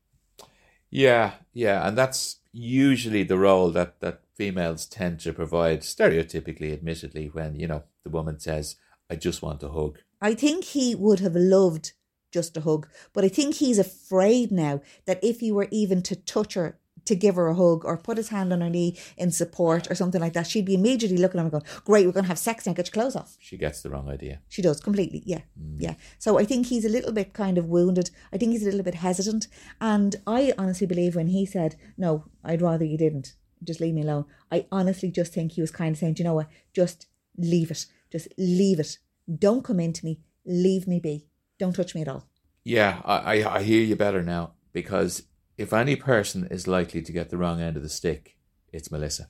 Yeah, 0.91 1.35
yeah, 1.53 1.87
and 1.87 1.97
that's 1.97 2.41
usually 2.53 3.23
the 3.23 3.39
role 3.39 3.71
that 3.71 4.01
that 4.01 4.23
females 4.35 4.87
tend 4.87 5.21
to 5.21 5.33
provide, 5.33 5.83
stereotypically, 5.83 6.73
admittedly, 6.73 7.29
when 7.29 7.55
you 7.55 7.69
know 7.69 7.85
the 8.03 8.11
woman 8.11 8.41
says, 8.41 8.75
"I 9.09 9.15
just 9.15 9.41
want 9.41 9.63
a 9.63 9.69
hug." 9.69 9.99
I 10.21 10.35
think 10.35 10.65
he 10.65 10.95
would 10.95 11.21
have 11.21 11.35
loved 11.35 11.93
just 12.31 12.57
a 12.57 12.61
hug, 12.61 12.89
but 13.13 13.25
I 13.25 13.29
think 13.29 13.57
he's 13.57 13.79
afraid 13.79 14.53
now 14.53 14.81
that 15.07 15.23
if 15.23 15.41
he 15.41 15.51
were 15.51 15.69
even 15.71 16.03
to 16.03 16.17
touch 16.17 16.55
her, 16.55 16.79
to 17.07 17.15
give 17.15 17.35
her 17.35 17.49
a 17.49 17.55
hug 17.55 17.85
or 17.85 17.97
put 17.97 18.17
his 18.17 18.29
hand 18.29 18.53
on 18.53 18.61
her 18.61 18.71
knee 18.71 18.99
in 19.17 19.31
support 19.31 19.91
or 19.91 19.95
something 19.95 20.21
like 20.21 20.33
that, 20.35 20.47
she'd 20.47 20.67
be 20.67 20.75
immediately 20.75 21.17
looking 21.17 21.39
at 21.39 21.47
him 21.47 21.53
and 21.53 21.53
going, 21.53 21.83
Great, 21.85 22.07
we're 22.07 22.13
going 22.13 22.25
to 22.25 22.29
have 22.29 22.39
sex 22.39 22.67
now, 22.67 22.73
get 22.73 22.87
your 22.87 22.93
clothes 22.93 23.17
off. 23.17 23.37
She 23.41 23.57
gets 23.57 23.83
the 23.83 23.91
wrong 23.91 24.09
idea. 24.09 24.41
She 24.49 24.63
does 24.63 24.81
completely, 24.81 25.23
yeah, 25.25 25.41
mm. 25.61 25.77
yeah. 25.79 25.95
So 26.19 26.39
I 26.39 26.45
think 26.45 26.67
he's 26.67 26.85
a 26.85 26.91
little 26.91 27.13
bit 27.13 27.33
kind 27.33 27.59
of 27.59 27.67
wounded. 27.67 28.11
I 28.33 28.37
think 28.37 28.53
he's 28.53 28.63
a 28.63 28.67
little 28.67 28.83
bit 28.83 28.97
hesitant. 28.97 29.49
And 29.81 30.17
I 30.27 30.53
honestly 30.59 30.87
believe 30.87 31.17
when 31.17 31.29
he 31.29 31.47
said, 31.47 31.77
No, 31.97 32.27
I'd 32.45 32.63
rather 32.63 32.85
you 32.85 32.99
didn't, 32.99 33.35
just 33.65 33.81
leave 33.81 33.95
me 33.95 34.03
alone, 34.03 34.27
I 34.53 34.67
honestly 34.71 35.11
just 35.11 35.33
think 35.33 35.53
he 35.53 35.61
was 35.61 35.71
kind 35.71 35.95
of 35.95 35.99
saying, 35.99 36.15
Do 36.15 36.23
you 36.23 36.29
know 36.29 36.35
what? 36.35 36.49
Just 36.75 37.07
leave 37.37 37.71
it. 37.71 37.87
Just 38.13 38.29
leave 38.37 38.81
it. 38.81 38.99
Don't 39.39 39.65
come 39.65 39.81
into 39.81 40.05
me. 40.05 40.21
Leave 40.47 40.87
me 40.87 40.99
be. 41.01 41.27
Don't 41.59 41.75
touch 41.75 41.95
me 41.95 42.03
at 42.03 42.09
all. 42.09 42.27
Yeah, 42.65 43.01
I, 43.05 43.45
I 43.45 43.63
hear 43.63 43.83
you 43.83 43.97
better 43.97 44.23
now 44.23 44.53
because 44.73 45.25
if 45.57 45.73
any 45.73 45.97
person 45.97 46.47
is 46.51 46.67
likely 46.67 47.03
to 47.03 47.13
get 47.13 47.31
the 47.31 47.37
wrong 47.39 47.61
end 47.61 47.77
of 47.77 47.83
the 47.83 47.89
stick, 47.89 48.37
it's 48.73 48.91
Melissa. 48.91 49.29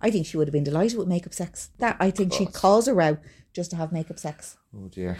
I 0.00 0.10
think 0.10 0.26
she 0.26 0.36
would 0.36 0.46
have 0.48 0.52
been 0.52 0.64
delighted 0.64 0.98
with 0.98 1.08
makeup 1.08 1.32
sex. 1.34 1.70
That 1.78 1.96
I 2.00 2.10
think 2.10 2.32
she 2.32 2.44
calls 2.46 2.52
course. 2.54 2.60
cause 2.60 2.88
a 2.88 2.94
row 2.94 3.18
just 3.52 3.70
to 3.70 3.76
have 3.76 3.92
makeup 3.92 4.18
sex. 4.18 4.56
Oh 4.76 4.88
dear. 4.88 5.18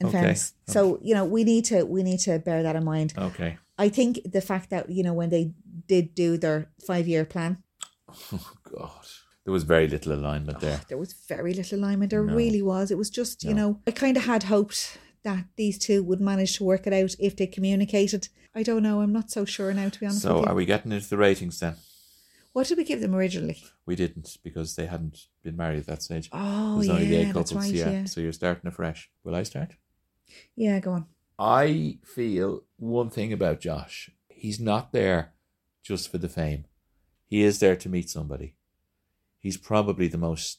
In 0.00 0.06
Okay. 0.08 0.18
fairness, 0.18 0.52
so 0.66 0.98
you 1.02 1.14
know 1.14 1.24
we 1.24 1.42
need 1.42 1.64
to 1.66 1.84
we 1.84 2.02
need 2.02 2.20
to 2.20 2.38
bear 2.38 2.62
that 2.62 2.76
in 2.76 2.84
mind. 2.84 3.14
Okay. 3.18 3.56
I 3.78 3.88
think 3.88 4.20
the 4.30 4.40
fact 4.42 4.70
that 4.70 4.90
you 4.90 5.02
know 5.02 5.12
when 5.14 5.30
they 5.30 5.54
did 5.86 6.14
do 6.14 6.36
their 6.36 6.70
five 6.86 7.08
year 7.08 7.24
plan, 7.24 7.62
Oh 8.32 8.52
God, 8.70 9.06
there 9.48 9.52
was 9.54 9.64
very 9.64 9.88
little 9.88 10.12
alignment 10.12 10.60
there. 10.60 10.78
Oh, 10.82 10.84
there 10.90 10.98
was 10.98 11.14
very 11.26 11.54
little 11.54 11.78
alignment. 11.78 12.10
There 12.10 12.22
No. 12.22 12.34
really 12.34 12.60
was. 12.60 12.90
It 12.90 12.98
was 12.98 13.08
just 13.08 13.44
you 13.44 13.54
know 13.54 13.80
I 13.86 13.92
kind 13.92 14.16
of 14.18 14.24
had 14.24 14.42
hoped 14.44 14.98
that 15.22 15.44
these 15.56 15.78
two 15.78 16.02
would 16.02 16.20
manage 16.20 16.56
to 16.58 16.64
work 16.64 16.86
it 16.86 16.92
out 16.92 17.14
if 17.18 17.34
they 17.36 17.46
communicated. 17.46 18.28
I 18.54 18.62
don't 18.62 18.82
know. 18.82 19.00
I'm 19.00 19.12
not 19.12 19.30
so 19.30 19.44
sure 19.46 19.72
now, 19.72 19.88
to 19.88 20.00
be 20.00 20.06
honest 20.06 20.22
So 20.22 20.34
with 20.34 20.44
you. 20.44 20.50
are 20.50 20.54
we 20.54 20.66
getting 20.66 20.92
into 20.92 21.08
the 21.08 21.16
ratings 21.16 21.58
then? 21.60 21.76
What 22.52 22.66
did 22.66 22.76
we 22.78 22.84
give 22.84 23.00
them 23.00 23.14
originally? 23.14 23.58
We 23.86 23.96
didn't 23.96 24.36
because 24.42 24.76
they 24.76 24.86
hadn't 24.86 25.18
been 25.42 25.56
married 25.56 25.78
at 25.80 25.86
that 25.86 26.02
stage. 26.02 26.28
Oh, 26.32 26.80
yeah, 26.82 26.92
only 26.92 27.06
the 27.06 27.16
eight 27.16 27.32
that's 27.32 27.50
couples. 27.52 27.64
right. 27.64 27.74
yeah. 27.74 27.90
Yeah. 27.90 28.04
So 28.04 28.20
you're 28.20 28.32
starting 28.42 28.68
afresh. 28.68 29.10
Will 29.24 29.34
I 29.34 29.44
start? 29.44 29.70
yeah, 30.56 30.78
go 30.80 30.92
on. 30.92 31.06
I 31.38 31.98
feel 32.04 32.64
one 32.76 33.08
thing 33.10 33.32
about 33.32 33.60
Josh. 33.60 34.10
He's 34.28 34.60
not 34.60 34.92
there 34.92 35.32
just 35.82 36.10
for 36.10 36.18
the 36.18 36.28
fame. 36.28 36.66
He 37.26 37.42
is 37.42 37.60
there 37.60 37.76
to 37.76 37.88
meet 37.88 38.10
somebody. 38.10 38.56
He's 39.38 39.56
probably 39.56 40.08
the 40.08 40.18
most, 40.18 40.58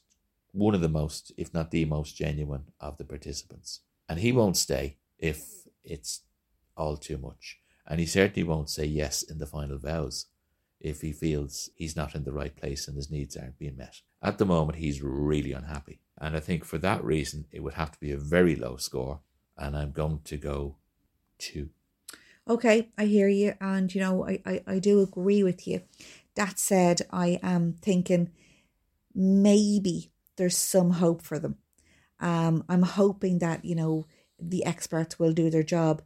one 0.52 0.76
of 0.76 0.82
the 0.82 0.90
most, 0.90 1.32
if 1.38 1.54
not 1.54 1.72
the 1.72 1.86
most 1.86 2.16
genuine 2.16 2.66
of 2.80 2.98
the 2.98 3.04
participants. 3.04 3.82
And 4.08 4.20
he 4.20 4.32
won't 4.32 4.58
stay 4.58 4.98
if 5.18 5.68
it's 5.84 6.22
all 6.76 6.98
too 6.98 7.18
much. 7.18 7.60
And 7.86 8.00
he 8.00 8.06
certainly 8.06 8.44
won't 8.44 8.70
say 8.70 8.86
yes 8.86 9.22
in 9.24 9.40
the 9.40 9.46
final 9.46 9.78
vows 9.78 10.28
if 10.80 11.02
he 11.02 11.12
feels 11.12 11.70
he's 11.76 11.96
not 11.96 12.16
in 12.16 12.24
the 12.24 12.32
right 12.32 12.56
place 12.56 12.88
and 12.88 12.96
his 12.96 13.12
needs 13.12 13.36
aren't 13.36 13.60
being 13.60 13.76
met. 13.76 14.02
At 14.22 14.38
the 14.38 14.46
moment, 14.46 14.78
he's 14.78 15.02
really 15.02 15.52
unhappy. 15.52 16.00
And 16.18 16.36
I 16.36 16.40
think 16.40 16.66
for 16.66 16.78
that 16.80 17.04
reason, 17.04 17.46
it 17.52 17.62
would 17.64 17.74
have 17.74 17.92
to 17.92 18.00
be 18.00 18.12
a 18.12 18.18
very 18.18 18.56
low 18.56 18.78
score. 18.78 19.20
And 19.58 19.76
I'm 19.76 19.92
going 19.92 20.22
to 20.26 20.38
go 20.38 20.78
two. 21.38 21.70
Okay, 22.48 22.90
I 22.98 23.06
hear 23.06 23.28
you, 23.28 23.54
and 23.62 23.94
you 23.94 24.02
know, 24.02 24.26
I, 24.26 24.42
I, 24.46 24.64
I 24.66 24.80
do 24.80 25.02
agree 25.02 25.44
with 25.44 25.68
you. 25.68 25.82
That 26.36 26.58
said, 26.58 27.02
I 27.12 27.40
am 27.44 27.74
thinking 27.74 28.32
maybe 29.14 30.12
there's 30.38 30.58
some 30.58 30.92
hope 30.92 31.22
for 31.22 31.40
them. 31.40 31.58
Um, 32.20 32.64
I'm 32.70 32.84
hoping 32.84 33.40
that, 33.40 33.64
you 33.64 33.76
know, 33.76 34.08
the 34.40 34.66
experts 34.66 35.20
will 35.20 35.34
do 35.34 35.50
their 35.50 35.64
job, 35.64 36.02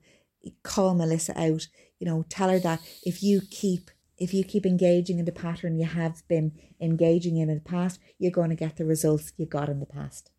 call 0.64 0.94
Melissa 0.96 1.40
out, 1.40 1.68
you 2.00 2.08
know, 2.08 2.26
tell 2.30 2.50
her 2.50 2.60
that 2.60 2.82
if 3.04 3.24
you 3.24 3.42
keep 3.50 3.92
if 4.18 4.34
you 4.34 4.44
keep 4.44 4.66
engaging 4.66 5.18
in 5.18 5.26
the 5.26 5.32
pattern 5.32 5.76
you 5.76 5.86
have 5.86 6.22
been 6.28 6.52
engaging 6.80 7.38
in 7.38 7.50
in 7.50 7.56
the 7.56 7.62
past, 7.62 8.00
you're 8.20 8.32
going 8.32 8.52
to 8.52 8.56
get 8.56 8.78
the 8.78 8.86
results 8.86 9.34
you 9.38 9.46
got 9.46 9.70
in 9.70 9.80
the 9.80 9.88
past. 9.88 10.30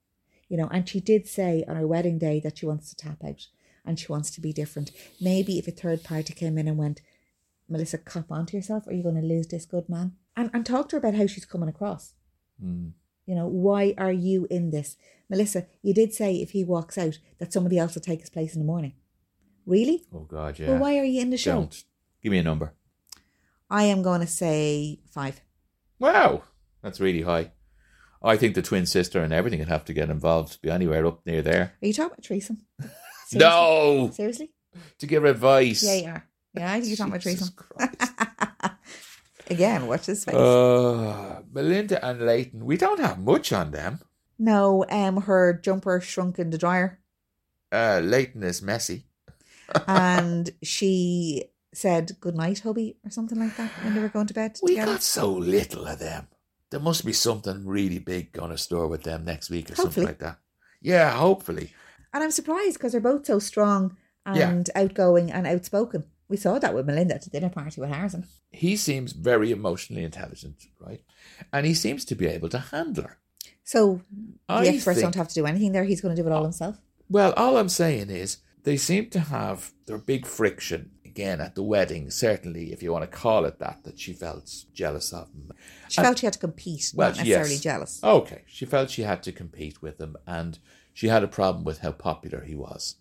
You 0.48 0.56
know, 0.56 0.68
and 0.70 0.88
she 0.88 1.00
did 1.00 1.26
say 1.26 1.64
on 1.66 1.76
her 1.76 1.86
wedding 1.86 2.18
day 2.18 2.40
that 2.44 2.58
she 2.58 2.66
wants 2.66 2.90
to 2.90 2.96
tap 2.96 3.24
out 3.24 3.46
and 3.84 3.98
she 3.98 4.06
wants 4.06 4.30
to 4.30 4.40
be 4.40 4.52
different. 4.52 4.90
Maybe 5.20 5.58
if 5.58 5.66
a 5.66 5.72
third 5.72 6.04
party 6.04 6.32
came 6.32 6.56
in 6.56 6.68
and 6.68 6.78
went, 6.78 7.02
Melissa, 7.68 7.98
cop 7.98 8.30
onto 8.30 8.56
yourself, 8.56 8.86
or 8.86 8.92
you're 8.92 8.98
you 8.98 9.02
going 9.02 9.20
to 9.20 9.26
lose 9.26 9.48
this 9.48 9.64
good 9.64 9.88
man? 9.88 10.12
And, 10.36 10.50
and 10.52 10.64
talk 10.64 10.88
to 10.88 10.96
her 10.96 10.98
about 10.98 11.14
how 11.14 11.26
she's 11.26 11.44
coming 11.44 11.68
across. 11.68 12.14
Hmm. 12.60 12.88
You 13.26 13.34
know, 13.34 13.46
why 13.46 13.94
are 13.96 14.12
you 14.12 14.46
in 14.50 14.70
this? 14.70 14.96
Melissa, 15.30 15.66
you 15.82 15.94
did 15.94 16.12
say 16.12 16.36
if 16.36 16.50
he 16.50 16.64
walks 16.64 16.98
out 16.98 17.18
that 17.38 17.52
somebody 17.52 17.78
else 17.78 17.94
will 17.94 18.02
take 18.02 18.20
his 18.20 18.30
place 18.30 18.54
in 18.54 18.60
the 18.60 18.66
morning. 18.66 18.92
Really? 19.64 20.04
Oh, 20.12 20.20
God, 20.20 20.58
yeah. 20.58 20.70
Well, 20.70 20.78
why 20.78 20.98
are 20.98 21.04
you 21.04 21.22
in 21.22 21.30
the 21.30 21.38
show? 21.38 21.52
Don't. 21.52 21.84
Give 22.22 22.32
me 22.32 22.38
a 22.38 22.42
number. 22.42 22.74
I 23.70 23.84
am 23.84 24.02
going 24.02 24.20
to 24.20 24.26
say 24.26 25.00
five. 25.10 25.40
Wow, 25.98 26.42
that's 26.82 27.00
really 27.00 27.22
high. 27.22 27.52
I 28.22 28.36
think 28.36 28.54
the 28.54 28.62
twin 28.62 28.86
sister 28.86 29.22
and 29.22 29.32
everything 29.32 29.58
would 29.58 29.68
have 29.68 29.84
to 29.86 29.92
get 29.92 30.10
involved, 30.10 30.52
to 30.52 30.60
be 30.60 30.70
anywhere 30.70 31.06
up 31.06 31.24
near 31.26 31.42
there. 31.42 31.74
Are 31.82 31.86
you 31.86 31.92
talking 31.92 32.12
about 32.12 32.24
threesome? 32.24 32.66
Seriously? 33.26 33.38
No! 33.38 34.10
Seriously? 34.12 34.52
To 34.98 35.06
give 35.06 35.24
advice. 35.24 35.82
Yeah, 35.82 35.94
you 35.94 36.08
are. 36.08 36.26
Yeah, 36.54 36.72
I 36.72 36.80
think 36.80 36.88
you're 36.88 36.96
talking 36.96 37.12
about 37.12 37.22
threesome. 37.22 37.48
Again, 39.50 39.86
watch 39.86 40.06
his 40.06 40.24
face. 40.24 40.34
Uh, 40.34 41.42
Melinda 41.52 42.04
and 42.04 42.20
Layton, 42.24 42.64
we 42.64 42.76
don't 42.76 43.00
have 43.00 43.18
much 43.18 43.52
on 43.52 43.70
them. 43.70 44.00
no, 44.38 44.84
um, 44.90 45.22
her 45.22 45.52
jumper 45.52 46.00
shrunk 46.00 46.38
in 46.38 46.50
the 46.50 46.58
dryer. 46.58 46.98
Uh, 47.72 48.00
Layton 48.02 48.42
is 48.42 48.62
messy. 48.62 49.06
and 49.88 50.50
she 50.62 51.44
said 51.72 52.12
good 52.20 52.36
night, 52.36 52.60
hubby, 52.60 52.96
or 53.04 53.10
something 53.10 53.38
like 53.38 53.56
that 53.56 53.70
when 53.82 53.94
they 53.94 54.00
were 54.00 54.08
going 54.08 54.26
to 54.26 54.34
bed 54.34 54.58
We 54.62 54.72
together. 54.72 54.92
got 54.92 55.02
so 55.02 55.30
little 55.32 55.86
of 55.86 55.98
them. 55.98 56.28
There 56.70 56.80
must 56.80 57.04
be 57.04 57.12
something 57.12 57.66
really 57.66 57.98
big 57.98 58.32
going 58.32 58.50
to 58.50 58.58
store 58.58 58.86
with 58.88 59.02
them 59.04 59.24
next 59.24 59.50
week 59.50 59.70
or 59.70 59.74
Hopefully. 59.74 59.92
something 59.92 60.04
like 60.04 60.18
that. 60.20 60.38
Yeah, 60.80 61.10
hopefully. 61.12 61.72
And 62.12 62.22
I'm 62.22 62.30
surprised 62.30 62.74
because 62.74 62.92
they're 62.92 63.00
both 63.00 63.26
so 63.26 63.38
strong 63.38 63.96
Yeah. 64.26 64.50
and 64.50 64.68
outgoing 64.74 65.30
and 65.32 65.46
outspoken. 65.46 66.04
We 66.28 66.36
saw 66.36 66.58
that 66.58 66.74
with 66.74 66.86
Melinda 66.86 67.14
at 67.16 67.22
the 67.22 67.30
dinner 67.30 67.50
party 67.50 67.80
with 67.80 67.90
Harrison. 67.90 68.26
He 68.50 68.76
seems 68.76 69.12
very 69.12 69.50
emotionally 69.50 70.04
intelligent, 70.04 70.64
right? 70.80 71.02
And 71.52 71.66
he 71.66 71.74
seems 71.74 72.04
to 72.06 72.14
be 72.14 72.26
able 72.26 72.48
to 72.50 72.58
handle 72.58 73.04
her. 73.04 73.18
So 73.62 74.00
I 74.48 74.64
the 74.64 74.70
experts 74.70 74.98
think- 75.00 75.04
don't 75.04 75.14
have 75.16 75.28
to 75.28 75.34
do 75.34 75.46
anything 75.46 75.72
there. 75.72 75.84
He's 75.84 76.00
going 76.00 76.14
to 76.16 76.22
do 76.22 76.26
it 76.26 76.32
all 76.32 76.42
himself. 76.42 76.78
Well, 77.10 77.32
all 77.36 77.56
I'm 77.58 77.68
saying 77.68 78.08
is 78.10 78.38
they 78.62 78.76
seem 78.78 79.10
to 79.10 79.20
have 79.20 79.72
their 79.86 79.98
big 79.98 80.24
friction 80.26 80.92
again 81.04 81.40
at 81.40 81.54
the 81.54 81.62
wedding. 81.62 82.10
Certainly, 82.10 82.72
if 82.72 82.82
you 82.82 82.90
want 82.92 83.04
to 83.04 83.16
call 83.16 83.44
it 83.44 83.58
that, 83.58 83.84
that 83.84 83.98
she 84.00 84.12
felt 84.14 84.50
jealous 84.72 85.12
of 85.12 85.28
him. 85.28 85.52
She 85.88 85.98
And- 85.98 86.06
felt 86.06 86.18
she 86.18 86.26
had 86.26 86.32
to 86.32 86.38
compete, 86.38 86.92
Well, 86.94 87.10
not 87.10 87.18
necessarily 87.18 87.52
yes. 87.52 87.60
jealous. 87.60 88.00
Okay, 88.02 88.42
she 88.46 88.64
felt 88.64 88.90
she 88.90 89.02
had 89.02 89.22
to 89.24 89.32
compete 89.32 89.82
with 89.82 90.00
him, 90.00 90.16
and 90.26 90.58
she 90.94 91.08
had 91.08 91.22
a 91.22 91.28
problem 91.28 91.64
with 91.64 91.80
how 91.80 91.92
popular 91.92 92.40
he 92.44 92.54
was 92.54 92.96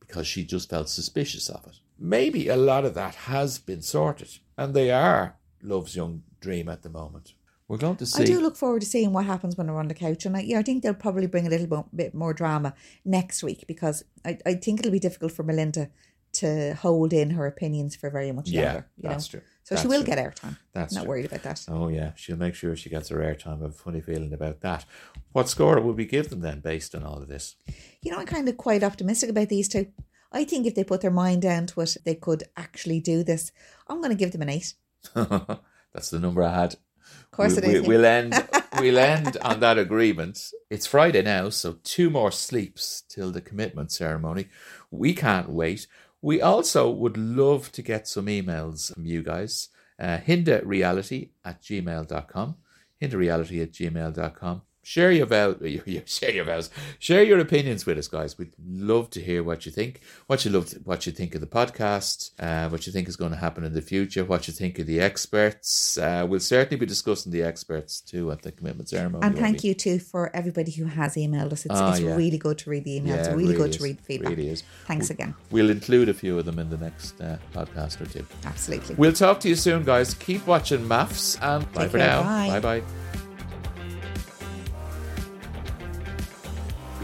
because 0.00 0.26
she 0.28 0.44
just 0.44 0.70
felt 0.70 0.88
suspicious 0.88 1.48
of 1.48 1.66
it. 1.66 1.78
Maybe 2.04 2.48
a 2.48 2.56
lot 2.56 2.84
of 2.84 2.94
that 2.94 3.14
has 3.14 3.58
been 3.58 3.80
sorted, 3.80 4.40
and 4.58 4.74
they 4.74 4.90
are 4.90 5.36
love's 5.62 5.94
young 5.94 6.24
dream 6.40 6.68
at 6.68 6.82
the 6.82 6.90
moment. 6.90 7.34
We're 7.68 7.78
going 7.78 7.96
to 7.96 8.06
see. 8.06 8.24
I 8.24 8.26
do 8.26 8.40
look 8.40 8.56
forward 8.56 8.80
to 8.80 8.88
seeing 8.88 9.12
what 9.12 9.24
happens 9.24 9.56
when 9.56 9.68
they're 9.68 9.78
on 9.78 9.86
the 9.86 9.94
couch, 9.94 10.26
and 10.26 10.36
I, 10.36 10.40
yeah, 10.40 10.58
I 10.58 10.62
think 10.62 10.82
they'll 10.82 10.94
probably 10.94 11.28
bring 11.28 11.46
a 11.46 11.50
little 11.50 11.88
bit 11.94 12.12
more 12.12 12.34
drama 12.34 12.74
next 13.04 13.44
week 13.44 13.66
because 13.68 14.02
I, 14.24 14.36
I 14.44 14.54
think 14.54 14.80
it'll 14.80 14.90
be 14.90 14.98
difficult 14.98 15.30
for 15.30 15.44
Melinda 15.44 15.90
to 16.32 16.74
hold 16.74 17.12
in 17.12 17.30
her 17.30 17.46
opinions 17.46 17.94
for 17.94 18.10
very 18.10 18.32
much 18.32 18.48
yeah, 18.48 18.64
longer. 18.64 18.86
You 18.96 19.08
that's 19.08 19.32
know? 19.32 19.38
true. 19.38 19.48
So 19.62 19.74
That's 19.74 19.82
she 19.82 19.88
will 19.88 20.02
true. 20.02 20.14
get 20.14 20.18
airtime. 20.18 20.58
That's 20.72 20.94
Not 20.94 21.02
true. 21.02 21.10
worried 21.10 21.26
about 21.26 21.44
that. 21.44 21.64
Oh 21.68 21.86
yeah, 21.86 22.12
she'll 22.16 22.36
make 22.36 22.56
sure 22.56 22.74
she 22.74 22.90
gets 22.90 23.10
her 23.10 23.18
airtime. 23.18 23.60
I 23.60 23.62
have 23.62 23.70
a 23.70 23.72
funny 23.72 24.00
feeling 24.00 24.32
about 24.32 24.60
that. 24.62 24.84
What 25.30 25.48
score 25.48 25.80
would 25.80 25.96
we 25.96 26.04
give 26.04 26.30
them 26.30 26.40
then, 26.40 26.58
based 26.58 26.96
on 26.96 27.04
all 27.04 27.22
of 27.22 27.28
this? 27.28 27.54
You 28.02 28.10
know, 28.10 28.18
I'm 28.18 28.26
kind 28.26 28.48
of 28.48 28.56
quite 28.56 28.82
optimistic 28.82 29.30
about 29.30 29.50
these 29.50 29.68
two. 29.68 29.86
I 30.32 30.44
think 30.44 30.66
if 30.66 30.74
they 30.74 30.84
put 30.84 31.02
their 31.02 31.10
mind 31.10 31.42
down 31.42 31.66
to 31.68 31.82
it, 31.82 31.96
they 32.04 32.14
could 32.14 32.44
actually 32.56 33.00
do 33.00 33.22
this. 33.22 33.52
I'm 33.88 33.98
going 33.98 34.10
to 34.10 34.16
give 34.16 34.32
them 34.32 34.42
an 34.42 34.48
eight. 34.48 34.74
That's 35.14 36.10
the 36.10 36.18
number 36.18 36.42
I 36.42 36.54
had. 36.54 36.74
Of 36.74 37.30
course, 37.30 37.52
we, 37.52 37.58
it 37.58 37.64
is. 37.64 37.82
We, 37.82 37.88
will 37.88 38.04
end. 38.04 38.48
we'll 38.78 38.98
end 38.98 39.36
on 39.42 39.60
that 39.60 39.78
agreement. 39.78 40.50
It's 40.70 40.86
Friday 40.86 41.22
now, 41.22 41.50
so 41.50 41.78
two 41.84 42.10
more 42.10 42.32
sleeps 42.32 43.02
till 43.08 43.30
the 43.30 43.40
commitment 43.40 43.92
ceremony. 43.92 44.48
We 44.90 45.14
can't 45.14 45.50
wait. 45.50 45.86
We 46.22 46.40
also 46.40 46.88
would 46.90 47.16
love 47.16 47.72
to 47.72 47.82
get 47.82 48.08
some 48.08 48.26
emails 48.26 48.94
from 48.94 49.04
you 49.04 49.22
guys. 49.22 49.68
Uh, 49.98 50.18
hindareality 50.18 51.30
at 51.44 51.62
gmail.com. 51.62 52.56
Hindareality 53.00 53.62
at 53.62 53.72
gmail.com. 53.72 54.62
Share 54.84 55.12
your 55.18 55.26
your, 55.64 56.02
share 56.06 56.30
your 56.32 56.44
vows, 56.44 56.70
share 56.98 57.22
your 57.22 57.38
opinions 57.38 57.86
with 57.86 57.98
us, 57.98 58.08
guys. 58.08 58.36
We'd 58.36 58.52
love 58.66 59.10
to 59.10 59.20
hear 59.20 59.42
what 59.44 59.64
you 59.64 59.70
think, 59.72 60.00
what 60.26 60.44
you 60.44 60.50
love, 60.50 60.72
what 60.84 61.06
you 61.06 61.12
think 61.12 61.34
of 61.34 61.40
the 61.40 61.46
podcast, 61.46 62.32
uh, 62.40 62.68
what 62.68 62.86
you 62.86 62.92
think 62.92 63.08
is 63.08 63.16
going 63.16 63.30
to 63.30 63.36
happen 63.38 63.62
in 63.64 63.74
the 63.74 63.82
future, 63.82 64.24
what 64.24 64.48
you 64.48 64.52
think 64.52 64.78
of 64.80 64.86
the 64.86 65.00
experts. 65.00 65.96
Uh, 65.96 66.26
we'll 66.28 66.40
certainly 66.40 66.76
be 66.78 66.86
discussing 66.86 67.30
the 67.30 67.42
experts 67.42 68.00
too 68.00 68.30
at 68.32 68.42
the 68.42 68.50
commitment 68.50 68.88
ceremony. 68.88 69.24
And 69.24 69.38
thank 69.38 69.62
you 69.62 69.74
too 69.74 69.98
for 70.00 70.34
everybody 70.34 70.72
who 70.72 70.86
has 70.86 71.14
emailed 71.14 71.52
us. 71.52 71.64
It's, 71.66 71.74
Ah, 71.74 71.90
it's 71.92 72.00
yeah. 72.00 72.16
really 72.16 72.38
good 72.38 72.58
to 72.58 72.70
read 72.70 72.84
the 72.84 72.98
emails. 73.00 73.06
Yeah, 73.08 73.14
it's 73.16 73.28
it 73.28 73.36
really, 73.36 73.54
good 73.54 73.70
is. 73.70 73.76
to 73.76 73.84
read 73.84 73.98
the 73.98 74.02
feedback. 74.02 74.30
Really 74.30 74.48
is. 74.48 74.64
Thanks 74.86 75.10
again. 75.10 75.34
We'll 75.50 75.70
include 75.70 76.08
a 76.08 76.14
few 76.14 76.38
of 76.38 76.44
them 76.44 76.58
in 76.58 76.70
the 76.70 76.76
next 76.78 77.20
uh, 77.20 77.38
podcast 77.54 78.00
or 78.00 78.06
two. 78.06 78.26
Absolutely. 78.44 78.96
We'll 78.96 79.12
talk 79.12 79.38
to 79.40 79.48
you 79.48 79.54
soon, 79.54 79.84
guys. 79.84 80.14
Keep 80.14 80.46
watching 80.46 80.86
MAFS 80.88 81.38
and 81.40 81.70
bye 81.72 81.82
Take 81.82 81.90
for 81.92 81.98
care. 81.98 82.06
now. 82.08 82.22
Bye. 82.22 82.48
Bye 82.60 82.80
bye. 82.80 83.11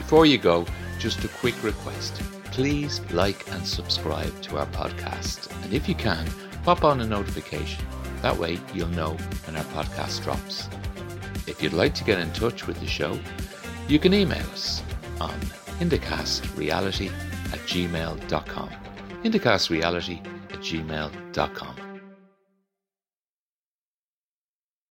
Before 0.08 0.24
you 0.24 0.38
go, 0.38 0.64
just 0.98 1.22
a 1.22 1.28
quick 1.28 1.62
request. 1.62 2.14
Please 2.44 3.02
like 3.10 3.46
and 3.52 3.66
subscribe 3.66 4.40
to 4.40 4.56
our 4.56 4.64
podcast. 4.68 5.54
And 5.62 5.74
if 5.74 5.86
you 5.86 5.94
can, 5.94 6.26
pop 6.64 6.82
on 6.82 7.02
a 7.02 7.06
notification. 7.06 7.84
That 8.22 8.34
way 8.34 8.58
you'll 8.72 8.88
know 8.88 9.18
when 9.44 9.54
our 9.54 9.64
podcast 9.64 10.24
drops. 10.24 10.66
If 11.46 11.62
you'd 11.62 11.74
like 11.74 11.92
to 11.92 12.04
get 12.04 12.18
in 12.18 12.32
touch 12.32 12.66
with 12.66 12.80
the 12.80 12.86
show, 12.86 13.20
you 13.86 13.98
can 13.98 14.14
email 14.14 14.46
us 14.46 14.82
on 15.20 15.38
indicastreality 15.78 17.12
at 17.52 17.58
gmail.com. 17.68 18.70
Indicastreality 19.24 20.26
at 20.54 20.60
gmail.com. 20.60 21.87